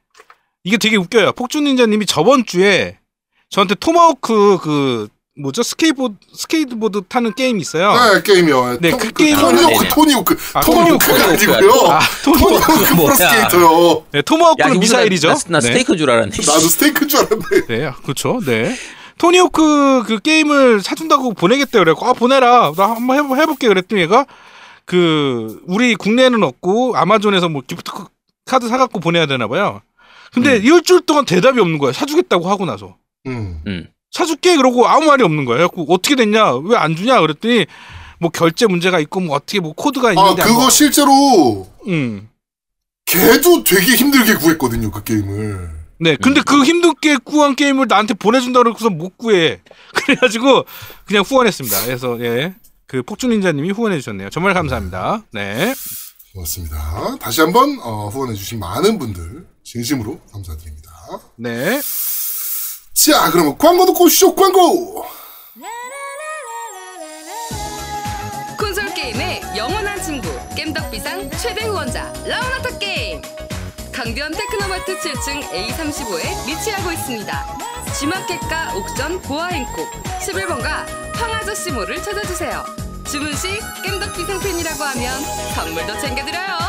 [0.63, 1.31] 이게 되게 웃겨요.
[1.33, 2.97] 폭준 인장님이 저번 주에
[3.49, 5.07] 저한테 토마호크 그
[5.39, 7.93] 뭐죠 스케이트보드 스케이트보드 타는 게임 있어요.
[7.93, 8.77] 네, 게임이요.
[8.81, 9.87] 네, 토- 그 게임은- 토니호크.
[9.87, 10.37] 토니호크.
[10.53, 11.53] 아, 토마호크가 토니호크.
[11.53, 11.91] 아니고요.
[11.91, 13.13] 아 토마호크 뭐야.
[13.13, 14.05] 프로 스케이터요.
[14.11, 15.27] 네, 야, 토마호크는 미사일이죠.
[15.29, 15.67] 나, 나 네.
[15.67, 16.31] 스테이크인 줄 알았네.
[16.37, 17.67] 나도 스테이크인 줄 알았네.
[17.67, 18.39] 네, 아, 그렇죠.
[18.45, 18.75] 네.
[19.17, 24.25] 토니호크 그 게임을 사준다고 보내겠대 그래고 아 보내라 나 한번 해보, 해볼게 그랬더니 얘가
[24.85, 27.91] 그 우리 국내에는 없고 아마존에서 뭐 gift
[28.45, 29.81] card 사갖고 보내야 되나 봐요.
[30.33, 31.91] 근데 일주일 동안 대답이 없는 거야.
[31.91, 32.95] 사주겠다고 하고 나서
[33.27, 33.61] 음.
[33.67, 33.87] 음.
[34.11, 35.57] 사줄게 그러고 아무 말이 없는 거야.
[35.57, 37.65] 그래갖고 어떻게 됐냐 왜 안 주냐 그랬더니
[38.19, 42.29] 뭐 결제 문제가 있고 뭐 어떻게 뭐 코드가 아, 있는데 그거 뭐- 실제로 음.
[43.05, 45.79] 걔도 되게 힘들게 구했거든요, 그 게임을.
[46.01, 49.59] 네, 근데 그 힘들게 구한 게임을 나한테 보내준다 그러고서 못 구해.
[49.93, 50.65] 그래가지고
[51.05, 51.85] 그냥 후원했습니다.
[51.85, 52.53] 그래서 예,
[52.87, 54.29] 그 폭주닌자님이 후원해 주셨네요.
[54.29, 55.23] 정말 감사합니다.
[55.33, 55.73] 네,
[56.33, 57.17] 고맙습니다.
[57.19, 60.89] 다시 한번 어, 후원해 주신 많은 분들 진심으로 감사드립니다.
[61.37, 61.81] 네.
[63.05, 65.05] 자, 그러면 광고 듣고 오시죠, 광고!
[68.57, 73.21] 콘솔 게임의 영원한 친구 겜덕비상 최대 후원자 라운하터 게임
[73.93, 77.57] 강변 테크노마트 7층 A35에 위치하고 있습니다.
[77.97, 79.89] G마켓과 옥션 보아행콕
[80.19, 80.85] 11번가
[81.15, 82.65] 황아저씨몰을 찾아주세요.
[83.09, 83.47] 주문 시
[83.85, 85.21] 겜덕비상 팬이라고 하면
[85.55, 86.68] 선물도 챙겨드려요.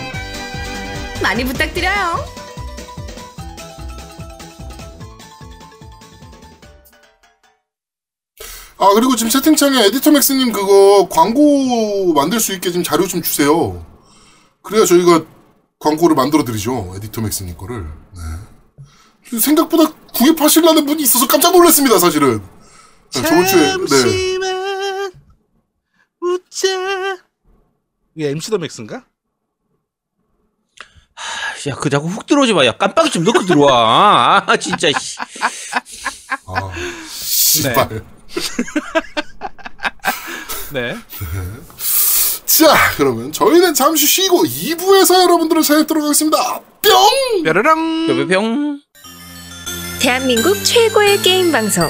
[1.21, 2.41] 많이 부탁드려요.
[8.77, 13.85] 아 그리고 지금 채팅창에 에디터 맥스님 그거 광고 만들 수 있게 좀 자료 좀 주세요.
[14.63, 15.23] 그래야 저희가
[15.79, 16.93] 광고를 만들어 드리죠.
[16.95, 17.85] 에디터 맥스님 거를.
[18.15, 19.39] 네.
[19.39, 21.99] 생각보다 구입하시려는 분이 있어서 깜짝 놀랐습니다.
[21.99, 22.41] 사실은.
[23.13, 23.87] 네, 저번 주에 네.
[23.87, 25.11] 잠시만
[26.21, 27.17] 웃자.
[28.15, 29.05] 이게 MC 더 맥스인가?
[31.67, 32.65] 야, 그 자꾸 훅 들어오지 마.
[32.65, 34.43] 야, 깜빡이 좀 넣고 들어와.
[34.47, 34.87] 아, 진짜.
[34.97, 35.17] 씨.
[36.47, 36.71] 아,
[37.07, 38.03] 씨발.
[40.71, 40.95] 네.
[42.45, 46.59] 자, 그러면 저희는 잠시 쉬고 2부에서 여러분들을 찾아뵙도록 하겠습니다.
[46.81, 47.43] 뿅!
[47.43, 48.07] 뾰로랑.
[48.07, 48.81] 뿅뿅뿅.
[49.99, 51.89] 대한민국 최고의 게임 방송